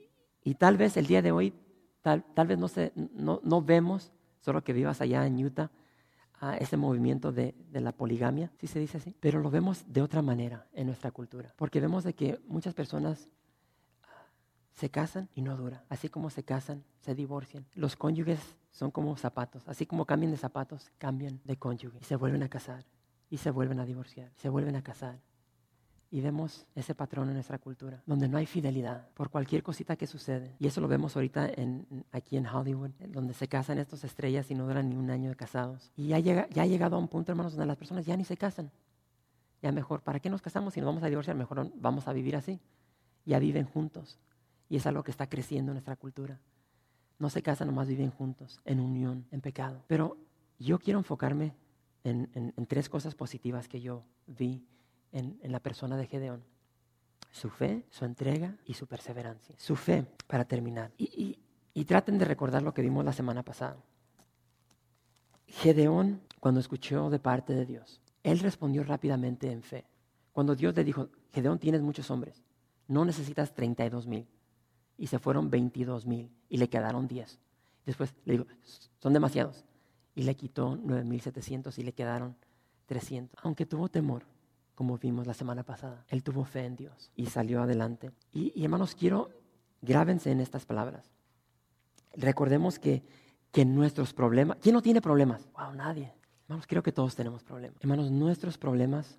y, 0.43 0.55
tal 0.55 0.77
vez 0.77 0.97
el 0.97 1.07
día 1.07 1.21
de 1.21 1.31
hoy, 1.31 1.53
tal, 2.01 2.23
tal 2.33 2.47
vez 2.47 2.57
no, 2.57 2.67
se, 2.67 2.91
no, 2.95 3.39
no 3.43 3.61
vemos, 3.61 4.11
solo 4.39 4.63
que 4.63 4.73
vivas 4.73 5.01
allá 5.01 5.25
en 5.25 5.43
Utah, 5.43 5.71
a 6.39 6.57
ese 6.57 6.77
movimiento 6.77 7.31
de, 7.31 7.55
de, 7.71 7.81
la 7.81 7.91
poligamia, 7.91 8.51
si 8.59 8.67
se 8.67 8.79
dice 8.79 8.97
así, 8.97 9.15
pero 9.19 9.39
lo 9.39 9.49
vemos 9.49 9.85
de 9.87 10.01
otra 10.01 10.21
manera 10.21 10.67
en 10.73 10.87
nuestra 10.87 11.11
cultura, 11.11 11.53
porque 11.57 11.79
vemos 11.79 12.03
de 12.03 12.13
que 12.13 12.39
muchas 12.47 12.73
personas 12.73 13.29
ah, 14.03 14.07
se 14.71 14.89
casan 14.89 15.29
y 15.33 15.41
no 15.41 15.57
dura, 15.57 15.83
así 15.89 16.09
como 16.09 16.29
se 16.29 16.43
casan, 16.43 16.83
se 16.99 17.15
divorcian. 17.15 17.65
Los 17.73 17.95
cónyuges 17.95 18.39
son 18.71 18.91
como 18.91 19.17
zapatos, 19.17 19.67
así 19.67 19.85
como 19.85 20.05
cambian 20.05 20.31
de 20.31 20.37
zapatos, 20.37 20.91
cambian 20.97 21.41
de 21.43 21.57
cónyuge. 21.57 21.97
Y 22.01 22.03
se 22.03 22.15
vuelven 22.15 22.43
a 22.43 22.49
casar. 22.49 22.85
Y 23.29 23.37
se 23.37 23.51
vuelven 23.51 23.79
a 23.79 23.85
divorciar, 23.85 24.31
se 24.37 24.47
vuelven 24.47 24.75
a 24.75 24.83
casar. 24.83 25.19
Y 26.09 26.21
vemos 26.21 26.65
ese 26.73 26.95
patrón 26.95 27.27
en 27.27 27.33
nuestra 27.33 27.57
cultura, 27.57 28.01
donde 28.05 28.29
no 28.29 28.37
hay 28.37 28.45
fidelidad 28.45 29.09
por 29.09 29.29
cualquier 29.29 29.61
cosita 29.61 29.97
que 29.97 30.07
sucede. 30.07 30.55
Y 30.57 30.67
eso 30.67 30.79
lo 30.79 30.87
vemos 30.87 31.15
ahorita 31.15 31.49
en, 31.49 31.85
aquí 32.11 32.37
en 32.37 32.47
Hollywood, 32.47 32.91
donde 33.09 33.33
se 33.33 33.47
casan 33.47 33.77
estas 33.77 34.05
estrellas 34.05 34.49
y 34.49 34.55
no 34.55 34.65
duran 34.65 34.89
ni 34.89 34.95
un 34.95 35.09
año 35.09 35.29
de 35.29 35.35
casados. 35.35 35.91
Y 35.97 36.07
ya, 36.07 36.19
llega, 36.19 36.47
ya 36.49 36.63
ha 36.63 36.65
llegado 36.65 36.95
a 36.95 36.99
un 36.99 37.09
punto, 37.09 37.31
hermanos, 37.31 37.53
donde 37.53 37.65
las 37.65 37.77
personas 37.77 38.05
ya 38.05 38.15
ni 38.15 38.23
se 38.23 38.37
casan. 38.37 38.71
Ya 39.61 39.71
mejor, 39.71 40.01
¿para 40.01 40.19
qué 40.19 40.29
nos 40.29 40.41
casamos 40.41 40.73
si 40.73 40.79
nos 40.79 40.87
vamos 40.87 41.03
a 41.03 41.07
divorciar? 41.07 41.35
Mejor 41.35 41.71
vamos 41.75 42.07
a 42.07 42.13
vivir 42.13 42.35
así. 42.35 42.59
Ya 43.25 43.39
viven 43.39 43.65
juntos. 43.65 44.17
Y 44.69 44.77
es 44.77 44.85
algo 44.85 45.03
que 45.03 45.11
está 45.11 45.27
creciendo 45.27 45.71
en 45.71 45.75
nuestra 45.75 45.95
cultura. 45.95 46.39
No 47.19 47.29
se 47.29 47.41
casan, 47.41 47.67
nomás 47.67 47.87
viven 47.87 48.11
juntos, 48.11 48.61
en 48.63 48.79
unión, 48.79 49.25
en 49.31 49.41
pecado. 49.41 49.83
Pero 49.87 50.17
yo 50.59 50.79
quiero 50.79 50.99
enfocarme 50.99 51.53
en, 52.03 52.53
tres 52.67 52.89
cosas 52.89 53.15
positivas 53.15 53.67
que 53.67 53.81
yo 53.81 54.03
vi 54.27 54.63
en, 55.11 55.39
la 55.43 55.59
persona 55.59 55.97
de 55.97 56.07
Gedeón. 56.07 56.43
Su 57.31 57.49
fe, 57.49 57.85
su 57.89 58.05
entrega 58.05 58.55
y 58.65 58.73
su 58.73 58.87
perseverancia. 58.87 59.55
Su 59.57 59.75
fe, 59.75 60.05
para 60.27 60.45
terminar. 60.45 60.91
Y, 60.97 61.37
y 61.73 61.85
traten 61.85 62.17
de 62.17 62.25
recordar 62.25 62.63
lo 62.63 62.73
que 62.73 62.81
vimos 62.81 63.05
la 63.05 63.13
semana 63.13 63.43
pasada. 63.43 63.77
Gedeón, 65.47 66.21
cuando 66.39 66.59
escuchó 66.59 67.09
de 67.09 67.19
parte 67.19 67.53
de 67.53 67.65
Dios, 67.65 68.01
él 68.23 68.39
respondió 68.39 68.83
rápidamente 68.83 69.51
en 69.51 69.63
fe. 69.63 69.85
Cuando 70.33 70.55
Dios 70.55 70.75
le 70.75 70.83
dijo, 70.83 71.09
Gedeón, 71.31 71.59
tienes 71.59 71.81
muchos 71.81 72.11
hombres, 72.11 72.43
no 72.87 73.05
necesitas 73.05 73.53
32 73.53 74.07
mil. 74.07 74.27
Y 74.97 75.07
se 75.07 75.19
fueron 75.19 75.49
22 75.49 76.05
mil 76.05 76.31
y 76.49 76.57
le 76.57 76.69
quedaron 76.69 77.07
10. 77.07 77.39
Después 77.85 78.13
le 78.25 78.33
digo, 78.33 78.45
son 78.99 79.13
demasiados 79.13 79.63
y 80.15 80.23
le 80.23 80.35
quitó 80.35 80.75
9.700 80.77 81.77
y 81.77 81.83
le 81.83 81.93
quedaron 81.93 82.35
300. 82.87 83.39
Aunque 83.43 83.65
tuvo 83.65 83.87
temor, 83.87 84.25
como 84.77 84.99
vimos 84.99 85.25
la 85.25 85.33
semana 85.33 85.63
pasada, 85.63 86.05
él 86.07 86.21
tuvo 86.21 86.45
fe 86.45 86.63
en 86.63 86.75
Dios 86.75 87.09
y 87.15 87.25
salió 87.25 87.63
adelante. 87.63 88.11
Y, 88.31 88.63
hermanos, 88.63 88.93
quiero, 88.93 89.31
grábense 89.81 90.29
en 90.29 90.39
estas 90.39 90.67
palabras. 90.67 91.09
Recordemos 92.13 92.77
que, 92.77 93.01
que 93.51 93.65
nuestros 93.65 94.13
problemas, 94.13 94.59
¿quién 94.61 94.75
no 94.75 94.83
tiene 94.83 95.01
problemas? 95.01 95.49
Wow, 95.57 95.73
nadie. 95.73 96.13
Hermanos, 96.43 96.67
creo 96.67 96.83
que 96.83 96.91
todos 96.91 97.15
tenemos 97.15 97.43
problemas. 97.43 97.81
Hermanos, 97.81 98.11
nuestros 98.11 98.59
problemas 98.59 99.17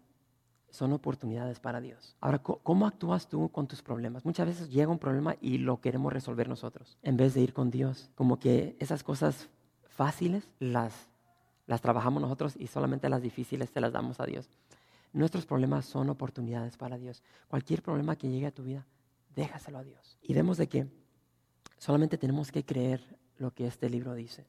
son 0.71 0.93
oportunidades 0.93 1.59
para 1.59 1.81
Dios. 1.81 2.17
Ahora, 2.21 2.39
¿cómo 2.39 2.87
actúas 2.87 3.27
tú 3.29 3.49
con 3.49 3.67
tus 3.67 3.83
problemas? 3.83 4.25
Muchas 4.25 4.47
veces 4.47 4.71
llega 4.71 4.93
un 4.93 5.01
problema 5.01 5.35
y 5.41 5.59
lo 5.59 5.81
queremos 5.81 6.13
resolver 6.13 6.49
nosotros, 6.49 6.99
en 7.03 7.17
vez 7.17 7.35
de 7.35 7.41
ir 7.41 7.53
con 7.53 7.73
Dios. 7.73 8.13
Como 8.15 8.39
que 8.39 8.77
esas 8.79 9.03
cosas 9.03 9.49
fáciles 9.89 10.49
las, 10.61 11.09
las 11.67 11.81
trabajamos 11.81 12.23
nosotros 12.23 12.55
y 12.57 12.69
solamente 12.69 13.09
las 13.09 13.23
difíciles 13.23 13.71
se 13.71 13.81
las 13.81 13.93
damos 13.93 14.21
a 14.21 14.25
Dios. 14.25 14.49
Nuestros 15.13 15.47
problemas 15.47 15.87
son 15.87 16.11
oportunidades 16.11 16.77
para 16.77 16.99
Dios. 16.99 17.23
Cualquier 17.49 17.83
problema 17.83 18.17
que 18.17 18.29
llegue 18.29 18.47
a 18.47 18.55
tu 18.55 18.63
vida, 18.63 18.87
déjaselo 19.35 19.79
a 19.79 19.85
Dios. 19.85 20.19
Y 20.23 20.35
vemos 20.35 20.59
de 20.59 20.69
que 20.69 20.87
solamente 21.79 22.19
tenemos 22.19 22.53
que 22.53 22.65
creer 22.65 23.19
lo 23.37 23.53
que 23.53 23.67
este 23.67 23.89
libro 23.89 24.15
dice. 24.15 24.47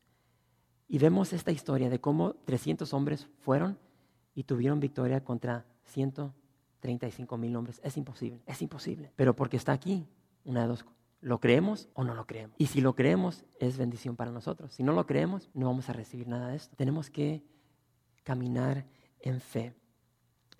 Y 0.87 0.97
vemos 0.97 1.33
esta 1.33 1.51
historia 1.51 1.89
de 1.89 2.01
cómo 2.01 2.33
300 2.45 2.93
hombres 2.93 3.27
fueron 3.39 3.77
y 4.33 4.43
tuvieron 4.43 4.79
victoria 4.79 5.23
contra 5.23 5.65
135 5.85 7.37
mil 7.37 7.55
hombres. 7.55 7.79
Es 7.83 7.97
imposible, 7.97 8.41
es 8.47 8.61
imposible. 8.61 9.11
Pero 9.15 9.35
porque 9.35 9.57
está 9.57 9.71
aquí, 9.71 10.07
una 10.43 10.61
de 10.61 10.67
dos 10.67 10.85
¿Lo 11.21 11.39
creemos 11.39 11.89
o 11.93 12.03
no 12.03 12.15
lo 12.15 12.25
creemos? 12.25 12.55
Y 12.57 12.67
si 12.67 12.79
lo 12.79 12.95
creemos, 12.95 13.43
es 13.59 13.77
bendición 13.77 14.15
para 14.15 14.31
nosotros. 14.31 14.73
Si 14.73 14.83
no 14.83 14.93
lo 14.93 15.05
creemos, 15.05 15.49
no 15.53 15.65
vamos 15.67 15.89
a 15.89 15.93
recibir 15.93 16.27
nada 16.27 16.49
de 16.49 16.55
esto. 16.55 16.75
Tenemos 16.77 17.09
que 17.09 17.43
caminar 18.23 18.85
en 19.19 19.41
fe. 19.41 19.73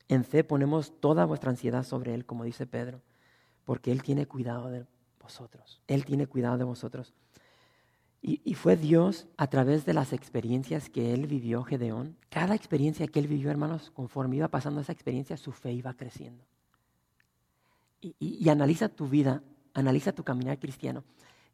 En 0.09 0.25
fe 0.25 0.43
ponemos 0.43 0.99
toda 0.99 1.23
vuestra 1.25 1.51
ansiedad 1.51 1.83
sobre 1.83 2.13
Él, 2.13 2.25
como 2.25 2.43
dice 2.43 2.67
Pedro, 2.67 3.01
porque 3.63 3.93
Él 3.93 4.03
tiene 4.03 4.25
cuidado 4.25 4.69
de 4.69 4.85
vosotros. 5.21 5.81
Él 5.87 6.03
tiene 6.03 6.27
cuidado 6.27 6.57
de 6.57 6.65
vosotros. 6.65 7.13
Y, 8.21 8.41
y, 8.43 8.55
fue 8.55 8.75
Dios 8.75 9.27
a 9.37 9.47
través 9.47 9.85
de 9.85 9.93
las 9.93 10.11
experiencias 10.11 10.89
que 10.89 11.13
Él 11.13 11.25
vivió, 11.25 11.63
Gedeón. 11.63 12.17
Cada 12.29 12.53
experiencia 12.53 13.07
que 13.07 13.19
Él 13.19 13.27
vivió, 13.27 13.49
hermanos, 13.49 13.91
conforme 13.91 14.35
iba 14.35 14.49
pasando 14.49 14.81
esa 14.81 14.91
experiencia, 14.91 15.37
su 15.37 15.53
fe 15.53 15.71
iba 15.71 15.93
creciendo. 15.93 16.43
Y, 18.01 18.15
y, 18.19 18.43
y 18.43 18.49
analiza 18.49 18.89
tu 18.89 19.07
vida 19.07 19.41
analiza 19.73 20.11
tu 20.11 20.23
caminar 20.23 20.59
cristiano 20.59 21.03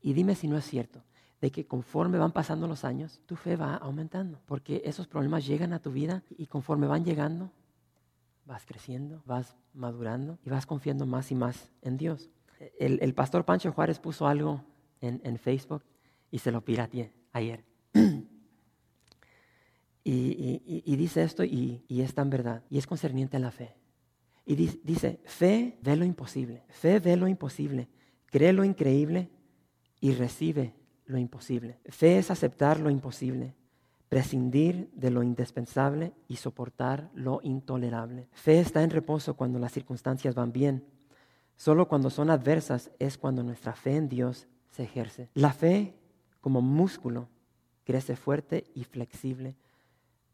y 0.02 0.13
dime 0.13 0.36
si 0.36 0.48
no 0.48 0.58
es 0.58 0.65
cierto 0.65 1.04
de 1.41 1.52
que 1.52 1.65
conforme 1.65 2.18
van 2.18 2.32
pasando 2.32 2.68
los 2.68 2.86
años, 2.86 3.20
tu 3.26 3.36
fe 3.36 3.56
va 3.56 3.76
aumentando, 3.76 4.39
porque 4.46 4.82
esos 4.86 5.06
problemas 5.08 5.46
llegan 5.46 5.74
a 5.74 5.80
tu 5.80 5.91
vida 5.91 6.24
y 6.38 6.48
conforme 6.48 6.88
van 6.88 7.04
llegando, 7.04 7.52
vas 8.45 8.65
creciendo, 8.65 9.21
vas 9.25 9.55
madurando 9.73 10.39
y 10.45 10.49
vas 10.49 10.65
confiando 10.65 11.05
más 11.05 11.31
y 11.31 11.36
más 11.36 11.71
en 11.81 11.97
Dios. 11.97 12.29
El, 12.79 13.13
pastor 13.13 13.45
Pancho 13.45 13.71
Juárez 13.71 13.99
puso 13.99 14.27
algo 14.27 14.63
en, 15.01 15.38
Facebook 15.38 15.84
y 16.31 16.39
se 16.39 16.51
lo 16.51 16.62
pirateé 16.62 17.12
ayer. 17.34 17.63
y, 20.03 20.95
dice 20.95 21.23
esto 21.23 21.43
y, 21.43 21.84
y 21.88 22.01
es 22.01 22.13
tan 22.13 22.29
verdad, 22.29 22.63
y 22.69 22.77
es 22.77 22.88
concerniente 22.88 23.38
a 23.38 23.39
la 23.39 23.51
fe. 23.51 23.75
Y 24.45 24.55
dice, 24.55 25.19
fe 25.25 25.77
ve 25.81 25.95
lo 25.95 26.05
imposible, 26.05 26.63
fe 26.69 26.99
ve 26.99 27.17
lo 27.17 27.27
imposible 27.27 27.89
cree 28.36 28.51
lo 28.51 28.65
increíble 28.65 29.29
y 30.01 30.12
recibe 30.12 30.73
lo 31.05 31.17
imposible. 31.17 31.79
Fe 31.86 32.17
es 32.17 32.31
aceptar 32.31 32.81
lo 32.81 32.89
imposible, 32.89 33.55
prescindir 34.10 34.89
de 34.94 35.12
lo 35.12 35.24
indispensable 35.24 36.13
y 36.28 36.38
soportar 36.38 37.10
lo 37.13 37.39
intolerable. 37.44 38.28
Fe 38.34 38.60
está 38.60 38.84
en 38.84 38.89
reposo 38.89 39.36
cuando 39.36 39.60
las 39.60 39.72
circunstancias 39.72 40.36
van 40.36 40.52
bien. 40.52 40.86
Solo 41.56 41.88
cuando 41.88 42.10
son 42.10 42.30
adversas 42.30 42.91
es 43.00 43.18
cuando 43.18 43.44
nuestra 43.44 43.74
fe 43.74 43.96
en 43.96 44.10
Dios 44.10 44.48
se 44.72 44.84
ejerce. 44.84 45.30
La 45.34 45.54
fe, 45.54 45.96
como 46.41 46.62
músculo, 46.62 47.30
crece 47.84 48.15
fuerte 48.15 48.65
y 48.76 48.84
flexible 48.84 49.56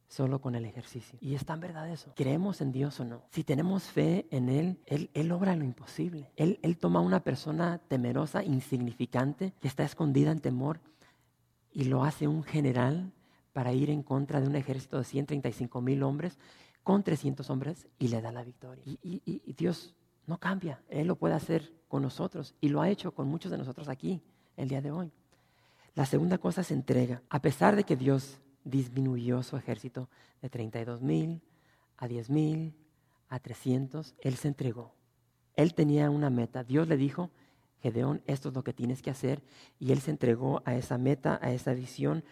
solo 0.07 0.41
con 0.41 0.55
el 0.55 0.65
ejercicio. 0.65 1.17
Y 1.21 1.35
es 1.35 1.45
tan 1.45 1.61
verdad 1.61 1.89
eso. 1.89 2.11
¿Creemos 2.15 2.59
en 2.59 2.73
Dios 2.73 2.99
o 2.99 3.05
no? 3.05 3.21
Si 3.29 3.45
tenemos 3.45 3.83
fe 3.83 4.27
en 4.29 4.49
Él, 4.49 4.77
Él, 4.85 5.09
él 5.13 5.31
obra 5.31 5.55
lo 5.55 5.63
imposible. 5.63 6.29
Él, 6.35 6.59
él 6.63 6.77
toma 6.77 6.99
a 6.99 7.03
una 7.03 7.21
persona 7.21 7.79
temerosa, 7.87 8.43
insignificante, 8.43 9.53
que 9.61 9.69
está 9.69 9.85
escondida 9.85 10.31
en 10.31 10.39
temor, 10.39 10.81
y 11.71 11.85
lo 11.85 12.03
hace 12.03 12.27
un 12.27 12.43
general 12.43 13.13
para 13.53 13.73
ir 13.73 13.89
en 13.89 14.03
contra 14.03 14.41
de 14.41 14.47
un 14.47 14.55
ejército 14.55 14.97
de 14.97 15.03
135 15.03 15.81
mil 15.81 16.03
hombres 16.03 16.37
con 16.83 17.03
300 17.03 17.49
hombres 17.49 17.87
y 17.99 18.07
le 18.07 18.21
da 18.21 18.31
la 18.31 18.43
victoria. 18.43 18.83
Y, 18.85 19.53
Dios 19.53 19.95
no 20.25 20.39
cambia. 20.39 20.81
Él 20.89 21.07
lo 21.07 21.15
puede 21.15 21.35
hacer 21.35 21.73
con 21.87 22.01
nosotros 22.01 22.55
y 22.61 22.69
lo 22.69 22.81
ha 22.81 22.89
hecho 22.89 23.13
con 23.13 23.27
muchos 23.27 23.51
de 23.51 23.57
nosotros 23.57 23.89
aquí 23.89 24.21
el 24.57 24.69
día 24.69 24.81
de 24.81 24.91
hoy. 24.91 25.11
La 25.93 26.05
segunda 26.05 26.37
cosa 26.37 26.61
es 26.61 26.71
entrega. 26.71 27.21
A 27.29 27.41
pesar 27.41 27.75
de 27.75 27.83
que 27.83 27.95
Dios 27.95 28.39
disminuyó 28.63 29.43
su 29.43 29.57
ejército 29.57 30.09
de 30.41 30.49
32 30.49 31.01
mil 31.01 31.41
a 31.97 32.07
10 32.07 32.29
mil, 32.29 32.73
a 33.29 33.39
300. 33.39 34.15
Él 34.19 34.35
se 34.35 34.49
entregó. 34.49 34.93
Él 35.55 35.73
tenía 35.73 36.09
una 36.09 36.29
meta. 36.29 36.63
Dios 36.63 36.87
le 36.87 36.97
dijo, 36.97 37.29
Gedeón, 37.81 38.21
esto 38.25 38.49
es 38.49 38.55
lo 38.55 38.63
que 38.63 38.73
tienes 38.73 39.01
que 39.01 39.11
hacer. 39.11 39.43
Y 39.79 39.91
él 39.91 40.01
se 40.01 40.11
entregó 40.11 40.61
a 40.65 40.75
esa 40.75 40.97
meta, 40.97 41.39
a 41.41 41.51
esa 41.51 41.73
visión, 41.73 42.23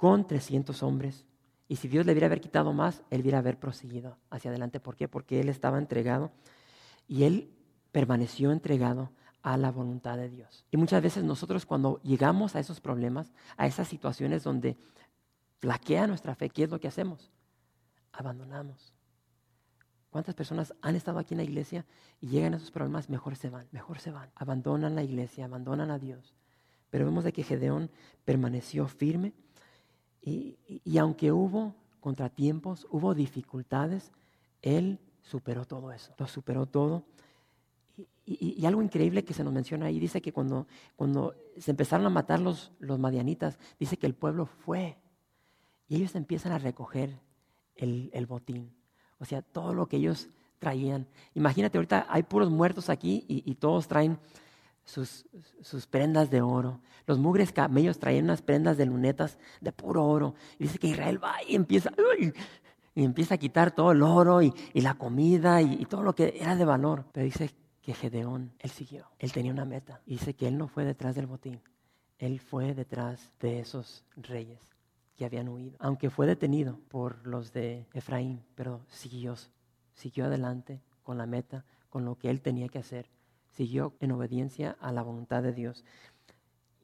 con 0.00 0.26
300 0.26 0.82
hombres. 0.82 1.26
Y 1.68 1.76
si 1.76 1.86
Dios 1.86 2.06
le 2.06 2.12
hubiera 2.12 2.24
haber 2.24 2.40
quitado 2.40 2.72
más, 2.72 3.02
él 3.10 3.20
hubiera 3.20 3.36
haber 3.36 3.58
proseguido 3.58 4.16
hacia 4.30 4.50
adelante. 4.50 4.80
¿Por 4.80 4.96
qué? 4.96 5.08
Porque 5.08 5.40
él 5.40 5.50
estaba 5.50 5.76
entregado 5.76 6.32
y 7.06 7.24
él 7.24 7.54
permaneció 7.92 8.50
entregado 8.50 9.10
a 9.42 9.58
la 9.58 9.70
voluntad 9.70 10.16
de 10.16 10.30
Dios. 10.30 10.64
Y 10.70 10.78
muchas 10.78 11.02
veces 11.02 11.22
nosotros 11.22 11.66
cuando 11.66 12.00
llegamos 12.02 12.56
a 12.56 12.60
esos 12.60 12.80
problemas, 12.80 13.34
a 13.58 13.66
esas 13.66 13.88
situaciones 13.88 14.42
donde 14.42 14.78
flaquea 15.58 16.06
nuestra 16.06 16.34
fe, 16.34 16.48
¿qué 16.48 16.62
es 16.62 16.70
lo 16.70 16.80
que 16.80 16.88
hacemos? 16.88 17.30
Abandonamos. 18.12 18.94
¿Cuántas 20.08 20.34
personas 20.34 20.72
han 20.80 20.96
estado 20.96 21.18
aquí 21.18 21.34
en 21.34 21.38
la 21.38 21.44
iglesia 21.44 21.84
y 22.22 22.28
llegan 22.28 22.54
a 22.54 22.56
esos 22.56 22.70
problemas? 22.70 23.10
Mejor 23.10 23.36
se 23.36 23.50
van, 23.50 23.68
mejor 23.70 23.98
se 23.98 24.10
van. 24.10 24.30
Abandonan 24.34 24.94
la 24.94 25.02
iglesia, 25.02 25.44
abandonan 25.44 25.90
a 25.90 25.98
Dios. 25.98 26.34
Pero 26.88 27.04
vemos 27.04 27.22
de 27.22 27.34
que 27.34 27.44
Gedeón 27.44 27.90
permaneció 28.24 28.88
firme 28.88 29.34
y, 30.22 30.56
y 30.84 30.98
aunque 30.98 31.32
hubo 31.32 31.74
contratiempos, 32.00 32.86
hubo 32.90 33.14
dificultades, 33.14 34.12
él 34.62 34.98
superó 35.22 35.64
todo 35.64 35.92
eso, 35.92 36.12
lo 36.18 36.26
superó 36.26 36.66
todo 36.66 37.04
y, 38.26 38.64
algo 38.64 38.82
increíble 38.82 39.24
que 39.24 39.34
se 39.34 39.42
nos 39.42 39.52
menciona 39.52 39.86
ahí, 39.86 39.98
dice 39.98 40.22
que 40.22 40.32
cuando, 40.32 40.66
cuando 40.94 41.34
se 41.58 41.72
empezaron 41.72 42.06
a 42.06 42.10
matar 42.10 42.40
los, 42.40 42.70
los 42.78 42.98
madianitas, 42.98 43.58
dice 43.78 43.96
que 43.96 44.06
el 44.06 44.14
pueblo 44.14 44.46
fue 44.46 44.96
y 45.88 45.96
ellos 45.96 46.14
empiezan 46.14 46.52
a 46.52 46.58
recoger 46.58 47.18
el, 47.74 48.10
el 48.12 48.26
botín. 48.26 48.72
O 49.18 49.24
sea, 49.24 49.42
todo 49.42 49.74
lo 49.74 49.86
que 49.86 49.96
ellos 49.96 50.28
traían. 50.60 51.08
Imagínate, 51.34 51.78
ahorita 51.78 52.06
hay 52.08 52.22
puros 52.22 52.50
muertos 52.50 52.88
aquí 52.88 53.24
y, 53.26 53.54
todos 53.56 53.88
traen 53.88 54.18
sus, 54.84 55.26
prendas 55.88 56.30
de 56.30 56.42
oro. 56.42 56.80
Los 57.06 57.18
mugres 57.18 57.52
camellos 57.52 57.98
traían 57.98 58.24
unas 58.24 58.42
prendas 58.42 58.76
de 58.76 58.86
lunetas 58.86 59.38
de 59.60 59.72
puro 59.72 60.04
oro. 60.06 60.34
Dice 60.58 60.78
que 60.78 60.88
Israel 60.88 61.22
va 61.22 61.36
y 61.46 61.54
empieza, 61.54 61.90
y 62.94 63.04
empieza 63.04 63.34
a 63.34 63.38
quitar 63.38 63.72
todo 63.72 63.92
el 63.92 64.02
oro 64.02 64.42
y, 64.42 64.52
la 64.74 64.94
comida 64.94 65.62
y, 65.62 65.74
y, 65.74 65.84
todo 65.86 66.02
lo 66.02 66.14
que 66.14 66.34
era 66.40 66.56
de 66.56 66.64
valor. 66.64 67.04
Pero 67.12 67.24
dice 67.24 67.50
que 67.82 67.94
Gedeón, 67.94 68.52
él 68.58 68.70
siguió. 68.70 69.06
Él 69.18 69.32
tenía 69.32 69.52
una 69.52 69.64
meta. 69.64 70.00
dice 70.06 70.34
que 70.34 70.48
él 70.48 70.58
no 70.58 70.68
fue 70.68 70.84
detrás 70.84 71.14
del 71.14 71.26
botín. 71.26 71.60
Él 72.18 72.38
fue 72.38 72.74
detrás 72.74 73.32
de 73.40 73.60
esos 73.60 74.04
reyes 74.16 74.60
que 75.16 75.24
habían 75.24 75.48
huido. 75.48 75.76
Aunque 75.80 76.10
fue 76.10 76.26
detenido 76.26 76.78
por 76.88 77.26
los 77.26 77.52
de 77.52 77.86
Efraín, 77.94 78.42
pero 78.54 78.84
siguió, 78.88 79.34
siguió 79.94 80.26
adelante 80.26 80.82
con 81.02 81.18
la 81.18 81.26
meta, 81.26 81.64
con 81.88 82.04
lo 82.04 82.16
que 82.16 82.30
él 82.30 82.40
tenía 82.40 82.68
que 82.68 82.78
hacer. 82.78 83.10
Siguió 83.60 83.92
en 84.00 84.12
obediencia 84.12 84.78
a 84.80 84.90
la 84.90 85.02
voluntad 85.02 85.42
de 85.42 85.52
Dios. 85.52 85.84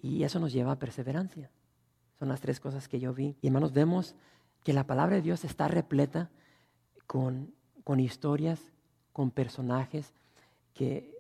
Y 0.03 0.25
eso 0.25 0.39
nos 0.39 0.53
lleva 0.53 0.73
a 0.73 0.79
perseverancia. 0.79 1.51
Son 2.19 2.29
las 2.29 2.43
tres 2.43 2.61
cosas 2.61 2.87
que 2.87 3.01
yo 3.01 3.15
vi. 3.15 3.35
Y 3.41 3.47
hermanos, 3.47 3.73
vemos 3.73 4.15
que 4.63 4.75
la 4.75 4.87
palabra 4.87 5.17
de 5.17 5.23
Dios 5.23 5.43
está 5.47 5.69
repleta 5.69 6.31
con, 7.07 7.55
con 7.83 7.99
historias, 7.99 8.61
con 9.15 9.31
personajes 9.31 10.13
que, 10.75 11.17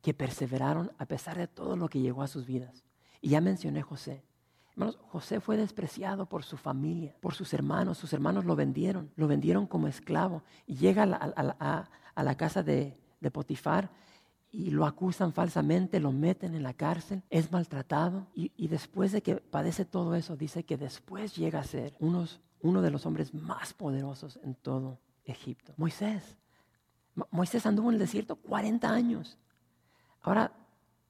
que 0.00 0.14
perseveraron 0.14 0.92
a 0.96 1.04
pesar 1.04 1.36
de 1.36 1.46
todo 1.46 1.76
lo 1.76 1.90
que 1.90 2.00
llegó 2.00 2.22
a 2.22 2.26
sus 2.26 2.46
vidas. 2.46 2.84
Y 3.20 3.28
ya 3.28 3.42
mencioné 3.42 3.82
José. 3.82 4.22
Hermanos, 4.70 4.98
José 5.08 5.40
fue 5.40 5.58
despreciado 5.58 6.24
por 6.24 6.42
su 6.42 6.56
familia, 6.56 7.14
por 7.20 7.34
sus 7.34 7.52
hermanos. 7.52 7.98
Sus 7.98 8.14
hermanos 8.14 8.46
lo 8.46 8.56
vendieron, 8.56 9.12
lo 9.14 9.28
vendieron 9.28 9.66
como 9.66 9.88
esclavo. 9.88 10.42
Y 10.66 10.76
llega 10.76 11.02
a 11.02 12.24
la, 12.24 12.36
casa 12.38 12.62
de, 12.62 12.96
Potifar 13.30 13.90
y 14.54 14.70
lo 14.70 14.84
acusan 14.84 15.32
falsamente, 15.32 15.98
lo 15.98 16.12
meten 16.12 16.54
en 16.54 16.62
la 16.62 16.74
cárcel, 16.74 17.22
es 17.30 17.50
maltratado. 17.50 18.26
Y, 18.34 18.68
después 18.68 19.10
de 19.10 19.22
que 19.22 19.36
padece 19.36 19.86
todo 19.86 20.14
eso, 20.14 20.36
dice 20.36 20.64
que 20.64 20.76
después 20.76 21.34
llega 21.34 21.58
a 21.58 21.64
ser 21.64 21.96
unos, 22.00 22.42
uno 22.60 22.82
de 22.82 22.90
los 22.90 23.06
hombres 23.06 23.32
más 23.32 23.72
poderosos 23.72 24.38
en 24.44 24.54
todo 24.54 25.00
Egipto. 25.24 25.72
Moisés. 25.78 26.36
Moisés 27.30 27.64
anduvo 27.64 27.88
en 27.88 27.94
el 27.94 28.00
desierto 28.00 28.36
40 28.36 28.90
años. 28.90 29.38
Ahora, 30.20 30.52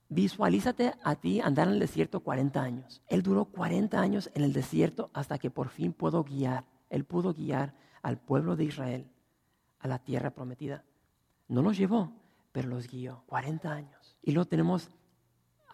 visualízate 0.09 0.95
a 1.03 1.16
ti 1.16 1.40
andar 1.40 1.66
en 1.66 1.74
el 1.74 1.80
desierto 1.80 2.20
40 2.20 2.62
años. 2.62 3.03
Él 3.09 3.24
duró 3.24 3.47
40 3.47 4.01
años 4.01 4.30
en 4.34 4.45
el 4.45 4.53
desierto 4.53 5.11
hasta 5.14 5.38
que 5.38 5.51
por 5.51 5.68
fin 5.68 5.93
pudo 5.93 6.22
guiar. 6.22 6.64
Él 6.90 7.05
pudo 7.05 7.34
guiar 7.34 7.74
al 8.03 8.18
pueblo 8.18 8.55
de 8.55 8.64
Israel 8.64 9.11
a 9.80 9.88
la 9.88 9.99
tierra 9.99 10.30
prometida. 10.30 10.84
No 11.49 11.61
los 11.61 11.76
llevó, 11.76 12.22
pero 12.53 12.69
los 12.69 12.89
guió 12.89 13.25
40 13.27 13.73
años. 13.73 14.17
Y 14.23 14.33
luego 14.33 14.49
tenemos 14.49 14.91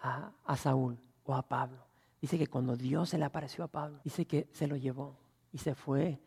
a, 0.01 0.31
Saúl 0.55 0.99
o 1.23 1.35
a 1.35 1.43
Pablo. 1.43 1.85
Dice 2.21 2.37
que 2.37 2.47
cuando 2.47 2.75
Dios 2.75 3.09
se 3.09 3.17
le 3.17 3.25
apareció 3.25 3.63
a 3.63 3.67
Pablo, 3.67 4.01
dice 4.03 4.25
que 4.25 4.49
se 4.51 4.67
lo 4.67 4.75
llevó 4.75 5.17
y 5.51 5.59
se 5.59 5.75
fue 5.75 6.19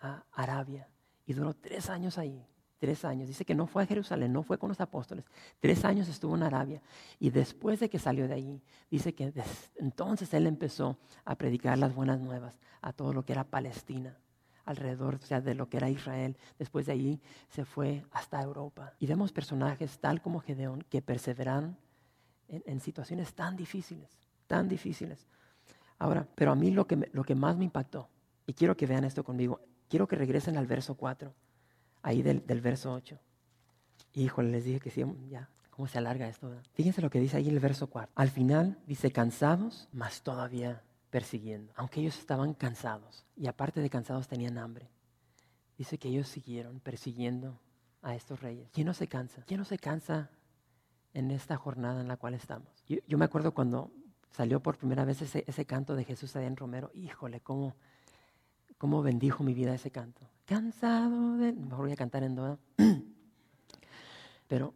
a 0.00 0.24
Arabia 0.32 0.88
y 1.26 1.34
duró 1.34 1.54
tres 1.54 1.90
años 1.90 2.18
ahí 2.18 2.46
Tres 2.78 3.04
años. 3.04 3.26
Dice 3.26 3.44
que 3.44 3.56
no 3.56 3.66
fue 3.66 3.82
a 3.82 3.86
Jerusalén, 3.86 4.32
no 4.32 4.44
fue 4.44 4.56
con 4.56 4.68
los 4.68 4.80
apóstoles. 4.80 5.24
Tres 5.58 5.84
años 5.84 6.08
estuvo 6.08 6.36
en 6.36 6.44
Arabia. 6.44 6.80
Y 7.18 7.30
después 7.30 7.80
de 7.80 7.90
que 7.90 7.98
salió 7.98 8.28
de 8.28 8.34
allí, 8.34 8.62
dice 8.88 9.14
que 9.14 9.32
entonces 9.76 10.32
él 10.32 10.46
empezó 10.46 10.96
a 11.24 11.34
predicar 11.34 11.76
las 11.76 11.92
buenas 11.92 12.20
nuevas 12.20 12.58
a 12.80 12.92
todo 12.92 13.12
lo 13.12 13.24
que 13.24 13.32
era 13.32 13.42
Palestina, 13.42 14.16
alrededor 14.68 15.18
sea, 15.20 15.40
de 15.40 15.54
lo 15.54 15.68
que 15.68 15.78
era 15.78 15.90
Israel. 15.90 16.36
Después 16.58 16.86
de 16.86 16.92
allí 16.92 17.20
se 17.48 17.64
fue 17.64 18.04
hasta 18.12 18.42
Europa. 18.42 18.92
Y 18.98 19.06
vemos 19.06 19.32
personajes 19.32 19.98
tal 19.98 20.20
como 20.20 20.40
Gedeón 20.40 20.84
que 20.88 21.02
perseveraron 21.02 21.76
en, 22.48 22.62
en 22.66 22.80
situaciones 22.80 23.34
tan 23.34 23.56
difíciles, 23.56 24.10
tan 24.46 24.68
difíciles. 24.68 25.26
Ahora, 25.98 26.26
pero 26.34 26.52
a 26.52 26.54
mí 26.54 26.70
lo 26.70 26.86
que, 26.86 27.08
lo 27.12 27.24
que 27.24 27.34
más 27.34 27.56
me 27.56 27.64
impactó, 27.64 28.08
y 28.46 28.52
quiero 28.52 28.76
que 28.76 28.86
vean 28.86 29.04
esto 29.04 29.24
conmigo, 29.24 29.60
quiero 29.88 30.06
que 30.06 30.16
regresen 30.16 30.56
al 30.56 30.66
verso 30.66 30.94
4 30.94 31.32
ahí 32.02 32.22
del, 32.22 32.60
verso 32.60 32.92
8. 32.92 33.18
Híjole, 34.14 34.50
les 34.50 34.64
dije 34.64 34.80
que 34.80 34.90
sí, 34.90 35.04
ya, 35.28 35.48
¿cómo 35.70 35.88
se 35.88 35.98
alarga 35.98 36.28
esto? 36.28 36.50
Fíjense 36.74 37.02
lo 37.02 37.10
que 37.10 37.20
dice 37.20 37.36
ahí 37.36 37.48
el 37.48 37.60
verso 37.60 37.88
4. 37.88 38.12
Al 38.14 38.30
final 38.30 38.78
dice 38.86 39.10
cansados, 39.10 39.88
mas 39.92 40.22
todavía 40.22 40.82
persiguiendo. 41.10 41.72
Aunque 41.76 42.00
ellos 42.00 42.18
estaban 42.18 42.54
cansados 42.54 43.24
y 43.36 43.46
aparte 43.46 43.80
de 43.80 43.90
cansados 43.90 44.28
tenían 44.28 44.58
hambre. 44.58 44.88
Dice 45.76 45.98
que 45.98 46.08
ellos 46.08 46.28
siguieron 46.28 46.80
persiguiendo 46.80 47.58
a 48.02 48.14
estos 48.14 48.40
reyes. 48.40 48.68
¿Quién 48.72 48.86
no 48.86 48.94
se 48.94 49.06
cansa? 49.06 49.42
¿Quién 49.46 49.58
no 49.58 49.64
se 49.64 49.78
cansa 49.78 50.30
en 51.14 51.30
esta 51.30 51.56
jornada 51.56 52.00
en 52.00 52.08
la 52.08 52.16
cual 52.16 52.34
estamos? 52.34 52.68
Yo, 52.86 53.18
me 53.18 53.24
acuerdo 53.24 53.52
cuando 53.52 53.90
salió 54.30 54.60
por 54.60 54.76
primera 54.76 55.04
vez 55.04 55.22
ese, 55.22 55.44
ese 55.46 55.64
canto 55.66 55.94
de 55.94 56.04
Jesús 56.04 56.34
en 56.36 56.56
Romero. 56.56 56.90
Híjole, 56.94 57.40
cómo, 57.40 57.76
cómo 58.76 59.02
bendijo 59.02 59.44
mi 59.44 59.54
vida 59.54 59.74
ese 59.74 59.90
canto. 59.90 60.28
Cansado 60.46 61.36
de... 61.36 61.52
Mejor 61.52 61.84
voy 61.84 61.92
a 61.92 61.96
cantar 61.96 62.24
en 62.24 62.34
doa. 62.34 62.58
Pero 64.48 64.74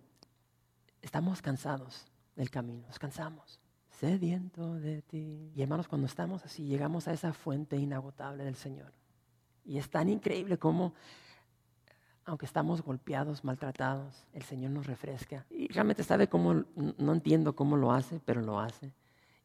estamos 1.00 1.42
cansados 1.42 2.06
del 2.36 2.50
camino, 2.50 2.86
nos 2.86 2.98
cansamos. 2.98 3.61
Sediento 4.02 4.80
de 4.80 5.00
ti. 5.02 5.52
Y 5.54 5.62
hermanos, 5.62 5.86
cuando 5.86 6.08
estamos 6.08 6.44
así, 6.44 6.64
llegamos 6.64 7.06
a 7.06 7.12
esa 7.12 7.32
fuente 7.32 7.76
inagotable 7.76 8.42
del 8.42 8.56
Señor. 8.56 8.92
Y 9.64 9.78
es 9.78 9.88
tan 9.90 10.08
increíble 10.08 10.58
como, 10.58 10.94
aunque 12.24 12.44
estamos 12.44 12.82
golpeados, 12.82 13.44
maltratados, 13.44 14.26
el 14.32 14.42
Señor 14.42 14.72
nos 14.72 14.88
refresca. 14.88 15.46
Y 15.50 15.68
realmente 15.68 16.02
sabe 16.02 16.26
cómo, 16.26 16.64
no 16.74 17.12
entiendo 17.12 17.54
cómo 17.54 17.76
lo 17.76 17.92
hace, 17.92 18.18
pero 18.24 18.42
lo 18.42 18.58
hace 18.58 18.92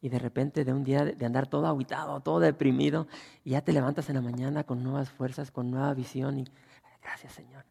y 0.02 0.10
de 0.10 0.18
repente 0.18 0.66
de 0.66 0.74
un 0.74 0.84
día 0.84 1.06
de 1.06 1.26
andar 1.26 1.46
todo 1.46 1.68
aguitado, 1.68 2.20
todo 2.22 2.40
deprimido, 2.40 3.08
y 3.44 3.52
ya 3.52 3.62
te 3.62 3.74
levantas 3.74 4.10
en 4.10 4.16
la 4.16 4.22
mañana 4.22 4.64
con 4.64 4.84
nuevas 4.84 5.12
fuerzas, 5.12 5.52
con 5.52 5.70
nueva 5.70 5.94
visión 5.94 6.40
y 6.40 6.46
gracias 7.04 7.34
Señor. 7.34 7.64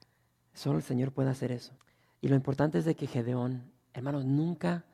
Solo 0.55 0.79
el 0.79 0.85
Señor 0.85 1.11
puede 1.11 1.31
hacer 1.31 1.51
eso. 1.51 1.73
Y 2.21 2.29
lo 2.29 2.37
importante 2.37 2.79
es 2.79 2.85
de 2.85 2.95
que 2.95 3.09
Gedeón, 3.09 3.73
hermanos, 3.93 4.25
nunca, 4.25 4.85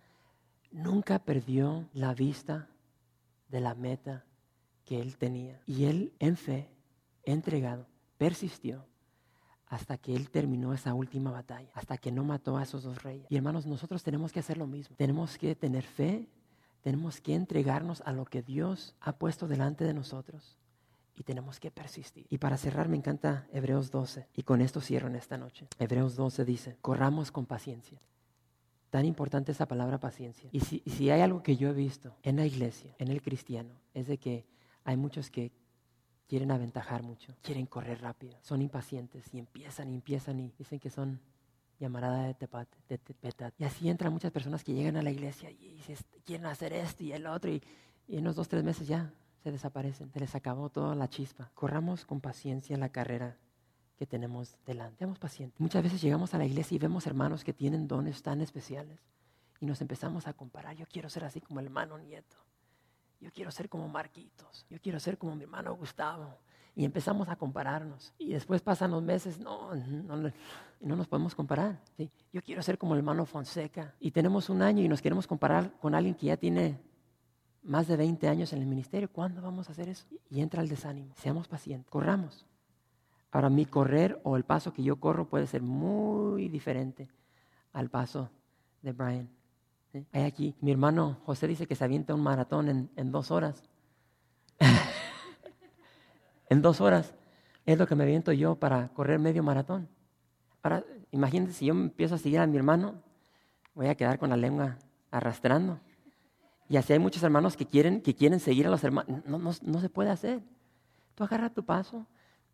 nunca 0.73 1.19
perdió 1.21 1.89
la 1.93 2.15
vista 2.15 2.69
de 3.49 3.61
la 3.61 3.75
meta 3.75 4.25
que 4.85 5.01
él 5.01 5.17
tenía. 5.17 5.61
Y 5.67 5.85
él 5.85 6.13
en 6.19 6.37
fe, 6.37 6.69
entregado, 7.25 7.87
persistió 8.19 8.87
hasta 9.67 9.97
que 9.97 10.15
él 10.15 10.31
terminó 10.31 10.75
esa 10.75 10.93
última 10.93 11.31
batalla, 11.31 11.71
hasta 11.75 11.97
que 11.97 12.13
no 12.13 12.25
mató 12.25 12.57
a 12.57 12.63
esos 12.63 12.83
dos 12.83 13.03
reyes. 13.03 13.27
Y 13.31 13.37
hermanos, 13.37 13.67
nosotros 13.67 14.03
tenemos 14.03 14.33
que 14.33 14.41
hacer 14.41 14.59
lo 14.59 14.67
mismo. 14.67 14.97
Tenemos 14.97 15.39
que 15.39 15.55
tener 15.55 15.85
fe 15.85 16.29
tenemos 16.83 17.21
que 17.21 17.35
entregarnos 17.35 18.03
a 18.05 18.13
lo 18.13 18.25
que 18.25 18.43
Dios 18.43 18.95
ha 19.01 19.13
puesto 19.17 19.47
delante 19.47 19.85
de 19.85 19.95
nosotros 19.95 20.59
y 21.15 21.23
tenemos 21.23 21.61
que 21.61 21.71
persistir. 21.71 22.27
Y 22.29 22.39
para 22.39 22.57
cerrar 22.57 22.89
me 22.89 22.97
encanta 22.97 23.47
Hebreos 23.53 23.91
12 23.91 24.29
y 24.35 24.43
con 24.43 24.61
esto 24.61 24.81
cierro 24.81 25.09
en 25.09 25.15
esta 25.15 25.39
noche. 25.39 25.69
Hebreos 25.79 26.17
12 26.17 26.45
dice, 26.45 26.77
corramos 26.83 27.31
con 27.31 27.47
paciencia. 27.47 28.01
Tan 28.93 29.07
importante 29.07 29.53
esa 29.53 29.65
palabra 29.65 29.99
paciencia. 29.99 30.51
Y 30.53 30.61
si, 30.61 30.83
si 30.85 31.09
hay 31.09 31.23
algo 31.23 31.43
que 31.43 31.57
yo 31.57 31.71
he 31.71 31.73
visto 31.73 32.15
en 32.23 32.37
la 32.37 32.45
iglesia, 32.45 32.95
en 32.99 33.09
el 33.09 33.23
cristiano, 33.23 33.71
es 33.95 34.07
de 34.07 34.19
que 34.19 34.45
hay 34.85 34.99
muchos 34.99 35.31
que 35.31 35.51
quieren 36.29 36.51
aventajar 36.51 37.03
mucho, 37.03 37.35
quieren 37.41 37.65
correr 37.65 38.03
rápido, 38.03 38.37
son 38.43 38.61
impacientes 38.61 39.33
y 39.33 39.39
empiezan 39.39 39.89
y 39.89 39.95
empiezan 39.95 40.41
y 40.41 40.53
dicen 40.59 40.79
que 40.79 40.91
son 40.91 41.23
llamarada 41.81 42.27
de, 42.27 42.35
tepate, 42.35 42.77
de 42.87 42.99
tepetat. 42.99 43.55
Y 43.57 43.65
así 43.65 43.89
entran 43.89 44.13
muchas 44.13 44.31
personas 44.31 44.63
que 44.63 44.75
llegan 44.75 44.99
a 44.99 45.03
la 45.03 45.11
iglesia 45.11 45.51
y 45.51 45.81
quieren 46.27 46.45
hacer 46.45 46.75
esto 46.75 47.03
y 47.03 47.13
el 47.13 47.27
otro 47.27 47.51
y, 47.51 47.63
en 48.09 48.21
unos 48.21 48.37
dos, 48.37 48.47
tres 48.47 48.63
meses 48.63 48.87
ya 48.87 49.11
se 49.43 49.51
desaparecen, 49.51 50.13
se 50.13 50.21
les 50.21 50.35
acabó 50.35 50.69
toda 50.69 50.95
la 50.95 51.09
chispa. 51.09 51.51
Corramos 51.55 52.05
con 52.05 52.21
paciencia 52.21 52.77
la 52.77 52.91
carrera 52.91 53.39
que 53.97 54.07
tenemos 54.07 54.57
delante. 54.67 54.99
Seamos 54.99 55.19
pacientes. 55.19 55.61
Muchas 55.61 55.83
veces 55.83 56.01
llegamos 56.01 56.35
a 56.35 56.39
la 56.39 56.45
iglesia 56.45 56.77
y 56.77 56.79
vemos 56.79 57.07
hermanos 57.07 57.45
que 57.45 57.53
tienen 57.53 57.89
dones 57.89 58.23
tan 58.23 58.41
especiales 58.41 59.01
y 59.61 59.67
nos 59.67 59.81
empezamos 59.81 60.27
a 60.27 60.33
comparar. 60.33 60.77
Yo 60.77 60.87
quiero 60.87 61.09
ser 61.09 61.25
así 61.25 61.41
como 61.41 61.61
el 61.61 61.67
hermano 61.67 61.99
Nieto. 61.99 62.37
Yo 63.21 63.31
quiero 63.33 63.53
ser 63.53 63.69
como 63.69 63.89
Marquitos. 63.89 64.67
Yo 64.69 64.81
quiero 64.81 64.99
ser 64.99 65.17
como 65.17 65.37
mi 65.37 65.45
hermano 65.45 65.77
Gustavo. 65.77 66.37
Y 66.75 66.85
empezamos 66.85 67.29
a 67.29 67.37
compararnos. 67.37 68.13
Y 68.19 68.33
después 68.33 68.63
pasan 68.63 68.91
los 68.91 69.03
meses, 69.03 69.39
no, 69.39 69.75
no, 69.75 70.33
no 70.81 70.97
nos 70.97 71.07
podemos 71.07 71.35
comparar. 71.35 71.79
Yo 72.33 72.43
quiero 72.43 72.63
ser 72.63 72.79
como 72.79 72.95
el 72.95 72.99
hermano 72.99 73.25
Fonseca. 73.27 73.95
Y 74.01 74.11
tenemos 74.11 74.51
un 74.51 74.63
año 74.63 74.83
y 74.83 74.89
nos 74.89 75.01
queremos 75.01 75.27
comparar 75.27 75.73
con 75.79 75.95
alguien 75.95 76.15
que 76.15 76.27
ya 76.27 76.37
tiene 76.37 76.81
más 77.63 77.87
de 77.87 77.97
20 77.97 78.29
años 78.29 78.53
en 78.53 78.61
el 78.61 78.67
ministerio. 78.67 79.09
¿Cuándo 79.13 79.41
vamos 79.43 79.69
a 79.69 79.73
hacer 79.73 79.89
eso? 79.89 80.07
Y 80.31 80.41
entra 80.41 80.63
el 80.63 80.69
desánimo. 80.69 81.15
Seamos 81.17 81.47
pacientes. 81.47 81.89
Corramos. 81.91 82.47
Ahora, 83.33 83.49
mi 83.49 83.65
correr 83.65 84.21
o 84.25 84.37
el 84.37 84.45
paso 84.45 84.73
que 84.73 84.83
yo 84.83 84.97
corro 85.01 85.29
puede 85.29 85.47
ser 85.47 85.63
muy 85.63 86.49
diferente 86.49 87.09
al 87.73 87.89
paso 87.89 88.31
de 88.83 88.93
Brian. 88.93 89.29
Hay 90.13 90.23
aquí, 90.23 90.55
mi 90.61 90.71
hermano 90.71 91.19
José 91.25 91.49
dice 91.49 91.67
que 91.67 91.75
se 91.75 91.85
avienta 91.85 92.15
un 92.15 92.23
maratón 92.23 92.69
en, 92.69 92.91
en 92.95 93.11
dos 93.11 93.31
horas. 93.31 93.63
en 96.51 96.63
dos 96.63 96.81
horas 96.81 97.15
es 97.65 97.79
lo 97.79 97.87
que 97.87 97.95
me 97.95 98.05
aviento 98.05 98.33
yo 98.33 98.57
para 98.57 98.89
correr 98.89 99.19
medio 99.19 99.43
maratón. 99.43 99.89
Ahora, 100.63 100.85
imagínense 101.11 101.55
si 101.55 101.67
yo 101.67 101.75
empiezo 101.75 102.15
a 102.15 102.19
seguir 102.19 102.39
a 102.39 102.47
mi 102.47 102.57
hermano, 102.57 103.03
voy 103.75 103.89
a 103.89 103.95
quedar 103.95 104.19
con 104.19 104.31
la 104.31 104.37
lengua 104.37 104.77
arrastrando. 105.11 105.81
Y 106.69 106.77
así 106.77 106.93
hay 106.93 106.99
muchos 106.99 107.23
hermanos 107.23 107.57
que 107.57 107.67
quieren, 107.67 108.01
que 108.03 108.15
quieren 108.15 108.41
seguir 108.41 108.67
a 108.67 108.71
los 108.71 108.85
hermanos. 108.85 109.23
No, 109.27 109.39
no, 109.39 109.51
no 109.63 109.81
se 109.81 109.89
puede 109.89 110.11
hacer. 110.11 110.43
Tú 111.15 111.25
agarra 111.25 111.51
tu 111.51 111.65
paso. 111.65 112.07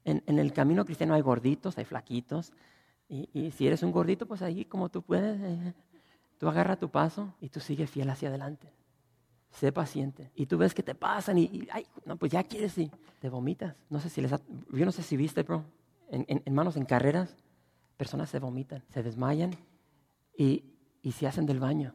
En, 0.09 0.39
el 0.39 0.53
camino 0.53 0.85
cristiano 0.85 1.15
hay 1.15 1.21
gorditos, 1.21 1.77
hay 1.77 1.85
flaquitos. 1.85 2.53
Y, 3.09 3.51
si 3.53 3.67
eres 3.67 3.83
un 3.83 3.93
gordito, 3.93 4.27
pues 4.27 4.43
ahí 4.43 4.65
como 4.65 4.89
tú 4.89 5.03
puedes, 5.03 5.41
eh, 5.41 5.75
tú 6.39 6.49
agarra 6.49 6.77
tu 6.77 6.91
paso 6.91 7.35
y 7.41 7.49
tú 7.49 7.61
sigues 7.61 7.91
fiel 7.91 8.09
hacia 8.09 8.29
adelante. 8.29 8.73
Sé 9.51 9.73
paciente. 9.73 10.31
Y 10.35 10.47
tú 10.47 10.59
ves 10.59 10.75
que 10.75 10.83
te 10.83 10.95
pasan 10.95 11.39
y, 11.39 11.45
y 11.45 11.69
ay, 11.73 11.87
no, 12.05 12.17
pues 12.17 12.33
ya 12.33 12.43
quieres 12.43 12.77
y 12.79 12.91
te 13.21 13.29
vomitas. 13.29 13.75
No 13.91 14.01
sé 14.01 14.09
si 14.09 14.21
les 14.21 14.33
ha, 14.33 14.41
yo 14.73 14.85
no 14.85 14.93
sé 14.93 15.03
si 15.03 15.17
viste, 15.17 15.43
bro, 15.43 15.65
en, 16.11 16.25
en, 16.29 16.43
hermanos, 16.45 16.77
en 16.77 16.85
carreras, 16.85 17.35
personas 17.97 18.31
se 18.31 18.39
vomitan, 18.39 18.83
se 18.93 19.03
desmayan 19.03 19.51
y, 20.37 20.65
y 21.03 21.13
se 21.13 21.27
hacen 21.27 21.47
del 21.47 21.61
baño. 21.61 21.95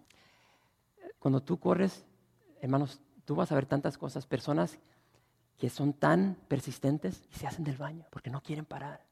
Cuando 1.20 1.42
tú 1.42 1.60
corres, 1.60 2.06
hermanos, 2.62 3.00
tú 3.26 3.36
vas 3.36 3.52
a 3.52 3.56
ver 3.56 3.66
tantas 3.66 3.98
cosas, 3.98 4.26
personas 4.26 4.78
que 5.64 5.70
son 5.70 5.94
tan 5.94 6.36
persistentes 6.50 7.24
y 7.32 7.36
se 7.36 7.48
hacen 7.48 7.64
del 7.64 7.78
baño 7.78 8.06
porque 8.10 8.30
no 8.30 8.44
quieren 8.44 8.66
parar. 8.66 9.06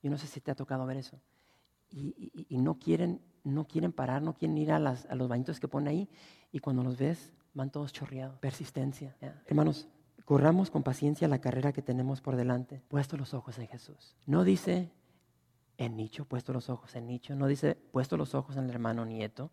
Yo 0.00 0.10
no 0.10 0.16
sé 0.16 0.28
si 0.28 0.40
te 0.40 0.52
ha 0.52 0.54
tocado 0.54 0.86
ver 0.86 0.96
eso. 0.96 1.20
Y, 1.90 2.56
no, 2.58 2.78
quieren, 2.78 3.20
no 3.42 3.66
quieren 3.66 3.90
parar, 3.90 4.22
no 4.22 4.32
quieren 4.32 4.56
ir 4.58 4.70
a, 4.70 4.78
los 4.78 5.28
bañitos 5.28 5.58
que 5.58 5.66
ponen 5.66 5.88
ahí 5.88 6.08
y 6.52 6.60
cuando 6.60 6.84
los 6.84 6.96
ves 6.98 7.32
van 7.52 7.70
todos 7.70 7.92
chorreados. 7.92 8.38
Persistencia. 8.38 9.16
Hermanos, 9.44 9.88
corramos 10.24 10.70
con 10.70 10.84
paciencia 10.84 11.26
la 11.26 11.40
carrera 11.40 11.72
que 11.72 11.82
tenemos 11.82 12.20
por 12.20 12.36
delante, 12.36 12.80
puesto 12.86 13.16
los 13.16 13.34
ojos 13.34 13.58
en 13.58 13.66
Jesús. 13.66 14.14
No 14.24 14.44
dice 14.44 14.92
en 15.78 15.96
nicho, 15.96 16.26
puesto 16.26 16.52
los 16.52 16.70
ojos 16.70 16.94
en 16.94 17.08
nicho, 17.08 17.34
no 17.34 17.48
dice 17.48 17.74
puesto 17.74 18.16
los 18.16 18.36
ojos 18.36 18.56
en 18.56 18.66
el 18.66 18.70
hermano 18.70 19.04
nieto, 19.04 19.50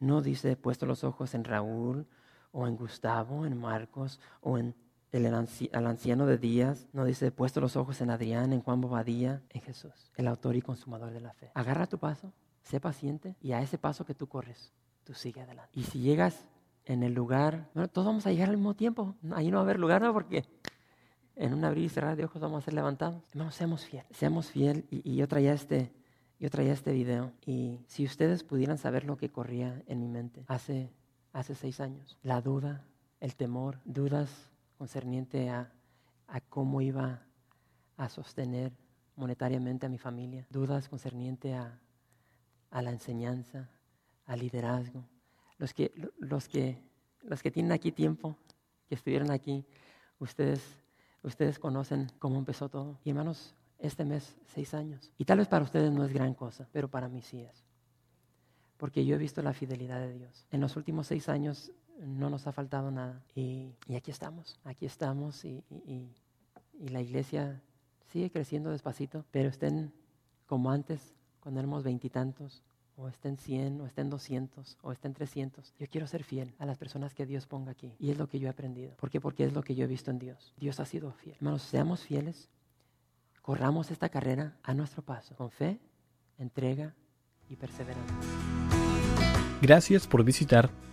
no 0.00 0.20
dice 0.20 0.54
puesto 0.54 0.84
los 0.84 1.02
ojos 1.02 1.32
en 1.32 1.44
Raúl 1.44 2.06
o 2.50 2.66
en 2.66 2.76
Gustavo, 2.76 3.46
en 3.46 3.56
Marcos 3.56 4.20
o 4.42 4.58
en 4.58 4.74
el, 5.12 5.26
el 5.26 5.86
anciano 5.86 6.26
de 6.26 6.38
Díaz, 6.38 6.88
no 6.92 7.04
dice 7.04 7.30
puesto 7.30 7.60
los 7.60 7.76
ojos 7.76 8.00
en 8.00 8.10
Adrián, 8.10 8.52
en 8.52 8.62
Juan 8.62 8.80
Bobadilla, 8.80 9.42
en 9.50 9.60
Jesús, 9.60 10.10
el 10.16 10.26
autor 10.26 10.56
y 10.56 10.62
consumador 10.62 11.12
de 11.12 11.20
la 11.20 11.32
fe. 11.34 11.50
Agarra 11.54 11.86
tu 11.86 11.98
paso, 11.98 12.32
sé 12.62 12.80
paciente 12.80 13.36
y 13.40 13.52
a 13.52 13.60
ese 13.60 13.78
paso 13.78 14.04
que 14.04 14.14
tú 14.14 14.26
corres, 14.26 14.72
tú 15.04 15.14
sigue 15.14 15.42
adelante. 15.42 15.78
Y 15.78 15.84
si 15.84 16.00
llegas 16.00 16.46
en 16.86 17.02
el 17.02 17.12
lugar, 17.12 17.68
bueno, 17.74 17.88
todos 17.88 18.06
vamos 18.06 18.26
a 18.26 18.32
llegar 18.32 18.48
al 18.48 18.56
mismo 18.56 18.74
tiempo, 18.74 19.14
ahí 19.32 19.50
no 19.50 19.58
va 19.58 19.62
a 19.62 19.64
haber 19.64 19.78
lugar, 19.78 20.02
¿no? 20.02 20.12
Porque 20.12 20.44
en 21.36 21.54
un 21.54 21.64
abrir 21.64 21.84
y 21.84 21.88
cerrar 21.88 22.16
de 22.16 22.24
ojos 22.24 22.40
vamos 22.40 22.62
a 22.62 22.64
ser 22.64 22.74
levantados. 22.74 23.22
Hermanos, 23.32 23.54
seamos 23.54 23.84
fieles, 23.84 24.16
seamos 24.16 24.50
fieles 24.50 24.84
y, 24.90 25.08
y 25.08 25.16
yo 25.16 25.28
traía 25.28 25.52
este 25.52 25.92
yo 26.40 26.50
traía 26.50 26.72
este 26.72 26.90
video 26.90 27.30
y 27.46 27.78
si 27.86 28.04
ustedes 28.04 28.42
pudieran 28.42 28.76
saber 28.76 29.04
lo 29.04 29.16
que 29.16 29.30
corría 29.30 29.80
en 29.86 30.00
mi 30.00 30.08
mente 30.08 30.44
hace, 30.48 30.90
hace 31.32 31.54
seis 31.54 31.78
años, 31.78 32.18
la 32.24 32.40
duda, 32.40 32.84
el 33.20 33.36
temor, 33.36 33.78
dudas 33.84 34.50
concerniente 34.82 35.48
a, 35.48 35.70
cómo 36.48 36.80
iba 36.80 37.24
a 37.96 38.08
sostener 38.08 38.72
monetariamente 39.14 39.86
a 39.86 39.88
mi 39.88 39.96
familia, 39.96 40.44
dudas 40.50 40.88
concerniente 40.88 41.54
a, 41.54 41.78
a 42.68 42.82
la 42.82 42.90
enseñanza, 42.90 43.70
al 44.26 44.40
liderazgo. 44.40 45.04
Los 45.56 45.72
que, 45.72 45.92
los, 46.18 46.48
que, 46.48 46.82
los 47.20 47.44
que 47.44 47.52
tienen 47.52 47.70
aquí 47.70 47.92
tiempo, 47.92 48.36
que 48.88 48.96
estuvieron 48.96 49.30
aquí, 49.30 49.64
ustedes, 50.18 50.60
ustedes 51.22 51.60
conocen 51.60 52.10
cómo 52.18 52.40
empezó 52.40 52.68
todo. 52.68 52.98
Y 53.04 53.10
hermanos, 53.10 53.54
este 53.78 54.04
mes 54.04 54.36
seis 54.46 54.74
años. 54.74 55.12
Y 55.16 55.24
tal 55.24 55.38
vez 55.38 55.46
para 55.46 55.64
ustedes 55.64 55.92
no 55.92 56.04
es 56.04 56.12
gran 56.12 56.34
cosa, 56.34 56.66
pero 56.72 56.88
para 56.88 57.08
mí 57.08 57.22
sí 57.22 57.40
es. 57.40 57.64
Porque 58.78 59.04
yo 59.04 59.14
he 59.14 59.18
visto 59.18 59.42
la 59.42 59.52
fidelidad 59.52 60.00
de 60.00 60.12
Dios. 60.12 60.44
En 60.50 60.60
los 60.60 60.74
últimos 60.74 61.06
seis 61.06 61.28
años 61.28 61.70
no 62.06 62.30
nos 62.30 62.46
ha 62.46 62.52
faltado 62.52 62.90
nada. 62.90 63.22
Y, 63.34 63.74
y 63.86 63.94
aquí 63.96 64.10
estamos, 64.10 64.58
aquí 64.64 64.86
estamos 64.86 65.44
y, 65.44 65.62
y, 65.70 66.08
y, 66.78 66.88
la 66.88 67.00
iglesia 67.00 67.62
sigue 68.08 68.30
creciendo 68.30 68.70
despacito, 68.70 69.24
pero 69.30 69.48
estén 69.48 69.92
como 70.46 70.70
antes, 70.70 71.14
cuando 71.40 71.60
éramos 71.60 71.82
veintitantos, 71.84 72.62
o 72.96 73.08
estén 73.08 73.38
cien, 73.38 73.80
o 73.80 73.86
estén 73.86 74.10
doscientos, 74.10 74.76
o 74.82 74.92
estén 74.92 75.14
trescientos. 75.14 75.72
Yo 75.78 75.86
quiero 75.88 76.06
ser 76.06 76.24
fiel 76.24 76.54
a 76.58 76.66
las 76.66 76.76
personas 76.76 77.14
que 77.14 77.24
Dios 77.24 77.46
ponga 77.46 77.72
aquí. 77.72 77.94
Y 77.98 78.10
es 78.10 78.18
lo 78.18 78.28
que 78.28 78.38
yo 78.38 78.48
he 78.48 78.50
aprendido. 78.50 78.94
¿Por 78.96 79.10
qué? 79.10 79.20
Porque 79.20 79.44
es 79.44 79.54
lo 79.54 79.62
que 79.62 79.74
yo 79.74 79.84
he 79.84 79.88
visto 79.88 80.10
en 80.10 80.18
Dios. 80.18 80.52
Dios 80.58 80.78
ha 80.78 80.84
sido 80.84 81.12
fiel. 81.12 81.36
Hermanos, 81.36 81.62
seamos 81.62 82.02
fieles 82.02 82.50
corramos 83.42 83.90
esta 83.90 84.08
carrera 84.08 84.56
a 84.62 84.72
nuestro 84.72 85.02
paso, 85.02 85.34
con 85.34 85.50
fe, 85.50 85.78
entrega 86.38 86.94
y 87.50 87.56
perseverancia. 87.56 88.16
Gracias 89.60 90.06
por 90.06 90.24
visitar 90.24 90.70